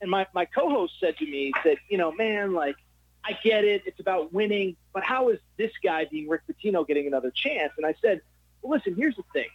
and 0.00 0.10
my, 0.10 0.26
my 0.34 0.44
co-host 0.44 0.92
said 1.00 1.16
to 1.16 1.24
me, 1.24 1.52
said, 1.62 1.78
you 1.88 1.96
know, 1.96 2.12
man, 2.12 2.52
like, 2.52 2.76
I 3.24 3.38
get 3.42 3.64
it. 3.64 3.82
It's 3.86 4.00
about 4.00 4.32
winning, 4.32 4.76
but 4.92 5.02
how 5.02 5.30
is 5.30 5.38
this 5.56 5.72
guy 5.82 6.04
being 6.04 6.28
Rick 6.28 6.42
Pitino 6.48 6.86
getting 6.86 7.06
another 7.06 7.30
chance? 7.30 7.72
And 7.76 7.86
I 7.86 7.94
said, 8.02 8.20
well, 8.60 8.76
listen, 8.76 8.94
here's 8.94 9.16
the 9.16 9.24
thing. 9.32 9.48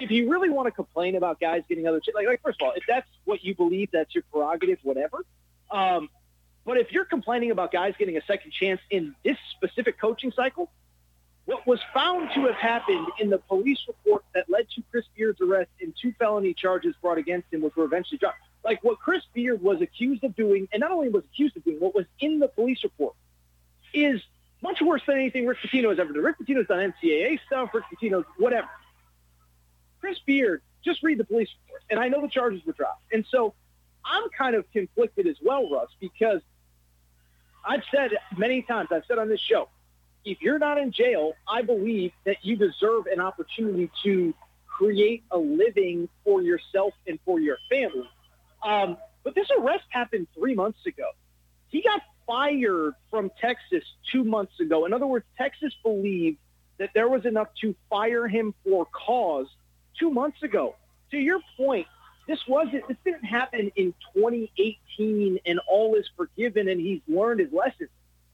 If 0.00 0.10
you 0.10 0.30
really 0.30 0.50
want 0.50 0.66
to 0.66 0.72
complain 0.72 1.14
about 1.14 1.38
guys 1.38 1.62
getting 1.68 1.86
other 1.86 2.00
like, 2.14 2.26
like 2.26 2.42
first 2.42 2.60
of 2.60 2.66
all, 2.66 2.72
if 2.74 2.82
that's 2.88 3.08
what 3.24 3.44
you 3.44 3.54
believe, 3.54 3.90
that's 3.92 4.14
your 4.14 4.24
prerogative, 4.32 4.78
whatever. 4.82 5.24
Um, 5.70 6.08
but 6.64 6.78
if 6.78 6.92
you're 6.92 7.04
complaining 7.04 7.50
about 7.50 7.70
guys 7.70 7.94
getting 7.98 8.16
a 8.16 8.22
second 8.24 8.52
chance 8.52 8.80
in 8.90 9.14
this 9.24 9.36
specific 9.54 10.00
coaching 10.00 10.32
cycle, 10.32 10.70
what 11.44 11.66
was 11.66 11.80
found 11.92 12.30
to 12.34 12.46
have 12.46 12.54
happened 12.54 13.06
in 13.20 13.28
the 13.28 13.38
police 13.38 13.78
report 13.86 14.24
that 14.34 14.48
led 14.48 14.66
to 14.70 14.82
Chris 14.90 15.04
Beard's 15.14 15.40
arrest 15.42 15.70
and 15.80 15.92
two 16.00 16.12
felony 16.18 16.54
charges 16.54 16.94
brought 17.02 17.18
against 17.18 17.52
him, 17.52 17.60
which 17.60 17.76
were 17.76 17.84
eventually 17.84 18.18
dropped. 18.18 18.38
Like 18.64 18.82
what 18.82 18.98
Chris 18.98 19.22
Beard 19.34 19.62
was 19.62 19.80
accused 19.82 20.24
of 20.24 20.34
doing, 20.34 20.68
and 20.72 20.80
not 20.80 20.90
only 20.90 21.08
was 21.10 21.24
accused 21.24 21.56
of 21.56 21.64
doing, 21.64 21.78
what 21.78 21.94
was 21.94 22.06
in 22.18 22.38
the 22.38 22.48
police 22.48 22.82
report 22.82 23.14
is 23.92 24.20
much 24.62 24.80
worse 24.80 25.02
than 25.06 25.16
anything 25.16 25.46
Rick 25.46 25.58
Pitino 25.58 25.90
has 25.90 25.98
ever 25.98 26.12
done. 26.12 26.22
Rick 26.22 26.36
Pitino's 26.38 26.66
done 26.66 26.92
NCAA 26.92 27.38
stuff, 27.46 27.70
Rick 27.74 27.84
Pitino's 27.94 28.24
whatever. 28.38 28.68
Chris 30.00 30.18
Beard, 30.26 30.62
just 30.82 31.02
read 31.02 31.18
the 31.18 31.24
police 31.24 31.48
report, 31.64 31.82
and 31.90 32.00
I 32.00 32.08
know 32.08 32.22
the 32.22 32.28
charges 32.28 32.64
were 32.64 32.72
dropped. 32.72 33.02
And 33.12 33.24
so 33.30 33.54
I'm 34.04 34.28
kind 34.36 34.54
of 34.54 34.70
conflicted 34.72 35.26
as 35.26 35.36
well, 35.42 35.70
Russ, 35.70 35.90
because 36.00 36.40
I've 37.64 37.82
said 37.94 38.12
many 38.36 38.62
times, 38.62 38.88
I've 38.90 39.04
said 39.06 39.18
on 39.18 39.28
this 39.28 39.40
show, 39.40 39.68
if 40.24 40.40
you're 40.40 40.58
not 40.58 40.78
in 40.78 40.92
jail, 40.92 41.34
I 41.46 41.62
believe 41.62 42.12
that 42.24 42.38
you 42.42 42.56
deserve 42.56 43.06
an 43.06 43.20
opportunity 43.20 43.90
to 44.04 44.34
create 44.66 45.24
a 45.30 45.38
living 45.38 46.08
for 46.24 46.42
yourself 46.42 46.94
and 47.06 47.18
for 47.24 47.38
your 47.38 47.58
family. 47.68 48.08
Um, 48.64 48.96
but 49.22 49.34
this 49.34 49.46
arrest 49.58 49.84
happened 49.90 50.26
three 50.34 50.54
months 50.54 50.84
ago. 50.86 51.10
He 51.68 51.82
got 51.82 52.00
fired 52.26 52.94
from 53.10 53.30
Texas 53.40 53.84
two 54.10 54.24
months 54.24 54.58
ago. 54.60 54.86
In 54.86 54.92
other 54.92 55.06
words, 55.06 55.26
Texas 55.36 55.72
believed 55.82 56.38
that 56.78 56.90
there 56.94 57.08
was 57.08 57.24
enough 57.24 57.48
to 57.60 57.74
fire 57.88 58.26
him 58.26 58.54
for 58.64 58.86
cause 58.86 59.46
two 59.98 60.10
months 60.10 60.42
ago. 60.42 60.74
To 61.10 61.18
your 61.18 61.40
point, 61.56 61.86
this 62.26 62.38
wasn't 62.48 62.88
this 62.88 62.96
didn't 63.04 63.24
happen 63.24 63.70
in 63.76 63.94
2018 64.16 65.40
and 65.44 65.60
all 65.68 65.94
is 65.94 66.08
forgiven 66.16 66.68
and 66.68 66.80
he's 66.80 67.00
learned 67.06 67.40
his 67.40 67.52
lesson. 67.52 67.88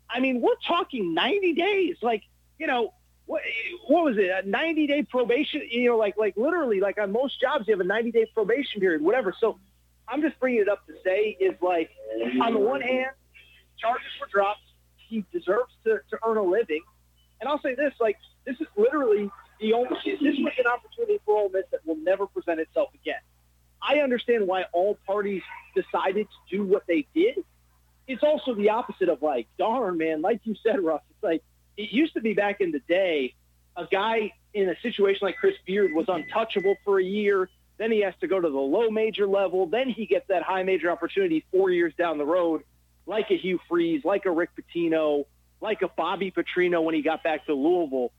I 0.09 0.21
mean, 0.21 0.41
we're 0.41 0.55
talking 0.67 1.15
90 1.15 1.55
days. 1.55 1.97
Like, 2.03 2.23
you 2.59 2.67
know, 2.67 2.95
what, 3.27 3.43
what 3.87 4.05
was 4.05 4.17
it? 4.19 4.45
A 4.45 4.49
90 4.49 4.87
day 4.87 5.03
probation, 5.03 5.63
you 5.71 5.91
know, 5.91 5.97
like 5.97 6.17
like 6.17 6.37
literally 6.37 6.81
like 6.81 6.99
on 6.99 7.13
most 7.13 7.41
jobs 7.41 7.67
you 7.69 7.75
have 7.75 7.81
a 7.81 7.85
90 7.85 8.13
day 8.13 8.27
probation 8.33 8.81
period, 8.81 9.03
whatever. 9.03 9.35
So 9.39 9.59
I'm 10.11 10.23
just 10.23 10.39
bringing 10.41 10.61
it 10.63 10.69
up 10.69 10.87
to 10.87 10.95
say 11.05 11.37
is 11.41 11.55
like 11.63 11.91
on 12.43 12.55
the 12.55 12.59
one 12.59 12.81
hand, 12.81 13.11
charges 13.79 14.09
were 14.21 14.27
dropped. 14.31 14.61
He 14.97 15.25
deserves 15.33 15.73
to, 15.85 16.01
to 16.11 16.19
earn 16.27 16.37
a 16.37 16.43
living. 16.43 16.83
And 17.41 17.49
I'll 17.49 17.61
say 17.61 17.75
this, 17.75 17.95
like 18.01 18.17
this 18.45 18.57
is 18.61 18.67
literally 18.77 19.31
the 19.61 19.73
only 19.73 19.97
this 20.05 20.21
was 20.21 20.53
an 20.59 20.67
opportunity 20.67 21.21
for 21.25 21.37
Ole 21.37 21.51
Miss 21.51 21.65
that 21.71 21.87
will 21.87 21.97
never 21.97 22.27
present 22.27 22.61
itself 22.61 22.91
again. 22.95 23.21
I 23.83 24.01
understand 24.01 24.47
why 24.47 24.65
all 24.73 24.99
parties 25.07 25.43
decided 25.75 26.27
to 26.27 26.57
do 26.57 26.65
what 26.65 26.87
they 26.87 27.07
did. 27.15 27.45
It's 28.07 28.23
also 28.23 28.55
the 28.55 28.71
opposite 28.71 29.09
of 29.09 29.23
like, 29.23 29.47
darn 29.59 29.97
man, 29.97 30.21
like 30.21 30.41
you 30.45 30.55
said, 30.63 30.81
Russ. 30.83 31.03
It's 31.11 31.23
like 31.23 31.43
it 31.77 31.93
used 31.93 32.15
to 32.15 32.21
be 32.21 32.35
back 32.35 32.61
in 32.61 32.73
the 32.73 32.81
day, 32.81 33.35
a 33.77 33.87
guy 33.91 34.33
in 34.53 34.69
a 34.69 34.75
situation 34.81 35.21
like 35.23 35.37
Chris 35.37 35.55
Beard 35.65 35.93
was 35.93 36.07
untouchable 36.09 36.75
for 36.85 36.99
a 36.99 37.05
year. 37.05 37.49
Then 37.81 37.91
he 37.91 38.03
has 38.03 38.13
to 38.21 38.29
go 38.29 38.39
to 38.39 38.51
the 38.51 38.59
low 38.59 38.91
major 38.91 39.27
level. 39.27 39.65
Then 39.65 39.89
he 39.89 40.05
gets 40.05 40.29
that 40.29 40.43
high 40.43 40.65
major 40.65 40.91
opportunity 40.91 41.47
four 41.51 41.71
years 41.71 41.95
down 41.97 42.19
the 42.19 42.27
road, 42.27 42.63
like 43.07 43.31
a 43.31 43.39
Hugh 43.39 43.59
Freeze, 43.71 44.05
like 44.05 44.27
a 44.27 44.31
Rick 44.31 44.51
Pitino, 44.55 45.25
like 45.63 45.81
a 45.81 45.89
Bobby 45.89 46.31
Petrino 46.31 46.85
when 46.85 46.95
he 46.95 47.01
got 47.01 47.23
back 47.23 47.47
to 47.47 47.55
Louisville. 47.55 48.13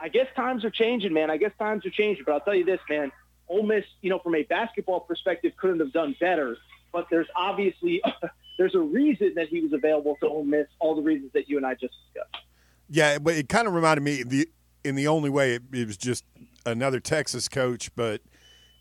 I 0.00 0.08
guess 0.08 0.26
times 0.34 0.64
are 0.64 0.70
changing, 0.70 1.12
man. 1.12 1.30
I 1.30 1.36
guess 1.36 1.52
times 1.60 1.86
are 1.86 1.90
changing. 1.90 2.24
But 2.26 2.32
I'll 2.32 2.40
tell 2.40 2.56
you 2.56 2.64
this, 2.64 2.80
man. 2.90 3.12
Ole 3.46 3.62
Miss, 3.62 3.84
you 4.00 4.10
know, 4.10 4.18
from 4.18 4.34
a 4.34 4.42
basketball 4.42 4.98
perspective, 4.98 5.52
couldn't 5.58 5.78
have 5.78 5.92
done 5.92 6.16
better. 6.18 6.56
But 6.92 7.06
there's 7.08 7.28
obviously 7.36 8.02
there's 8.58 8.74
a 8.74 8.80
reason 8.80 9.34
that 9.36 9.46
he 9.46 9.60
was 9.60 9.72
available 9.72 10.16
to 10.22 10.26
Ole 10.26 10.44
Miss. 10.44 10.66
All 10.80 10.96
the 10.96 11.02
reasons 11.02 11.30
that 11.34 11.48
you 11.48 11.56
and 11.56 11.64
I 11.64 11.74
just 11.74 11.94
discussed. 12.12 12.44
Yeah, 12.90 13.18
but 13.18 13.34
it 13.34 13.48
kind 13.48 13.68
of 13.68 13.74
reminded 13.74 14.02
me 14.02 14.24
the 14.24 14.48
in 14.82 14.96
the 14.96 15.06
only 15.06 15.30
way 15.30 15.54
it, 15.54 15.62
it 15.72 15.86
was 15.86 15.96
just 15.96 16.24
another 16.66 16.98
Texas 16.98 17.48
coach, 17.48 17.94
but 17.94 18.20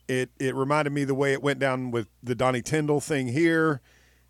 it 0.08 0.30
it 0.40 0.56
reminded 0.56 0.92
me 0.92 1.04
the 1.04 1.16
way 1.16 1.34
it 1.34 1.42
went 1.42 1.60
down 1.60 1.92
with 1.92 2.08
the 2.22 2.36
Donnie 2.36 2.62
Tyndall 2.62 3.00
thing 3.00 3.28
here, 3.28 3.82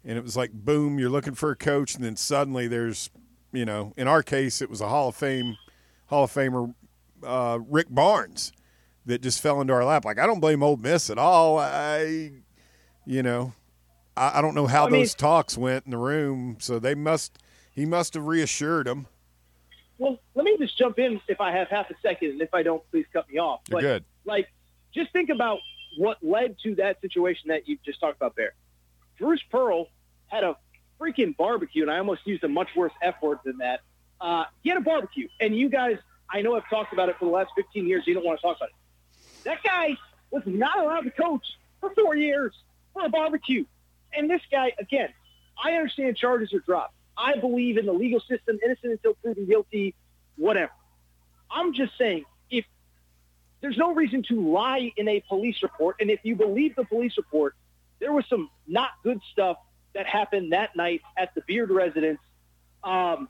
and 0.03 0.17
it 0.17 0.23
was 0.23 0.37
like 0.37 0.51
boom, 0.51 0.99
you're 0.99 1.09
looking 1.09 1.35
for 1.35 1.51
a 1.51 1.55
coach, 1.55 1.95
and 1.95 2.03
then 2.03 2.15
suddenly 2.15 2.67
there's, 2.67 3.09
you 3.51 3.65
know, 3.65 3.93
in 3.97 4.07
our 4.07 4.23
case 4.23 4.61
it 4.61 4.69
was 4.69 4.81
a 4.81 4.89
Hall 4.89 5.09
of 5.09 5.15
Fame, 5.15 5.57
Hall 6.07 6.25
of 6.25 6.31
Famer, 6.31 6.73
uh, 7.23 7.59
Rick 7.67 7.87
Barnes, 7.89 8.51
that 9.05 9.21
just 9.21 9.41
fell 9.41 9.61
into 9.61 9.73
our 9.73 9.85
lap. 9.85 10.05
Like 10.05 10.19
I 10.19 10.25
don't 10.25 10.39
blame 10.39 10.63
Ole 10.63 10.77
Miss 10.77 11.09
at 11.09 11.17
all. 11.17 11.59
I, 11.59 12.31
you 13.05 13.23
know, 13.23 13.53
I, 14.15 14.39
I 14.39 14.41
don't 14.41 14.55
know 14.55 14.67
how 14.67 14.87
I 14.87 14.89
mean- 14.89 15.01
those 15.01 15.15
talks 15.15 15.57
went 15.57 15.85
in 15.85 15.91
the 15.91 15.97
room, 15.97 16.57
so 16.59 16.79
they 16.79 16.95
must 16.95 17.39
he 17.71 17.85
must 17.85 18.13
have 18.13 18.25
reassured 18.25 18.87
them. 18.87 19.07
Well, 19.97 20.19
let 20.35 20.43
me 20.43 20.57
just 20.57 20.77
jump 20.77 20.99
in 20.99 21.21
if 21.27 21.39
I 21.39 21.51
have 21.51 21.69
half 21.69 21.89
a 21.89 21.93
second, 22.01 22.31
and 22.31 22.41
if 22.41 22.53
I 22.53 22.63
don't, 22.63 22.83
please 22.91 23.05
cut 23.13 23.29
me 23.29 23.37
off. 23.37 23.61
You're 23.69 23.77
but, 23.77 23.81
good. 23.81 24.05
Like, 24.25 24.47
just 24.93 25.11
think 25.11 25.29
about 25.29 25.59
what 25.97 26.17
led 26.21 26.57
to 26.63 26.75
that 26.75 27.01
situation 27.01 27.49
that 27.49 27.67
you 27.67 27.77
just 27.85 27.99
talked 27.99 28.15
about 28.15 28.35
there. 28.35 28.53
Bruce 29.19 29.41
Pearl 29.51 29.87
had 30.27 30.43
a 30.43 30.57
freaking 30.99 31.35
barbecue, 31.35 31.83
and 31.83 31.91
I 31.91 31.97
almost 31.97 32.21
used 32.25 32.43
a 32.43 32.47
much 32.47 32.69
worse 32.75 32.93
F 33.01 33.15
word 33.21 33.39
than 33.43 33.57
that. 33.57 33.81
Uh, 34.19 34.45
he 34.61 34.69
had 34.69 34.77
a 34.77 34.81
barbecue, 34.81 35.27
and 35.39 35.55
you 35.55 35.69
guys, 35.69 35.97
I 36.29 36.41
know 36.41 36.55
I've 36.55 36.69
talked 36.69 36.93
about 36.93 37.09
it 37.09 37.17
for 37.19 37.25
the 37.25 37.31
last 37.31 37.51
15 37.55 37.87
years. 37.87 38.03
You 38.07 38.13
don't 38.13 38.25
want 38.25 38.39
to 38.39 38.41
talk 38.41 38.57
about 38.57 38.69
it. 38.69 38.75
That 39.43 39.61
guy 39.63 39.97
was 40.31 40.43
not 40.45 40.79
allowed 40.79 41.01
to 41.01 41.11
coach 41.11 41.45
for 41.79 41.91
four 41.93 42.15
years 42.15 42.53
for 42.93 43.05
a 43.05 43.09
barbecue. 43.09 43.65
And 44.13 44.29
this 44.29 44.41
guy, 44.51 44.71
again, 44.79 45.09
I 45.61 45.73
understand 45.73 46.17
charges 46.17 46.53
are 46.53 46.59
dropped. 46.59 46.93
I 47.17 47.37
believe 47.37 47.77
in 47.77 47.85
the 47.85 47.93
legal 47.93 48.19
system, 48.21 48.59
innocent 48.63 48.93
until 48.93 49.13
proven 49.15 49.45
guilty, 49.45 49.93
whatever. 50.37 50.71
I'm 51.51 51.73
just 51.73 51.97
saying, 51.97 52.25
there's 53.63 53.77
no 53.77 53.95
reason 53.95 54.23
to 54.23 54.51
lie 54.51 54.91
in 54.97 55.07
a 55.07 55.21
police 55.21 55.63
report, 55.63 55.95
and 56.01 56.11
if 56.11 56.19
you 56.23 56.35
believe 56.35 56.75
the 56.75 56.83
police 56.83 57.13
report, 57.15 57.55
there 57.99 58.11
was 58.11 58.25
some 58.29 58.49
not 58.67 58.89
good 59.03 59.21
stuff 59.31 59.55
that 59.93 60.05
happened 60.05 60.51
that 60.51 60.75
night 60.75 61.01
at 61.15 61.33
the 61.33 61.41
Beard 61.47 61.71
residence. 61.71 62.19
Um, 62.83 63.29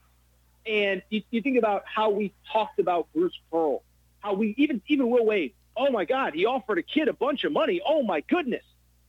and 0.65 1.03
you, 1.11 1.21
you 1.29 1.43
think 1.43 1.59
about 1.59 1.83
how 1.85 2.09
we 2.09 2.33
talked 2.51 2.79
about 2.79 3.07
Bruce 3.13 3.37
Pearl, 3.51 3.83
how 4.21 4.33
we 4.33 4.55
even 4.57 4.81
even 4.87 5.11
Will 5.11 5.23
Wade. 5.23 5.53
Oh 5.77 5.91
my 5.91 6.03
God, 6.03 6.33
he 6.33 6.47
offered 6.47 6.79
a 6.79 6.83
kid 6.83 7.09
a 7.09 7.13
bunch 7.13 7.43
of 7.43 7.51
money. 7.51 7.79
Oh 7.85 8.01
my 8.01 8.21
goodness. 8.21 8.63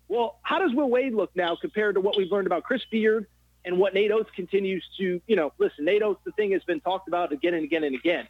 Well, 0.09 0.39
how 0.43 0.59
does 0.59 0.75
Will 0.75 0.91
Wade 0.91 1.15
look 1.15 1.35
now 1.35 1.57
compared 1.57 1.95
to 1.95 2.03
what 2.03 2.19
we've 2.19 2.31
learned 2.31 2.47
about 2.47 2.65
Chris 2.65 2.83
Beard 2.91 3.27
and 3.65 3.79
what 3.79 3.95
Nate 3.95 4.11
Oats 4.11 4.29
continues 4.37 4.85
to, 4.99 5.23
you 5.27 5.37
know, 5.37 5.55
listen, 5.57 5.87
Nate 5.87 6.03
Oats, 6.03 6.21
the 6.27 6.33
thing 6.33 6.53
has 6.53 6.63
been 6.65 6.81
talked 6.81 7.09
about 7.09 7.33
again 7.33 7.55
and 7.55 7.65
again 7.65 7.83
and 7.83 7.95
again. 7.95 8.29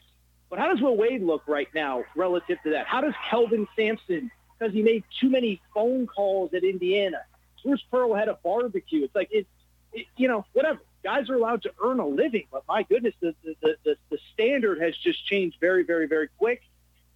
But 0.55 0.61
how 0.61 0.69
does 0.73 0.81
Will 0.81 0.97
Wade 0.97 1.21
look 1.21 1.43
right 1.49 1.67
now 1.75 2.05
relative 2.15 2.59
to 2.63 2.71
that? 2.71 2.87
How 2.87 3.01
does 3.01 3.13
Kelvin 3.29 3.67
Sampson, 3.75 4.31
because 4.57 4.73
he 4.73 4.83
made 4.83 5.03
too 5.21 5.29
many 5.29 5.61
phone 5.75 6.07
calls 6.07 6.55
at 6.55 6.63
Indiana? 6.63 7.23
Bruce 7.65 7.83
Pearl 7.91 8.15
had 8.15 8.29
a 8.29 8.39
barbecue. 8.45 9.03
It's 9.03 9.17
like, 9.17 9.31
it, 9.33 9.49
it 9.93 10.07
you 10.17 10.29
know, 10.29 10.45
whatever. 10.53 10.79
Guys 11.03 11.29
are 11.29 11.35
allowed 11.35 11.63
to 11.65 11.73
earn 11.85 11.99
a 11.99 12.07
living, 12.07 12.45
but 12.53 12.63
my 12.69 12.85
goodness, 12.85 13.15
the, 13.21 13.35
the, 13.43 13.57
the, 13.63 13.77
the, 13.85 13.97
the 14.11 14.19
standard 14.33 14.81
has 14.81 14.97
just 14.97 15.27
changed 15.27 15.57
very, 15.61 15.83
very, 15.83 16.07
very 16.07 16.29
quick. 16.39 16.63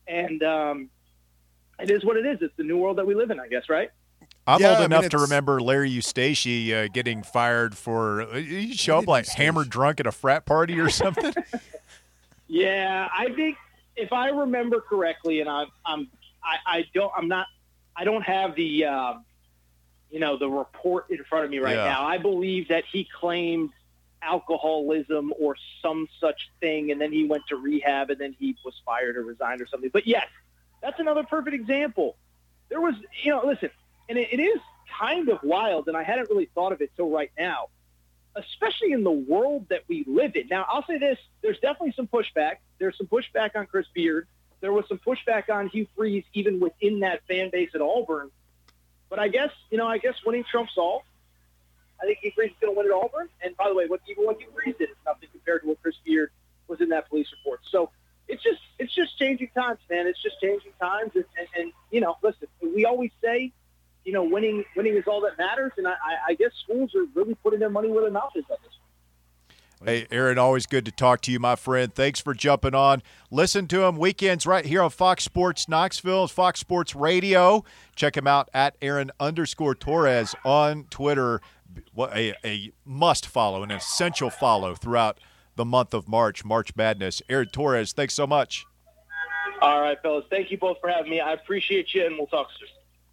And 0.08 0.42
um, 0.42 0.90
it 1.78 1.92
is 1.92 2.04
what 2.04 2.16
it 2.16 2.26
is. 2.26 2.38
It's 2.42 2.56
the 2.56 2.64
new 2.64 2.78
world 2.78 2.98
that 2.98 3.06
we 3.06 3.14
live 3.14 3.30
in, 3.30 3.38
I 3.38 3.46
guess, 3.46 3.68
right? 3.68 3.92
I'm 4.48 4.60
Yeah, 4.60 4.70
old 4.70 4.78
I 4.78 4.80
mean, 4.80 4.92
enough 4.94 5.10
to 5.10 5.18
remember 5.18 5.60
Larry 5.60 5.92
Eustachy 5.92 6.72
uh, 6.72 6.88
getting 6.88 7.22
fired 7.22 7.76
for 7.78 8.22
uh, 8.22 8.36
you 8.38 8.74
show 8.74 8.98
up 8.98 9.06
like 9.06 9.26
Eustachy- 9.26 9.34
hammered 9.34 9.70
drunk 9.70 10.00
at 10.00 10.08
a 10.08 10.12
frat 10.12 10.44
party 10.44 10.80
or 10.80 10.90
something. 10.90 11.32
Yeah, 12.48 13.08
I 13.16 13.30
think 13.34 13.56
if 13.94 14.12
I 14.12 14.30
remember 14.30 14.80
correctly, 14.80 15.40
and 15.40 15.48
I'm, 15.48 15.68
I'm, 15.84 16.08
I, 16.42 16.78
I 16.78 16.84
don't, 16.94 17.12
I'm 17.16 17.28
not, 17.28 17.46
I 17.94 18.04
don't 18.04 18.22
have 18.22 18.54
the, 18.54 18.86
um, 18.86 19.24
you 20.10 20.18
know, 20.18 20.38
the 20.38 20.48
report 20.48 21.10
in 21.10 21.22
front 21.28 21.44
of 21.44 21.50
me 21.50 21.58
right 21.58 21.76
Yeah. 21.76 21.84
now. 21.84 22.06
I 22.06 22.16
believe 22.18 22.68
that 22.68 22.84
he 22.90 23.06
claimed 23.20 23.70
alcoholism 24.22 25.32
or 25.38 25.56
some 25.82 26.08
such 26.20 26.50
thing, 26.60 26.90
and 26.90 27.00
then 27.00 27.12
he 27.12 27.26
went 27.26 27.42
to 27.48 27.56
rehab, 27.56 28.10
and 28.10 28.18
then 28.18 28.34
he 28.38 28.56
was 28.64 28.74
fired 28.84 29.16
or 29.16 29.22
resigned 29.22 29.60
or 29.60 29.66
something. 29.66 29.90
But 29.92 30.06
yes, 30.06 30.26
that's 30.82 30.98
another 30.98 31.24
perfect 31.24 31.54
example. 31.54 32.16
There 32.70 32.80
was, 32.80 32.94
you 33.22 33.30
know, 33.30 33.42
listen, 33.44 33.70
and 34.08 34.16
it, 34.16 34.28
it 34.32 34.40
is 34.40 34.58
kind 34.98 35.28
of 35.28 35.38
wild, 35.42 35.88
and 35.88 35.96
I 35.96 36.02
hadn't 36.02 36.30
really 36.30 36.48
thought 36.54 36.72
of 36.72 36.80
it 36.80 36.90
till 36.96 37.10
right 37.10 37.30
now 37.38 37.68
especially 38.36 38.92
in 38.92 39.04
the 39.04 39.10
world 39.10 39.66
that 39.70 39.82
we 39.88 40.04
live 40.06 40.36
in. 40.36 40.48
Now, 40.48 40.66
I'll 40.68 40.84
say 40.86 40.98
this: 40.98 41.18
there's 41.42 41.58
definitely 41.58 41.92
some 41.96 42.06
pushback. 42.06 42.56
There's 42.78 42.96
some 42.96 43.06
pushback 43.06 43.56
on 43.56 43.66
Chris 43.66 43.86
Beard. 43.94 44.26
There 44.60 44.72
was 44.72 44.84
some 44.88 44.98
pushback 44.98 45.50
on 45.50 45.68
Hugh 45.68 45.86
Freeze, 45.96 46.24
even 46.34 46.60
within 46.60 47.00
that 47.00 47.20
fan 47.28 47.50
base 47.50 47.70
at 47.74 47.80
Auburn. 47.80 48.30
But 49.08 49.18
I 49.18 49.28
guess 49.28 49.50
you 49.70 49.78
know, 49.78 49.86
I 49.86 49.98
guess 49.98 50.14
winning 50.24 50.44
trumps 50.50 50.72
all. 50.76 51.04
I 52.00 52.06
think 52.06 52.18
Hugh 52.20 52.32
Freeze 52.34 52.50
is 52.50 52.56
going 52.60 52.74
to 52.74 52.78
win 52.78 52.86
at 52.86 52.92
Auburn. 52.92 53.28
And 53.42 53.56
by 53.56 53.68
the 53.68 53.74
way, 53.74 53.86
what 53.86 54.00
even 54.08 54.24
what 54.24 54.38
Hugh 54.38 54.48
Freeze 54.54 54.76
did 54.78 54.90
is 54.90 54.96
nothing 55.04 55.28
compared 55.32 55.62
to 55.62 55.68
what 55.68 55.82
Chris 55.82 55.96
Beard 56.04 56.30
was 56.68 56.80
in 56.80 56.90
that 56.90 57.08
police 57.08 57.26
report. 57.32 57.60
So 57.70 57.90
it's 58.28 58.42
just 58.42 58.60
it's 58.78 58.94
just 58.94 59.18
changing 59.18 59.48
times, 59.48 59.80
man. 59.90 60.06
It's 60.06 60.22
just 60.22 60.40
changing 60.40 60.72
times, 60.80 61.12
and, 61.14 61.24
and, 61.38 61.48
and 61.56 61.72
you 61.90 62.00
know, 62.00 62.16
listen, 62.22 62.46
we 62.62 62.84
always 62.84 63.10
say, 63.22 63.52
you 64.08 64.14
know, 64.14 64.24
winning 64.24 64.64
winning 64.74 64.96
is 64.96 65.04
all 65.06 65.20
that 65.20 65.36
matters, 65.36 65.70
and 65.76 65.86
I, 65.86 65.92
I 66.28 66.34
guess 66.34 66.48
schools 66.64 66.94
are 66.94 67.04
really 67.14 67.34
putting 67.34 67.60
their 67.60 67.68
money 67.68 67.90
where 67.90 68.00
their 68.00 68.10
mouth 68.10 68.30
is 68.34 68.44
on 68.50 68.56
this. 68.64 68.72
Hey, 69.84 70.06
Aaron, 70.10 70.38
always 70.38 70.64
good 70.64 70.86
to 70.86 70.90
talk 70.90 71.20
to 71.22 71.30
you, 71.30 71.38
my 71.38 71.56
friend. 71.56 71.94
Thanks 71.94 72.18
for 72.18 72.32
jumping 72.32 72.74
on. 72.74 73.02
Listen 73.30 73.66
to 73.66 73.82
him 73.82 73.98
weekends 73.98 74.46
right 74.46 74.64
here 74.64 74.82
on 74.82 74.88
Fox 74.88 75.24
Sports 75.24 75.68
Knoxville, 75.68 76.26
Fox 76.28 76.58
Sports 76.58 76.96
Radio. 76.96 77.64
Check 77.96 78.16
him 78.16 78.26
out 78.26 78.48
at 78.54 78.76
Aaron 78.80 79.10
underscore 79.20 79.74
Torres 79.74 80.34
on 80.42 80.84
Twitter. 80.84 81.42
What 81.92 82.16
a, 82.16 82.34
a 82.42 82.72
must 82.86 83.26
follow, 83.26 83.62
an 83.62 83.70
essential 83.70 84.30
follow 84.30 84.74
throughout 84.74 85.20
the 85.56 85.66
month 85.66 85.92
of 85.92 86.08
March, 86.08 86.46
March 86.46 86.74
Madness. 86.74 87.20
Aaron 87.28 87.50
Torres, 87.50 87.92
thanks 87.92 88.14
so 88.14 88.26
much. 88.26 88.64
All 89.60 89.82
right, 89.82 90.00
fellas. 90.00 90.24
Thank 90.30 90.50
you 90.50 90.56
both 90.56 90.78
for 90.80 90.88
having 90.88 91.10
me. 91.10 91.20
I 91.20 91.34
appreciate 91.34 91.92
you, 91.92 92.06
and 92.06 92.16
we'll 92.16 92.26
talk 92.26 92.48
soon. 92.58 92.68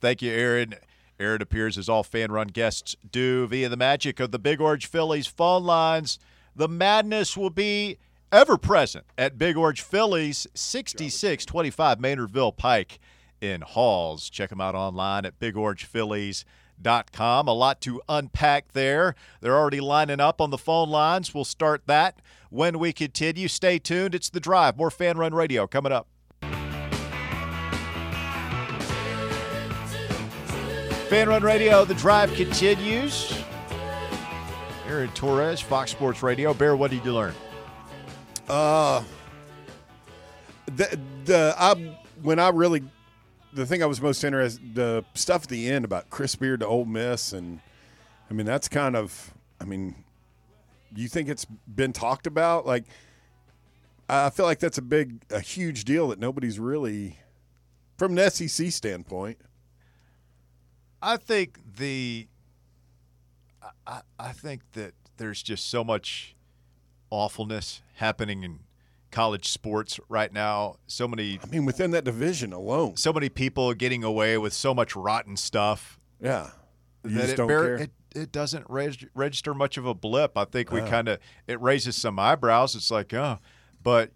Thank 0.06 0.22
you, 0.22 0.32
Aaron. 0.32 0.76
Aaron 1.20 1.42
appears 1.42 1.80
as 1.80 1.90
all 1.90 2.04
fan 2.04 2.32
run 2.32 2.50
guests 2.50 2.96
do 3.12 3.48
via 3.48 3.70
the 3.70 3.76
magic 3.76 4.20
of 4.20 4.30
the 4.30 4.38
Big 4.38 4.62
Orange 4.62 4.86
Phillies 4.86 5.26
phone 5.26 5.64
lines. 5.64 6.20
The 6.56 6.68
madness 6.68 7.36
will 7.36 7.50
be 7.50 7.98
ever 8.32 8.56
present 8.56 9.06
at 9.18 9.40
Big 9.40 9.58
Orange 9.58 9.82
Phillies, 9.82 10.46
6625 10.54 11.98
Maynardville 11.98 12.56
Pike 12.56 13.00
in 13.42 13.62
Halls. 13.62 14.30
Check 14.30 14.52
them 14.52 14.62
out 14.62 14.76
online 14.76 15.26
at 15.26 15.40
bigorangephillies.com. 15.40 17.48
A 17.48 17.54
lot 17.54 17.82
to 17.82 18.00
unpack 18.08 18.74
there. 18.74 19.16
They're 19.42 19.58
already 19.58 19.82
lining 19.82 20.20
up 20.20 20.40
on 20.40 20.52
the 20.52 20.60
phone 20.60 20.92
lines. 20.92 21.34
We'll 21.34 21.46
start 21.46 21.88
that 21.88 22.22
when 22.52 22.78
we 22.78 22.94
continue. 22.94 23.48
Stay 23.48 23.80
tuned. 23.80 24.14
It's 24.14 24.30
The 24.30 24.40
Drive. 24.40 24.78
More 24.78 24.92
Fan 24.92 25.18
Run 25.18 25.34
Radio 25.34 25.66
coming 25.66 25.92
up. 25.92 26.10
Fan 31.06 31.30
Run 31.30 31.44
Radio, 31.44 31.86
The 31.86 31.94
Drive 31.94 32.34
continues. 32.34 33.38
Aaron 34.88 35.10
Torres, 35.10 35.62
Fox 35.62 35.92
Sports 35.92 36.24
Radio. 36.24 36.52
Bear, 36.54 36.76
what 36.76 36.90
did 36.90 37.06
you 37.06 37.14
learn? 37.14 37.34
Uh, 38.48 39.04
the 40.66 41.00
the 41.26 41.56
I 41.58 41.96
when 42.24 42.40
I 42.40 42.50
really 42.50 42.84
the 43.54 43.66
thing 43.66 43.84
I 43.84 43.86
was 43.86 44.02
most 44.02 44.24
interested 44.24 44.76
the 44.76 45.06
stuff 45.14 45.44
at 45.44 45.50
the 45.50 45.70
end 45.70 45.86
about 45.86 46.10
Chris 46.10 46.36
Beard 46.36 46.62
to 46.62 46.68
Ole 46.68 46.86
Miss 46.86 47.34
and 47.34 47.60
I 48.30 48.34
mean 48.34 48.46
that's 48.46 48.68
kind 48.68 48.96
of 48.96 49.34
I 49.62 49.66
mean 49.66 49.96
you 50.96 51.08
think 51.08 51.30
it's 51.30 51.46
been 51.46 51.94
talked 51.94 52.28
about 52.28 52.66
like 52.66 52.86
I 54.10 54.30
feel 54.30 54.46
like 54.46 54.60
that's 54.60 54.78
a 54.78 54.84
big 54.84 55.24
a 55.30 55.40
huge 55.40 55.84
deal 55.86 56.08
that 56.10 56.20
nobody's 56.20 56.60
really 56.60 57.20
from 57.98 58.18
an 58.18 58.30
SEC 58.30 58.72
standpoint. 58.72 59.38
I 61.08 61.18
think 61.18 61.60
the 61.78 62.28
I, 63.88 64.02
I 64.20 64.32
think 64.32 64.62
that 64.74 64.94
there's 65.18 65.42
just 65.44 65.70
so 65.70 65.84
much 65.84 66.36
awfulness 67.10 67.82
happening 67.96 68.44
in 68.44 68.60
college 69.12 69.48
sports 69.48 70.00
right 70.10 70.34
now. 70.34 70.76
So 70.88 71.08
many 71.08 71.40
I 71.44 71.48
mean 71.48 71.66
within 71.66 71.92
that 71.92 72.04
division 72.04 72.52
alone. 72.52 72.98
so 72.98 73.14
many 73.14 73.30
people 73.30 73.74
getting 73.74 74.04
away 74.04 74.38
with 74.38 74.54
so 74.54 74.74
much 74.74 74.96
rotten 74.96 75.38
stuff 75.38 76.00
Yeah. 76.20 76.50
That 77.04 77.30
it, 77.30 77.36
care. 77.38 77.76
it 77.76 77.92
it 78.16 78.32
doesn't 78.32 78.66
reg- 78.70 79.10
register 79.14 79.54
much 79.54 79.78
of 79.78 79.86
a 79.86 79.94
blip. 79.94 80.38
I 80.38 80.46
think 80.46 80.72
we 80.72 80.80
Yeah. 80.80 80.90
kind 80.90 81.08
of 81.08 81.20
it 81.48 81.62
raises 81.62 81.96
some 81.96 82.18
eyebrows. 82.18 82.76
It's 82.76 82.90
like, 82.90 83.14
oh, 83.14 83.38
but 83.84 84.12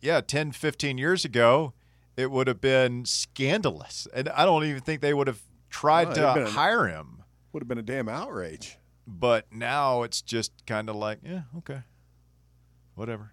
yeah, 0.00 0.20
10, 0.20 0.50
15 0.52 0.98
years 0.98 1.24
ago, 1.24 1.72
it 2.16 2.30
would 2.32 2.48
have 2.48 2.60
been 2.60 3.04
scandalous, 3.04 4.08
and 4.12 4.28
I 4.30 4.44
don't 4.44 4.64
even 4.64 4.80
think 4.80 5.00
they 5.00 5.14
would 5.14 5.28
have 5.28 5.40
tried 5.72 6.08
it'd 6.08 6.16
to 6.16 6.34
an- 6.34 6.46
hire 6.46 6.86
him. 6.86 7.22
Would 7.52 7.62
have 7.62 7.68
been 7.68 7.78
a 7.78 7.82
damn 7.82 8.08
outrage. 8.08 8.78
But 9.06 9.52
now 9.52 10.02
it's 10.04 10.22
just 10.22 10.52
kind 10.66 10.88
of 10.88 10.94
like, 10.94 11.18
yeah, 11.24 11.42
okay, 11.58 11.80
whatever. 12.94 13.32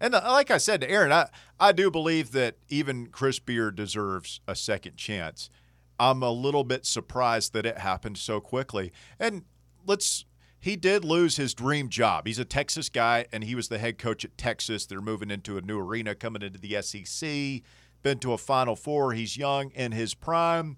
And 0.00 0.14
uh, 0.14 0.22
like 0.24 0.50
I 0.50 0.58
said 0.58 0.80
to 0.80 0.90
Aaron, 0.90 1.12
I, 1.12 1.28
I 1.58 1.72
do 1.72 1.90
believe 1.90 2.30
that 2.32 2.56
even 2.68 3.08
Chris 3.08 3.38
Beard 3.38 3.76
deserves 3.76 4.40
a 4.46 4.54
second 4.54 4.96
chance. 4.96 5.50
I'm 5.98 6.22
a 6.22 6.30
little 6.30 6.64
bit 6.64 6.86
surprised 6.86 7.52
that 7.52 7.66
it 7.66 7.78
happened 7.78 8.16
so 8.16 8.40
quickly. 8.40 8.92
And 9.18 9.44
let's 9.84 10.24
he 10.58 10.76
did 10.76 11.04
lose 11.04 11.36
his 11.36 11.54
dream 11.54 11.88
job. 11.88 12.26
He's 12.26 12.38
a 12.38 12.44
Texas 12.44 12.88
guy 12.88 13.26
and 13.32 13.44
he 13.44 13.54
was 13.54 13.68
the 13.68 13.78
head 13.78 13.98
coach 13.98 14.24
at 14.24 14.38
Texas. 14.38 14.86
They're 14.86 15.00
moving 15.00 15.30
into 15.30 15.56
a 15.58 15.62
new 15.62 15.78
arena 15.78 16.14
coming 16.14 16.42
into 16.42 16.58
the 16.58 16.80
SEC. 16.82 17.62
Been 18.02 18.18
to 18.20 18.32
a 18.32 18.38
final 18.38 18.76
four. 18.76 19.12
He's 19.12 19.36
young 19.36 19.70
in 19.70 19.92
his 19.92 20.14
prime. 20.14 20.76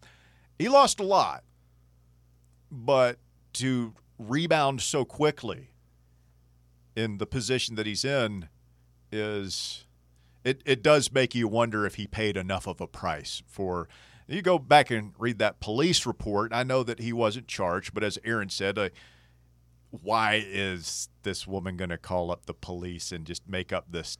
He 0.59 0.69
lost 0.69 1.01
a 1.01 1.05
lot. 1.05 1.45
But 2.71 3.19
to 3.55 3.95
rebound 4.19 4.81
so 4.81 5.05
quickly 5.05 5.71
in 6.95 7.19
the 7.19 7.27
position 7.27 7.75
that 7.77 7.87
he's 7.87 8.05
in 8.05 8.49
is 9.11 9.85
it, 10.45 10.63
it 10.65 10.83
does 10.83 11.13
make 11.13 11.35
you 11.35 11.49
wonder 11.49 11.85
if 11.87 11.97
he 11.97 12.07
paid 12.07 12.37
enough 12.37 12.67
of 12.67 12.81
a 12.81 12.87
price 12.87 13.43
for 13.47 13.89
you 14.29 14.41
go 14.41 14.59
back 14.59 14.91
and 14.91 15.13
read 15.19 15.39
that 15.39 15.59
police 15.61 16.07
report 16.07 16.53
i 16.55 16.63
know 16.63 16.83
that 16.83 17.01
he 17.01 17.13
wasn't 17.13 17.49
charged 17.49 17.93
but 17.93 18.05
as 18.05 18.19
aaron 18.25 18.49
said 18.49 18.79
uh, 18.79 18.89
why 19.91 20.43
is 20.47 21.09
this 21.23 21.47
woman 21.47 21.77
going 21.77 21.91
to 21.91 21.99
call 21.99 22.31
up 22.31 22.47
the 22.47 22.55
police 22.55 23.11
and 23.11 23.27
just 23.27 23.49
make 23.49 23.73
up 23.73 23.87
this 23.91 24.19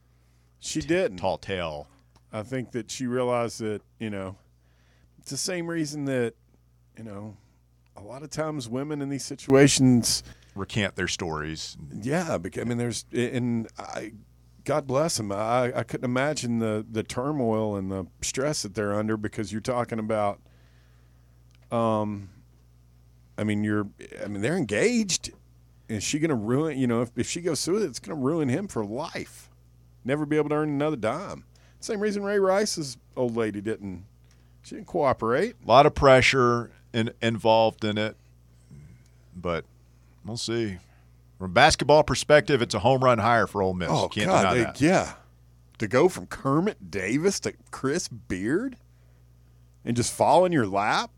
She 0.59 0.81
didn't. 0.81 1.17
tall 1.17 1.37
tale 1.37 1.87
I 2.31 2.41
think 2.41 2.71
that 2.71 2.89
she 2.89 3.05
realized 3.05 3.59
that, 3.61 3.83
you 3.99 4.09
know, 4.09 4.35
it's 5.23 5.31
the 5.31 5.37
same 5.37 5.67
reason 5.67 6.03
that, 6.03 6.33
you 6.97 7.03
know, 7.05 7.37
a 7.95 8.01
lot 8.01 8.23
of 8.23 8.29
times 8.29 8.67
women 8.67 9.01
in 9.01 9.07
these 9.07 9.23
situations, 9.23 10.21
recant 10.53 10.97
their 10.97 11.07
stories 11.07 11.77
yeah, 12.01 12.37
because, 12.37 12.61
I 12.61 12.65
mean, 12.65 12.77
there's, 12.77 13.05
and 13.13 13.69
I, 13.79 14.11
God 14.65 14.85
bless 14.85 15.15
them. 15.15 15.31
I, 15.31 15.71
I 15.73 15.83
couldn't 15.83 16.03
imagine 16.03 16.59
the, 16.59 16.85
the 16.91 17.03
turmoil 17.03 17.77
and 17.77 17.89
the 17.89 18.05
stress 18.21 18.63
that 18.63 18.75
they're 18.75 18.93
under 18.93 19.15
because 19.15 19.53
you're 19.53 19.61
talking 19.61 19.97
about, 19.97 20.41
um, 21.71 22.29
I 23.37 23.45
mean, 23.45 23.63
you're, 23.63 23.87
I 24.21 24.27
mean, 24.27 24.41
they're 24.41 24.57
engaged. 24.57 25.31
Is 25.87 26.03
she 26.03 26.19
going 26.19 26.31
to 26.31 26.35
ruin, 26.35 26.77
you 26.77 26.87
know, 26.87 27.01
if, 27.01 27.11
if 27.15 27.29
she 27.29 27.39
goes 27.39 27.63
through 27.63 27.83
it, 27.83 27.85
it's 27.85 27.99
going 27.99 28.17
to 28.17 28.21
ruin 28.21 28.49
him 28.49 28.67
for 28.67 28.83
life. 28.83 29.49
Never 30.03 30.25
be 30.25 30.35
able 30.35 30.49
to 30.49 30.55
earn 30.55 30.69
another 30.69 30.97
dime. 30.97 31.45
Same 31.79 32.01
reason 32.01 32.23
Ray 32.23 32.39
Rice's 32.39 32.97
old 33.15 33.37
lady 33.37 33.61
didn't, 33.61 34.05
she 34.63 34.75
didn't 34.75 34.87
cooperate. 34.87 35.55
a 35.63 35.67
lot 35.67 35.85
of 35.85 35.93
pressure 35.93 36.71
in, 36.93 37.11
involved 37.21 37.83
in 37.83 37.97
it 37.97 38.15
but 39.35 39.65
we'll 40.25 40.37
see 40.37 40.77
from 41.37 41.45
a 41.51 41.53
basketball 41.53 42.03
perspective 42.03 42.61
it's 42.61 42.73
a 42.75 42.79
home 42.79 43.03
run 43.03 43.17
hire 43.19 43.47
for 43.47 43.61
Ole 43.61 43.73
Miss 43.73 43.89
Oh, 43.91 44.07
can't 44.09 44.27
God. 44.27 44.55
they- 44.55 44.63
that. 44.63 44.81
yeah. 44.81 45.13
To 45.79 45.87
go 45.87 46.07
from 46.07 46.27
Kermit 46.27 46.91
Davis 46.91 47.39
to 47.41 47.53
Chris 47.71 48.07
Beard 48.07 48.77
and 49.83 49.97
just 49.97 50.13
fall 50.13 50.45
in 50.45 50.51
your 50.53 50.67
lap, 50.67 51.09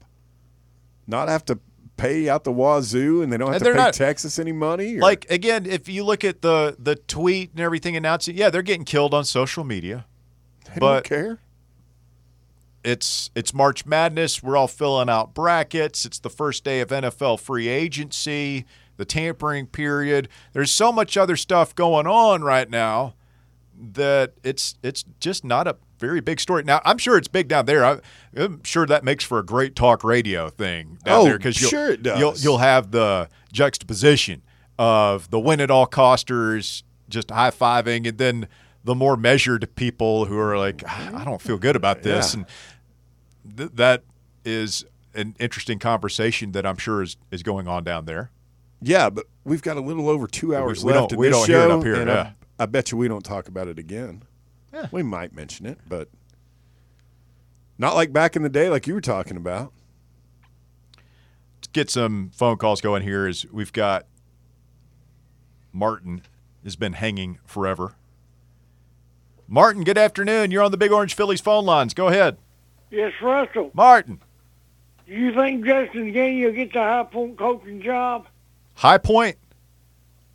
not 1.06 1.28
have 1.28 1.46
to 1.46 1.60
pay 1.98 2.28
out 2.30 2.46
the 2.46 2.52
wazoo 2.54 3.22
and 3.22 3.32
they 3.32 3.38
don't 3.38 3.52
have 3.54 3.62
And 3.62 3.66
to 3.66 3.72
pay 3.72 3.78
not- 3.78 3.94
Texas 3.94 4.40
any 4.40 4.54
money? 4.54 4.96
or- 4.98 5.02
Like 5.02 5.30
again, 5.30 5.66
if 5.66 5.88
you 5.90 6.04
look 6.06 6.24
at 6.24 6.42
the 6.42 6.76
the 6.80 6.96
tweet 6.96 7.52
and 7.52 7.60
everything 7.60 7.96
announcing, 7.96 8.36
yeah, 8.38 8.50
they're 8.50 8.62
getting 8.64 8.86
killed 8.86 9.14
on 9.14 9.26
social 9.26 9.64
media. 9.66 10.06
they 10.74 10.80
but- 10.80 10.94
don't 10.94 11.04
care. 11.04 11.40
It's 12.86 13.32
it's 13.36 13.54
March 13.54 13.86
Madness. 13.86 14.44
We're 14.44 14.56
all 14.56 14.68
filling 14.68 15.10
out 15.10 15.34
brackets. 15.34 16.06
It's 16.06 16.20
the 16.20 16.30
first 16.30 16.64
day 16.64 16.82
of 16.82 16.90
NFL 16.90 17.40
free 17.40 17.68
agency, 17.68 18.66
the 18.98 19.06
tampering 19.06 19.66
period. 19.68 20.30
There's 20.54 20.72
so 20.72 20.92
much 20.92 21.18
other 21.18 21.36
stuff 21.36 21.74
going 21.74 22.06
on 22.08 22.44
right 22.44 22.70
now 22.70 23.16
that 23.78 24.34
it's 24.44 24.76
it's 24.84 25.04
just 25.20 25.44
not 25.44 25.68
a 25.68 25.78
very 26.00 26.20
big 26.22 26.40
story. 26.40 26.64
Now, 26.64 26.82
I'm 26.86 26.98
sure 26.98 27.18
it's 27.18 27.28
big 27.28 27.48
down 27.48 27.66
there. 27.66 27.84
I, 27.84 28.00
I'm 28.38 28.64
sure 28.64 28.86
that 28.86 29.04
makes 29.04 29.24
for 29.24 29.40
a 29.40 29.46
great 29.46 29.76
talk 29.76 30.04
radio 30.04 30.50
thing 30.50 31.00
down 31.04 31.22
Oh, 31.22 31.24
there 31.24 31.38
because 31.38 31.60
you'll, 31.60 31.70
sure 31.72 31.90
it 31.92 32.04
does. 32.04 32.20
You'll, 32.20 32.36
you'll 32.38 32.58
have 32.60 32.92
the 32.92 33.30
juxtaposition 33.52 34.42
of 34.78 35.30
the 35.32 35.40
win 35.40 35.60
at 35.62 35.72
all 35.72 35.86
costers 35.88 36.84
just 37.10 37.32
high 37.32 37.50
fiving, 37.52 38.08
and 38.08 38.18
then 38.18 38.48
the 38.84 38.94
more 38.96 39.16
measured 39.18 39.74
people 39.76 40.26
who 40.26 40.38
are 40.38 40.58
like, 40.58 40.84
"Ah, 40.88 41.22
I 41.22 41.26
don't 41.26 41.42
feel 41.42 41.58
good 41.58 41.76
about 41.76 42.04
this, 42.04 42.34
Yeah. 42.34 42.42
and 42.42 42.50
th- 43.58 43.72
that 43.74 44.04
is 44.44 44.86
an 45.14 45.36
interesting 45.40 45.80
conversation 45.80 46.52
that 46.54 46.66
I'm 46.66 46.78
sure 46.78 47.02
is, 47.02 47.18
is 47.32 47.44
going 47.44 47.68
on 47.68 47.84
down 47.84 48.06
there. 48.06 48.32
Yeah, 48.82 49.10
but 49.10 49.26
we've 49.44 49.62
got 49.62 49.78
a 49.78 49.82
little 49.82 50.10
over 50.10 50.28
two 50.28 50.56
hours 50.56 50.84
we 50.84 50.92
left 50.94 51.10
don't- 51.12 51.20
we 51.20 51.28
this 51.28 51.36
don't 51.38 51.48
show. 51.48 51.54
hear 51.60 51.66
it 51.70 51.72
up 51.72 51.84
here, 51.84 51.96
and 51.96 52.10
yeah. 52.10 52.32
I, 52.60 52.64
I 52.64 52.66
bet 52.66 52.92
you 52.92 52.98
we 52.98 53.08
don't 53.08 53.24
talk 53.24 53.48
about 53.48 53.68
it 53.68 53.80
again. 53.80 54.24
Yeah. 54.74 54.88
We 54.92 55.04
might 55.04 55.34
mention 55.34 55.66
it, 55.66 55.80
but 55.88 56.10
not 57.78 57.96
like 57.96 58.12
back 58.14 58.36
in 58.36 58.44
the 58.44 58.50
day, 58.50 58.70
like 58.70 58.88
you 58.88 58.94
were 58.94 59.02
talking 59.02 59.38
about. 59.38 59.72
Let's 61.58 61.68
get 61.72 61.90
some 61.90 62.32
phone 62.34 62.58
calls 62.58 62.82
going 62.82 63.02
here. 63.04 63.28
Is 63.28 63.46
we've 63.52 63.72
got 63.74 64.06
Martin 65.72 66.22
has 66.64 66.76
been 66.76 66.94
hanging 66.94 67.40
forever. 67.46 67.96
Martin, 69.48 69.84
good 69.84 69.98
afternoon. 69.98 70.52
You're 70.52 70.64
on 70.64 70.72
the 70.72 70.78
Big 70.78 70.92
Orange 70.92 71.14
Phillies 71.16 71.42
phone 71.42 71.66
lines. 71.66 71.94
Go 71.94 72.08
ahead, 72.08 72.38
Yes, 72.92 73.14
Russell. 73.22 73.72
Martin. 73.74 74.20
Do 75.08 75.14
you 75.14 75.34
think 75.34 75.66
Justin 75.66 76.14
Gainey 76.14 76.46
will 76.46 76.52
get 76.54 76.74
the 76.74 76.80
high 76.80 77.04
point 77.04 77.38
coaching 77.38 77.82
job? 77.82 78.28
High 78.76 78.98
Point. 78.98 79.38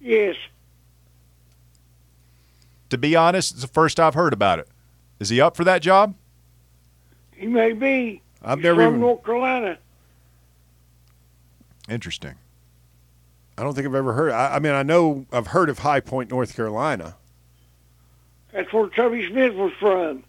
Yes. 0.00 0.36
To 2.88 2.98
be 2.98 3.14
honest, 3.14 3.52
it's 3.52 3.62
the 3.62 3.68
first 3.68 4.00
I've 4.00 4.14
heard 4.14 4.32
about 4.32 4.58
it. 4.58 4.68
Is 5.18 5.28
he 5.28 5.40
up 5.40 5.56
for 5.56 5.64
that 5.64 5.82
job? 5.82 6.14
He 7.32 7.46
may 7.46 7.72
be. 7.72 8.22
I've 8.42 8.58
He's 8.58 8.64
never 8.64 8.82
from 8.82 8.88
even. 8.94 9.00
North 9.00 9.22
Carolina. 9.24 9.78
Interesting. 11.88 12.34
I 13.58 13.62
don't 13.62 13.74
think 13.74 13.86
I've 13.86 13.94
ever 13.94 14.12
heard. 14.14 14.32
I, 14.32 14.56
I 14.56 14.58
mean, 14.58 14.72
I 14.72 14.82
know 14.82 15.26
I've 15.32 15.48
heard 15.48 15.68
of 15.68 15.80
High 15.80 16.00
Point, 16.00 16.30
North 16.30 16.56
Carolina. 16.56 17.16
That's 18.52 18.72
where 18.72 18.86
Tubby 18.88 19.28
Smith 19.28 19.54
was 19.54 19.72
from. 19.78 20.24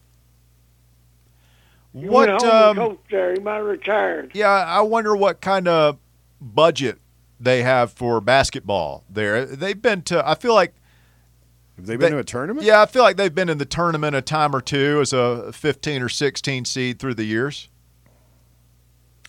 He 1.94 2.08
What? 2.08 2.30
went 2.30 2.42
home 2.42 2.52
Um, 2.52 2.70
and 2.70 2.78
coached 2.78 3.10
there. 3.12 3.34
He 3.34 3.39
might 3.39 3.56
have 3.56 3.66
retired. 3.66 4.32
yeah, 4.34 4.50
I 4.50 4.82
wonder 4.82 5.16
what 5.16 5.42
kind 5.42 5.68
of 5.68 5.98
budget 6.39 7.00
they 7.39 7.64
have 7.64 7.92
for 7.92 8.22
basketball 8.22 9.04
there. 9.10 9.46
They've 9.46 9.80
been 9.82 10.02
to. 10.04 10.28
I 10.28 10.36
feel 10.36 10.54
like 10.54 10.74
Have 11.78 11.88
they 11.88 11.96
been 11.96 12.12
They- 12.12 12.18
to 12.18 12.20
a 12.20 12.24
tournament? 12.24 12.66
Yeah, 12.68 12.82
I 12.82 12.86
feel 12.86 13.02
like 13.02 13.18
they've 13.18 13.34
been 13.34 13.50
in 13.50 13.58
the 13.58 13.66
tournament 13.66 14.16
a 14.16 14.22
time 14.22 14.56
or 14.56 14.62
two 14.62 15.00
as 15.02 15.14
a 15.14 15.52
15 15.52 16.04
or 16.04 16.10
16 16.10 16.64
seed 16.66 17.00
through 17.00 17.16
the 17.16 17.24
years. 17.24 17.70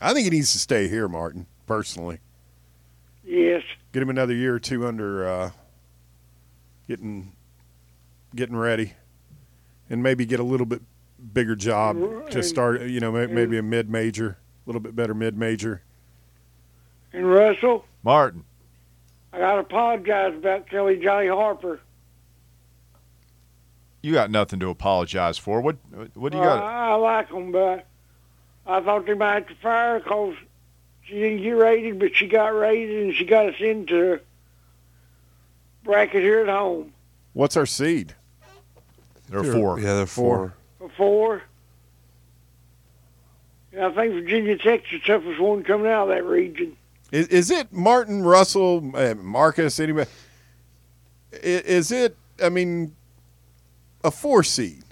I 0.03 0.13
think 0.13 0.25
he 0.25 0.31
needs 0.31 0.53
to 0.53 0.59
stay 0.59 0.87
here, 0.89 1.09
Martin. 1.09 1.47
Personally, 1.67 2.19
Yes. 3.25 3.63
get 3.93 4.03
him 4.03 4.11
another 4.11 4.35
year 4.35 4.55
or 4.55 4.59
two 4.59 4.87
under 4.87 5.27
uh, 5.27 5.51
getting 6.89 7.33
getting 8.35 8.57
ready, 8.57 8.95
and 9.89 10.03
maybe 10.03 10.27
get 10.27 10.41
a 10.41 10.45
little 10.45 10.67
bit 10.67 10.83
bigger 11.33 11.55
job 11.57 12.31
to 12.31 12.43
start. 12.43 12.83
You 12.83 13.01
know, 13.01 13.13
may- 13.13 13.27
maybe 13.27 13.59
a 13.59 13.63
mid 13.63 13.89
major, 13.91 14.39
a 14.67 14.69
little 14.69 14.81
bit 14.81 14.95
better 14.97 15.15
mid 15.15 15.37
major. 15.37 15.83
And 17.13 17.31
Russell, 17.31 17.85
Martin, 18.03 18.45
I 19.33 19.39
got 19.39 19.55
to 19.55 19.61
apologize 19.61 20.35
about 20.35 20.69
Kelly 20.69 20.97
Johnny 21.03 21.29
Harper. 21.29 21.81
you 24.03 24.13
got 24.13 24.31
nothing 24.31 24.59
to 24.61 24.69
apologize 24.69 25.39
for. 25.39 25.61
What 25.61 25.77
what 26.15 26.33
do 26.33 26.39
you 26.39 26.45
Uh, 26.45 26.57
got? 26.57 26.63
I 26.65 26.95
like 26.95 27.29
them, 27.29 27.53
but 27.53 27.87
I 28.67 28.81
thought 28.81 29.07
they 29.07 29.15
might 29.15 29.35
have 29.35 29.47
to 29.49 29.55
fire 29.57 30.01
because 30.01 30.35
she 31.05 31.15
didn't 31.15 31.43
get 31.43 31.51
rated, 31.53 31.99
but 31.99 32.15
she 32.17 32.27
got 32.27 32.49
rated 32.55 33.05
and 33.05 33.15
she 33.15 33.25
got 33.25 33.47
us 33.47 33.61
into 33.61 34.19
bracket 35.85 36.23
here 36.23 36.41
at 36.41 36.49
home. 36.49 36.93
What's 37.33 37.57
our 37.57 37.67
seed? 37.67 38.15
There 39.29 39.41
are 39.41 39.45
four. 39.53 39.79
Yeah, 39.79 39.95
they're 39.95 40.07
Four. 40.07 40.37
four. 40.37 40.55
Before, 40.83 41.43
and 43.73 43.85
I 43.85 43.91
think 43.93 44.13
Virginia 44.15 44.59
Tech's 44.59 44.91
the 44.91 44.99
toughest 44.99 45.41
one 45.41 45.63
coming 45.63 45.87
out 45.91 46.05
of 46.05 46.09
that 46.09 46.25
region. 46.25 46.77
Is, 47.13 47.29
is 47.29 47.51
it 47.51 47.73
Martin 47.73 48.23
Russell, 48.23 48.91
uh, 48.95 49.15
Marcus, 49.15 49.79
anybody? 49.79 50.11
i- 51.33 51.37
Is 51.43 51.93
it? 51.93 52.17
I 52.43 52.49
mean, 52.49 52.95
a 54.03 54.11
four 54.11 54.43
seed. 54.43 54.85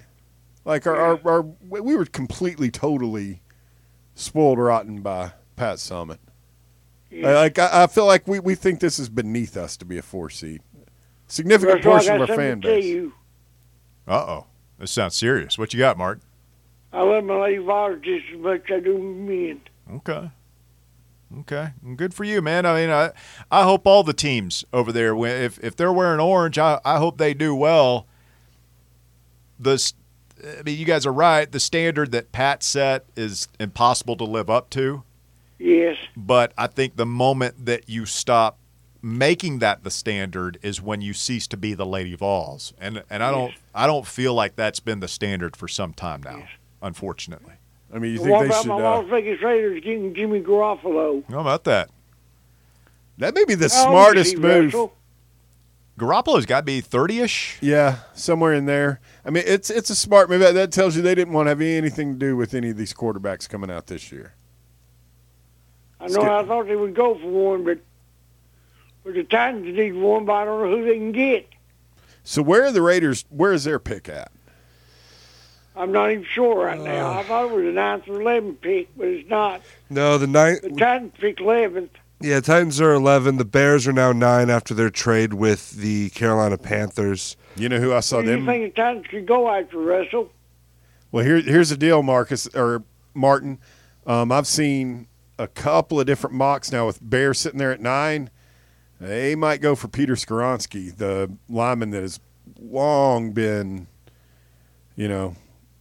Like 0.63 0.85
our, 0.87 0.95
our, 0.95 1.19
our 1.25 1.41
we 1.67 1.95
were 1.95 2.05
completely, 2.05 2.69
totally 2.71 3.41
spoiled 4.15 4.59
rotten 4.59 5.01
by 5.01 5.31
Pat 5.55 5.77
Summitt. 5.77 6.19
Yeah. 7.09 7.31
Like 7.31 7.59
I, 7.59 7.83
I 7.83 7.87
feel 7.87 8.05
like 8.05 8.27
we, 8.27 8.39
we 8.39 8.55
think 8.55 8.79
this 8.79 8.97
is 8.99 9.09
beneath 9.09 9.57
us 9.57 9.75
to 9.77 9.85
be 9.85 9.97
a 9.97 10.01
four 10.01 10.29
seed. 10.29 10.61
Significant 11.27 11.83
Russell, 11.83 11.91
portion 11.91 12.21
of 12.21 12.29
our 12.29 12.35
fan 12.35 12.59
base. 12.59 13.11
Uh 14.07 14.13
oh. 14.13 14.45
This 14.81 14.89
sounds 14.89 15.15
serious. 15.15 15.59
What 15.59 15.75
you 15.75 15.79
got, 15.79 15.95
Mark? 15.95 16.19
I 16.91 17.03
love 17.03 17.23
my 17.23 17.39
lady 17.39 17.63
fathers 17.63 18.01
just 18.03 18.25
as 18.33 18.39
much 18.39 18.63
as 18.71 18.77
I 18.77 18.79
do 18.79 18.97
men. 18.97 19.61
Okay. 19.93 20.31
Okay. 21.39 21.69
Good 21.95 22.15
for 22.15 22.23
you, 22.23 22.41
man. 22.41 22.65
I 22.65 22.81
mean, 22.81 22.89
I 22.89 23.11
I 23.51 23.63
hope 23.63 23.85
all 23.85 24.03
the 24.03 24.11
teams 24.11 24.65
over 24.73 24.91
there, 24.91 25.15
if 25.25 25.59
if 25.63 25.75
they're 25.75 25.93
wearing 25.93 26.19
orange, 26.19 26.57
I 26.57 26.81
I 26.83 26.97
hope 26.97 27.19
they 27.19 27.35
do 27.35 27.53
well. 27.55 28.07
The 29.59 29.93
I 30.59 30.63
mean, 30.63 30.79
you 30.79 30.85
guys 30.85 31.05
are 31.05 31.13
right. 31.13 31.49
The 31.49 31.59
standard 31.59 32.11
that 32.13 32.31
Pat 32.31 32.63
set 32.63 33.05
is 33.15 33.47
impossible 33.59 34.17
to 34.17 34.23
live 34.23 34.49
up 34.49 34.71
to. 34.71 35.03
Yes. 35.59 35.95
But 36.17 36.53
I 36.57 36.65
think 36.65 36.95
the 36.95 37.05
moment 37.05 37.67
that 37.67 37.87
you 37.87 38.07
stop 38.07 38.57
making 39.01 39.59
that 39.59 39.83
the 39.83 39.89
standard 39.91 40.59
is 40.61 40.81
when 40.81 41.01
you 41.01 41.13
cease 41.13 41.47
to 41.47 41.57
be 41.57 41.73
the 41.73 41.85
Lady 41.85 42.15
Vols. 42.15 42.73
And 42.79 43.03
and 43.09 43.23
I 43.23 43.31
don't 43.31 43.49
Yes. 43.49 43.57
I 43.73 43.87
don't 43.87 44.05
feel 44.07 44.33
like 44.33 44.55
that's 44.55 44.79
been 44.79 44.99
the 44.99 45.07
standard 45.07 45.55
for 45.55 45.67
some 45.67 45.93
time 45.93 46.21
now, 46.23 46.43
unfortunately. 46.81 47.53
I 47.93 47.99
mean, 47.99 48.11
you 48.13 48.17
And 48.17 48.25
think 48.25 48.31
what 48.33 48.39
they 48.41 48.45
about 48.47 48.61
should? 48.63 48.69
my 48.69 48.75
Uh, 48.75 49.01
Las 49.01 49.05
Vegas 49.09 49.41
Raiders 49.41 49.83
getting 49.83 50.13
Jimmy 50.13 50.41
Garoppolo? 50.41 51.23
How 51.29 51.39
about 51.41 51.63
that? 51.65 51.89
that 53.17 53.33
may 53.35 53.43
be 53.45 53.55
the 53.55 53.69
How 53.69 53.89
smartest 53.89 54.37
move. 54.37 54.65
Russell? 54.65 54.93
Garoppolo's 55.99 56.45
got 56.47 56.61
to 56.61 56.65
be 56.65 56.81
30ish. 56.81 57.57
Yeah, 57.61 57.97
somewhere 58.13 58.53
in 58.53 58.65
there. 58.65 58.99
I 59.25 59.29
mean, 59.29 59.43
it's 59.45 59.69
it's 59.69 59.89
a 59.89 59.95
smart 59.95 60.29
move. 60.29 60.39
That- 60.39 60.53
That 60.53 60.71
tells 60.71 60.95
you 60.95 61.01
they 61.01 61.13
didn't 61.15 61.33
want 61.33 61.47
to 61.47 61.49
have 61.49 61.61
anything 61.61 62.13
to 62.13 62.17
do 62.19 62.35
with 62.37 62.53
any 62.53 62.69
of 62.69 62.77
these 62.77 62.93
quarterbacks 62.93 63.47
coming 63.49 63.69
out 63.69 63.87
this 63.87 64.11
year. 64.11 64.33
I 65.99 66.07
know 66.07 66.21
I 66.21 66.43
thought 66.45 66.65
they 66.67 66.75
would 66.75 66.95
go 66.95 67.13
for 67.15 67.27
one, 67.29 67.63
but 67.63 67.79
but 69.03 69.13
the 69.13 69.23
Titans 69.23 69.75
need 69.75 69.93
one, 69.93 70.25
but 70.25 70.33
I 70.33 70.45
don't 70.45 70.61
know 70.63 70.77
who 70.77 70.85
they 70.85 70.97
can 70.97 71.11
get. 71.11 71.47
So 72.23 72.41
where 72.41 72.65
are 72.65 72.71
the 72.71 72.81
Raiders? 72.81 73.25
Where 73.29 73.51
is 73.53 73.63
their 73.63 73.79
pick 73.79 74.07
at? 74.09 74.31
I'm 75.75 75.91
not 75.91 76.11
even 76.11 76.25
sure 76.25 76.65
right 76.65 76.79
now. 76.79 77.17
I 77.17 77.23
thought 77.23 77.45
it 77.49 77.55
was 77.55 77.65
a 77.65 77.71
ninth 77.71 78.07
or 78.07 78.21
eleventh 78.21 78.61
pick, 78.61 78.89
but 78.97 79.07
it's 79.07 79.29
not. 79.29 79.61
No, 79.89 80.17
the 80.17 80.27
ninth. 80.27 80.61
The 80.61 80.69
Titans 80.71 81.13
picked 81.17 81.39
eleventh. 81.39 81.91
Yeah, 82.23 82.39
Titans 82.39 82.79
are 82.79 82.93
11. 82.93 83.37
The 83.37 83.45
Bears 83.45 83.87
are 83.87 83.93
now 83.93 84.11
nine 84.11 84.51
after 84.51 84.75
their 84.75 84.91
trade 84.91 85.33
with 85.33 85.71
the 85.71 86.11
Carolina 86.11 86.55
Panthers. 86.55 87.35
You 87.55 87.67
know 87.67 87.79
who 87.79 87.93
I 87.93 88.01
saw 88.01 88.17
Who 88.17 88.25
do 88.25 88.29
you 88.29 88.35
them. 88.37 88.45
think 88.45 88.75
the 88.75 88.79
Titans 88.81 89.07
could 89.07 89.25
go 89.25 89.49
after, 89.49 89.79
Russell? 89.79 90.31
Well, 91.11 91.25
here, 91.25 91.41
here's 91.41 91.69
the 91.69 91.77
deal, 91.77 92.03
Marcus 92.03 92.47
or 92.53 92.83
Martin. 93.15 93.57
Um, 94.05 94.31
I've 94.31 94.45
seen 94.45 95.07
a 95.39 95.47
couple 95.47 95.99
of 95.99 96.05
different 96.05 96.35
mocks 96.35 96.71
now 96.71 96.85
with 96.85 96.99
Bears 97.01 97.39
sitting 97.39 97.57
there 97.57 97.71
at 97.71 97.81
nine. 97.81 98.29
They 99.01 99.35
might 99.35 99.61
go 99.61 99.75
for 99.75 99.87
Peter 99.87 100.13
Skoronski, 100.13 100.95
the 100.95 101.31
lineman 101.49 101.89
that 101.89 102.03
has 102.03 102.19
long 102.59 103.31
been, 103.31 103.87
you 104.95 105.07
know, 105.07 105.35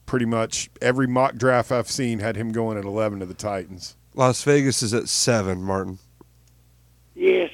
pretty 0.07 0.25
much 0.25 0.71
every 0.81 1.07
mock 1.07 1.37
draft 1.37 1.71
I've 1.71 1.91
seen 1.91 2.21
had 2.21 2.35
him 2.37 2.51
going 2.51 2.79
at 2.79 2.85
11 2.87 3.21
to 3.21 3.27
the 3.27 3.35
Titans. 3.35 3.95
Las 4.15 4.43
Vegas 4.43 4.83
is 4.83 4.95
at 4.95 5.07
seven, 5.07 5.63
Martin. 5.63 5.99
Yes. 7.15 7.51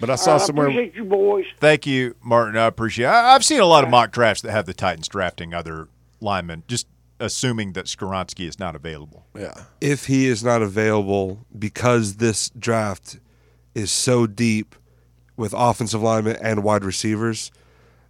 But 0.00 0.10
I 0.10 0.16
saw 0.16 0.32
right, 0.32 0.42
I 0.42 0.44
somewhere. 0.44 0.66
appreciate 0.66 0.94
you, 0.96 1.04
boys. 1.04 1.46
Thank 1.58 1.86
you, 1.86 2.14
Martin. 2.22 2.58
I 2.58 2.66
appreciate. 2.66 3.06
I, 3.06 3.34
I've 3.34 3.46
seen 3.46 3.60
a 3.60 3.66
lot 3.66 3.84
of 3.84 3.90
mock 3.90 4.12
drafts 4.12 4.42
that 4.42 4.52
have 4.52 4.66
the 4.66 4.74
Titans 4.74 5.08
drafting 5.08 5.54
other 5.54 5.88
linemen, 6.20 6.62
just 6.68 6.86
assuming 7.18 7.72
that 7.72 7.86
Skoronsky 7.86 8.46
is 8.46 8.58
not 8.58 8.76
available. 8.76 9.24
Yeah. 9.34 9.54
If 9.80 10.06
he 10.06 10.26
is 10.26 10.44
not 10.44 10.60
available 10.60 11.46
because 11.58 12.16
this 12.16 12.50
draft 12.50 13.18
is 13.78 13.90
so 13.90 14.26
deep 14.26 14.74
with 15.36 15.54
offensive 15.56 16.02
linemen 16.02 16.36
and 16.42 16.64
wide 16.64 16.84
receivers, 16.84 17.50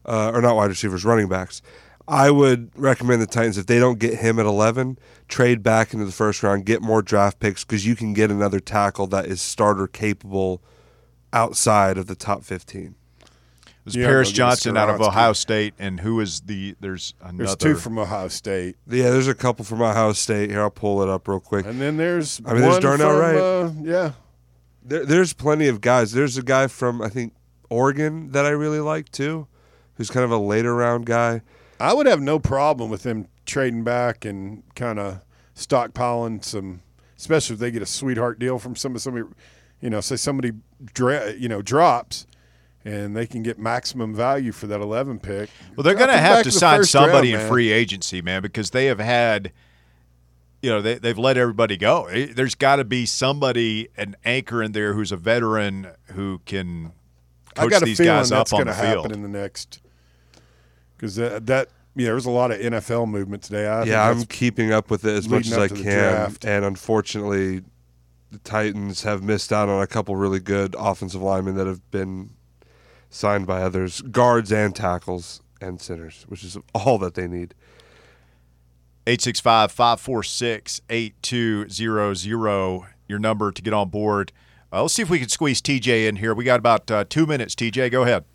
uh, 0.07 0.31
or 0.33 0.41
not 0.41 0.57
wide 0.57 0.71
receivers, 0.71 1.05
running 1.05 1.29
backs, 1.29 1.61
I 2.09 2.31
would 2.31 2.71
recommend 2.75 3.21
the 3.21 3.27
Titans 3.27 3.59
if 3.59 3.67
they 3.67 3.79
don't 3.79 3.99
get 3.99 4.15
him 4.15 4.39
at 4.39 4.47
11, 4.47 4.99
trade 5.29 5.63
back 5.63 5.93
into 5.93 6.07
the 6.07 6.13
first 6.13 6.43
round, 6.43 6.65
get 6.65 6.81
more 6.81 7.03
draft 7.03 7.39
picks 7.39 7.65
because 7.65 7.85
you 7.87 7.95
can 7.95 8.15
get 8.15 8.31
another 8.31 8.61
tackle 8.61 9.07
that 9.09 9.27
is 9.27 9.43
starter 9.43 9.87
capable 9.87 10.63
outside 11.35 11.99
of 11.99 12.07
the 12.07 12.15
top 12.15 12.45
15. 12.45 12.95
It 13.21 13.31
was 13.85 13.95
Yeah, 13.95 14.07
Paris 14.07 14.33
Johnson 14.33 14.79
out 14.79 14.89
of 14.89 14.97
Skoronski. 15.01 15.09
Ohio 15.09 15.33
State, 15.35 15.75
and 15.79 16.01
who 16.01 16.21
is 16.21 16.41
the? 16.41 16.75
There's 16.81 17.13
another. 17.21 17.37
There's 17.45 17.57
two 17.57 17.75
from 17.75 17.99
Ohio 17.99 18.29
State. 18.29 18.77
Yeah, 18.89 19.11
there's 19.11 19.29
a 19.29 19.35
couple 19.35 19.67
from 19.67 19.83
Ohio 19.83 20.13
State. 20.15 20.51
Here, 20.51 20.63
I'll 20.63 20.71
pull 20.71 21.03
it 21.03 21.11
up 21.11 21.29
real 21.29 21.41
quick. 21.41 21.67
And 21.67 21.79
then 21.79 21.99
there's 21.99 22.41
I 22.47 22.55
mean, 22.55 22.63
there's 22.63 22.79
Darnell 22.79 23.11
from, 23.11 23.19
Wright. 23.19 23.37
uh, 23.37 23.71
yeah. 23.83 24.13
There, 24.89 25.05
there's 25.05 25.33
plenty 25.33 25.69
of 25.69 25.81
guys. 25.81 26.13
There's 26.13 26.37
a 26.39 26.43
guy 26.43 26.67
from 26.67 27.03
I 27.03 27.09
think 27.09 27.35
Oregon 27.71 28.33
that 28.33 28.47
I 28.47 28.51
really 28.51 28.81
like 28.81 29.11
too, 29.11 29.47
who's 29.95 30.11
kind 30.11 30.25
of 30.25 30.31
a 30.31 30.39
later 30.39 30.75
round 30.75 31.07
guy. 31.07 31.43
I 31.79 31.93
would 31.93 32.07
have 32.07 32.21
no 32.21 32.39
problem 32.39 32.91
with 32.91 33.03
them 33.03 33.29
trading 33.47 33.85
back 33.85 34.25
and 34.25 34.63
kind 34.75 34.99
of 34.99 35.21
stockpiling 35.55 36.43
some, 36.45 36.83
especially 37.17 37.55
if 37.55 37.61
they 37.61 37.71
get 37.71 37.83
a 37.83 37.87
sweetheart 37.87 38.39
deal 38.39 38.59
from 38.59 38.75
somebody. 38.75 39.01
Somebody, 39.01 39.27
you 39.81 39.91
know, 39.91 40.01
say 40.01 40.17
somebody, 40.17 40.53
dra- 40.95 41.35
you 41.35 41.49
know, 41.49 41.63
drops, 41.63 42.27
and 42.85 43.15
they 43.15 43.27
can 43.27 43.43
get 43.43 43.59
maximum 43.59 44.15
value 44.15 44.53
for 44.53 44.67
that 44.67 44.81
eleven 44.81 45.19
pick. 45.19 45.51
Well, 45.77 45.85
they're 45.85 45.95
going 45.95 46.09
to 46.09 46.19
have 46.19 46.43
to 46.45 46.51
sign 46.51 46.83
somebody 46.85 47.33
round, 47.33 47.45
in 47.45 47.49
free 47.49 47.71
agency, 47.71 48.23
man, 48.23 48.43
because 48.43 48.71
they 48.71 48.87
have 48.87 48.99
had 48.99 49.53
you 50.63 50.71
know, 50.71 50.81
they, 50.83 50.95
they've 50.95 51.19
let 51.19 51.37
everybody 51.37 51.77
go. 51.77 52.07
Eh, 52.07 52.29
There's 52.35 52.55
got 52.55 52.77
to 52.77 52.85
be 52.85 53.07
somebody, 53.07 53.89
an 53.97 54.17
anchor 54.25 54.63
in 54.63 54.73
there 54.73 54.93
who's 54.95 55.13
a 55.13 55.17
veteran 55.17 55.89
who 56.13 56.41
can 56.47 56.93
I 57.57 57.63
coach 57.63 57.71
got 57.71 57.83
a 57.83 57.85
these 57.85 57.99
feeling 57.99 58.13
guys 58.15 58.29
that's 58.31 58.53
up 58.53 58.59
on 58.59 58.65
going 58.65 58.77
the 58.77 58.81
to 58.83 58.89
field. 58.89 59.05
happen 59.07 59.13
in 59.25 59.33
the 59.33 59.39
next 59.39 59.81
because 60.97 61.17
that, 61.17 61.47
that 61.47 61.69
yeah, 61.95 62.07
there's 62.07 62.27
a 62.27 62.31
lot 62.31 62.51
of 62.51 62.59
NFL 62.61 63.09
movement 63.09 63.43
today. 63.43 63.67
I 63.67 63.85
yeah, 63.85 64.09
I'm 64.09 64.25
keeping 64.25 64.73
up 64.73 64.91
with 64.91 65.05
it 65.05 65.17
as 65.17 65.29
much 65.29 65.47
as 65.47 65.59
I 65.59 65.69
can, 65.69 65.83
draft. 65.83 66.45
and 66.45 66.65
unfortunately, 66.65 67.63
the 68.31 68.39
Titans 68.45 69.03
have 69.03 69.23
missed 69.23 69.53
out 69.53 69.69
on 69.69 69.83
a 69.83 69.87
couple 69.87 70.15
really 70.17 70.39
good 70.41 70.77
offensive 70.79 71.23
linemen 71.23 71.57
that 71.57 71.67
have 71.67 71.89
been 71.91 72.31
signed 73.11 73.47
by 73.47 73.63
others, 73.63 74.01
guards 74.03 74.53
and 74.53 74.77
tackles 74.77 75.41
and 75.61 75.81
centers, 75.81 76.25
which 76.29 76.45
is 76.45 76.57
all 76.75 76.99
that 76.99 77.15
they 77.15 77.27
need. 77.27 77.55
865 79.09 79.73
546 79.73 80.83
8200, 80.91 82.95
your 83.09 83.19
number 83.19 83.51
to 83.51 83.63
get 83.63 83.73
on 83.73 83.89
board. 83.89 84.33
Uh, 84.71 84.83
let's 84.83 84.93
see 84.93 85.01
if 85.01 85.09
we 85.09 85.19
can 85.19 85.31
squeeze 85.31 85.63
TJ 85.63 86.07
in 86.07 86.17
here. 86.17 86.35
We 86.35 86.45
got 86.45 86.59
about 86.59 86.91
uh, 86.91 87.07
two 87.09 87.25
minutes. 87.25 87.55
TJ, 87.55 87.91
go 87.91 88.03
ahead. 88.03 88.27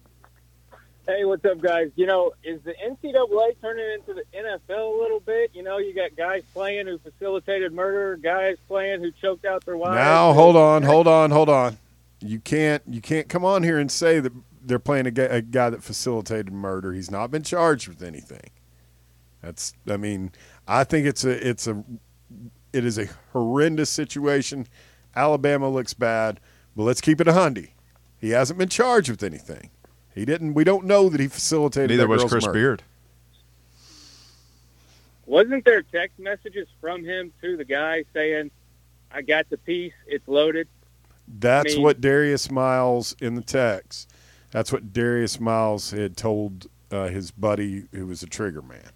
Hey, 1.06 1.26
what's 1.26 1.46
up, 1.46 1.62
guys? 1.62 1.92
You 1.96 2.08
know, 2.08 2.32
is 2.44 2.60
the 2.64 2.74
NCAA 2.84 3.56
turning 3.62 3.86
into 3.94 4.16
the 4.16 4.24
NFL 4.36 4.98
a 4.98 5.00
little 5.00 5.20
bit? 5.20 5.52
You 5.54 5.62
know, 5.62 5.78
you 5.78 5.94
got 5.94 6.16
guys 6.16 6.42
playing 6.56 6.88
who 6.88 6.98
facilitated 6.98 7.72
murder, 7.72 8.18
guys 8.18 8.58
playing 8.68 9.02
who 9.02 9.12
choked 9.12 9.46
out 9.46 9.64
their 9.66 9.78
wives. 9.78 9.94
Now 9.94 10.34
hold 10.34 10.56
on, 10.56 10.82
hold 10.82 11.08
on, 11.08 11.30
hold 11.30 11.50
on. 11.50 11.78
You 12.20 12.40
can't 12.40 12.82
you 12.90 13.02
can't 13.02 13.30
come 13.30 13.46
on 13.46 13.62
here 13.62 13.78
and 13.78 13.92
say 13.92 14.20
that 14.20 14.34
they're 14.64 14.80
playing 14.80 15.06
a 15.06 15.12
guy, 15.12 15.26
a 15.26 15.42
guy 15.44 15.70
that 15.70 15.84
facilitated 15.84 16.52
murder. 16.52 16.94
He's 16.94 17.12
not 17.12 17.30
been 17.30 17.44
charged 17.44 17.88
with 17.88 18.02
anything. 18.02 18.50
That's 19.44 19.74
I 19.88 19.98
mean, 19.98 20.32
I 20.68 20.84
think 20.84 21.06
it's 21.06 21.24
a 21.24 21.48
it's 21.48 21.68
a 21.68 21.84
it 22.72 22.86
is 22.86 22.98
a 22.98 23.08
horrendous 23.32 23.90
situation. 23.90 24.68
Alabama 25.16 25.70
looks 25.70 25.94
bad, 25.94 26.40
but 26.76 26.84
let's 26.84 27.02
keep 27.02 27.22
it 27.22 27.28
a 27.28 27.34
hundy. 27.34 27.72
He 28.20 28.30
hasn't 28.30 28.58
been 28.58 28.70
charged 28.70 29.10
with 29.10 29.22
anything. 29.24 29.70
He 30.16 30.26
didn't. 30.26 30.54
We 30.54 30.64
don't 30.64 30.86
know 30.86 31.10
that 31.10 31.20
he 31.20 31.28
facilitated. 31.28 31.90
Neither 31.92 32.04
that 32.04 32.10
was 32.10 32.22
girl's 32.22 32.32
Chris 32.32 32.46
murder. 32.46 32.54
Beard. 32.60 32.84
Wasn't 35.26 35.66
there 35.66 35.82
text 35.82 36.20
messages 36.20 36.68
from 36.82 37.04
him 37.04 37.32
to 37.42 37.58
the 37.58 37.66
guy 37.66 38.04
saying, 38.14 38.52
"I 39.12 39.22
got 39.22 39.50
the 39.50 39.58
piece. 39.58 39.94
It's 40.08 40.28
loaded." 40.28 40.68
That's 41.28 41.74
I 41.74 41.76
mean- 41.76 41.84
what 41.84 42.02
Darius 42.02 42.52
Miles 42.52 43.16
in 43.22 43.36
the 43.36 43.42
text. 43.42 44.10
That's 44.52 44.72
what 44.72 44.94
Darius 44.94 45.40
Miles 45.40 45.92
had 45.92 46.16
told 46.16 46.68
uh, 46.92 47.08
his 47.08 47.32
buddy 47.32 47.86
who 47.92 48.06
was 48.06 48.22
a 48.22 48.28
trigger 48.28 48.62
man. 48.62 48.92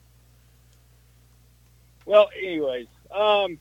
Well, 2.07 2.29
anyways, 2.41 2.87
um, 3.11 3.59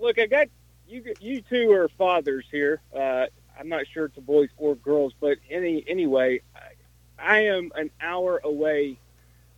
look, 0.00 0.18
I 0.18 0.26
got 0.26 0.48
you. 0.88 1.14
You 1.20 1.42
two 1.42 1.70
are 1.70 1.88
fathers 1.88 2.44
here. 2.50 2.80
Uh, 2.94 3.26
I'm 3.58 3.68
not 3.68 3.86
sure 3.86 4.06
it's 4.06 4.18
boys 4.18 4.48
or 4.56 4.74
girls, 4.74 5.12
but 5.20 5.38
any 5.48 5.84
anyway, 5.86 6.40
I, 6.56 7.34
I 7.36 7.38
am 7.44 7.70
an 7.76 7.90
hour 8.00 8.40
away 8.42 8.98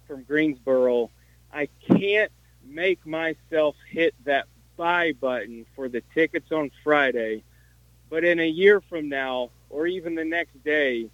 from 0.06 0.24
Greensboro. 0.24 1.10
I 1.50 1.70
can't 1.88 2.30
make 2.62 3.06
myself 3.06 3.74
hit 3.88 4.14
that 4.24 4.48
buy 4.76 5.12
button 5.12 5.64
for 5.74 5.88
the 5.88 6.02
tickets 6.12 6.52
on 6.52 6.70
Friday. 6.84 7.42
But 8.10 8.24
in 8.24 8.38
a 8.38 8.46
year 8.46 8.82
from 8.82 9.08
now, 9.08 9.48
or 9.70 9.86
even 9.86 10.14
the 10.14 10.26
next 10.26 10.62
day, 10.62 11.08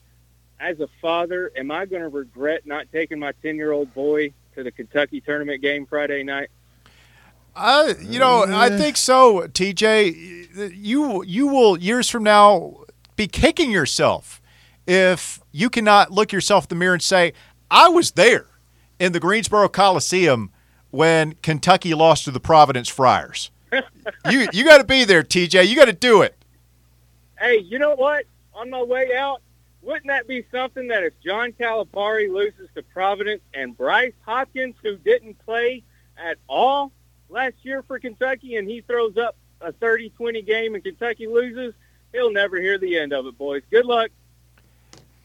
as 0.58 0.80
a 0.80 0.88
father, 1.00 1.52
am 1.56 1.70
I 1.70 1.86
going 1.86 2.02
to 2.02 2.08
regret 2.08 2.66
not 2.66 2.86
taking 2.90 3.20
my 3.20 3.30
10 3.42 3.54
year 3.54 3.70
old 3.70 3.94
boy 3.94 4.32
to 4.56 4.64
the 4.64 4.72
Kentucky 4.72 5.20
tournament 5.20 5.62
game 5.62 5.86
Friday 5.86 6.24
night? 6.24 6.48
Uh, 7.56 7.94
you 8.02 8.18
know, 8.18 8.44
I 8.46 8.68
think 8.68 8.98
so, 8.98 9.48
TJ. 9.48 10.74
You 10.76 11.24
you 11.24 11.46
will 11.46 11.78
years 11.78 12.08
from 12.10 12.22
now 12.22 12.84
be 13.16 13.26
kicking 13.26 13.70
yourself 13.70 14.42
if 14.86 15.40
you 15.52 15.70
cannot 15.70 16.12
look 16.12 16.32
yourself 16.32 16.64
in 16.64 16.68
the 16.68 16.74
mirror 16.74 16.92
and 16.92 17.02
say, 17.02 17.32
"I 17.70 17.88
was 17.88 18.12
there 18.12 18.46
in 18.98 19.12
the 19.12 19.20
Greensboro 19.20 19.68
Coliseum 19.68 20.50
when 20.90 21.32
Kentucky 21.36 21.94
lost 21.94 22.24
to 22.24 22.30
the 22.30 22.40
Providence 22.40 22.90
Friars." 22.90 23.50
you 23.72 24.46
you 24.52 24.64
got 24.64 24.78
to 24.78 24.84
be 24.84 25.04
there, 25.04 25.22
TJ. 25.22 25.66
You 25.66 25.76
got 25.76 25.86
to 25.86 25.94
do 25.94 26.20
it. 26.20 26.36
Hey, 27.38 27.58
you 27.58 27.78
know 27.78 27.94
what? 27.94 28.26
On 28.52 28.68
my 28.68 28.82
way 28.82 29.16
out, 29.16 29.40
wouldn't 29.80 30.08
that 30.08 30.28
be 30.28 30.44
something 30.50 30.88
that 30.88 31.04
if 31.04 31.14
John 31.24 31.52
Calipari 31.52 32.30
loses 32.30 32.68
to 32.74 32.82
Providence 32.82 33.42
and 33.54 33.74
Bryce 33.74 34.12
Hopkins, 34.26 34.74
who 34.82 34.96
didn't 34.98 35.38
play 35.44 35.82
at 36.18 36.36
all 36.48 36.92
last 37.28 37.54
year 37.62 37.82
for 37.82 37.98
Kentucky, 37.98 38.56
and 38.56 38.68
he 38.68 38.80
throws 38.80 39.16
up 39.16 39.36
a 39.60 39.72
30-20 39.72 40.46
game 40.46 40.74
and 40.74 40.84
Kentucky 40.84 41.26
loses, 41.26 41.74
he'll 42.12 42.32
never 42.32 42.60
hear 42.60 42.78
the 42.78 42.98
end 42.98 43.12
of 43.12 43.26
it, 43.26 43.36
boys. 43.38 43.62
Good 43.70 43.86
luck. 43.86 44.10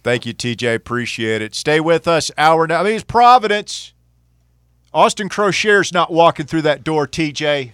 Thank 0.04 0.26
you, 0.26 0.34
TJ. 0.34 0.76
Appreciate 0.76 1.41
it. 1.41 1.54
Stay 1.54 1.80
with 1.80 2.08
us. 2.08 2.32
Hour 2.38 2.66
now. 2.68 2.82
I 2.82 2.84
mean, 2.84 2.95
it's 2.95 3.04
Providence. 3.04 3.93
Austin 4.93 5.30
Croshere's 5.30 5.93
not 5.93 6.12
walking 6.12 6.45
through 6.45 6.64
that 6.64 6.84
door, 6.84 7.08
TJ. 7.08 7.72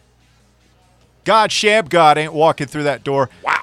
God 1.23 1.49
Shammgod 1.49 2.17
ain't 2.17 2.33
walking 2.33 2.67
through 2.67 2.83
that 2.83 3.03
door. 3.03 3.29
Wow. 3.43 3.56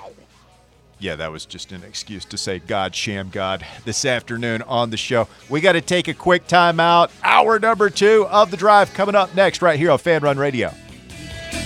Yeah, 0.99 1.16
that 1.16 1.30
was 1.32 1.45
just 1.45 1.72
an 1.72 1.82
excuse 1.82 2.24
to 2.26 2.38
say 2.38 2.61
God 2.61 2.92
Shammgod 2.92 3.64
this 3.84 4.05
afternoon 4.05 4.62
on 4.62 4.90
the 4.90 4.97
show. 4.97 5.28
We 5.51 5.61
got 5.61 5.72
to 5.72 5.80
take 5.80 6.09
a 6.09 6.14
quick 6.14 6.47
time 6.47 6.80
out. 6.80 7.11
Hour 7.22 7.59
number 7.59 7.90
two 7.90 8.26
of 8.30 8.51
the 8.51 8.57
drive 8.57 8.95
coming 8.95 9.14
up 9.14 9.34
next 9.34 9.61
right 9.61 9.78
here 9.78 9.90
on 9.90 9.99
Fan 9.99 10.22
Run 10.22 10.38
Radio. 10.38 10.72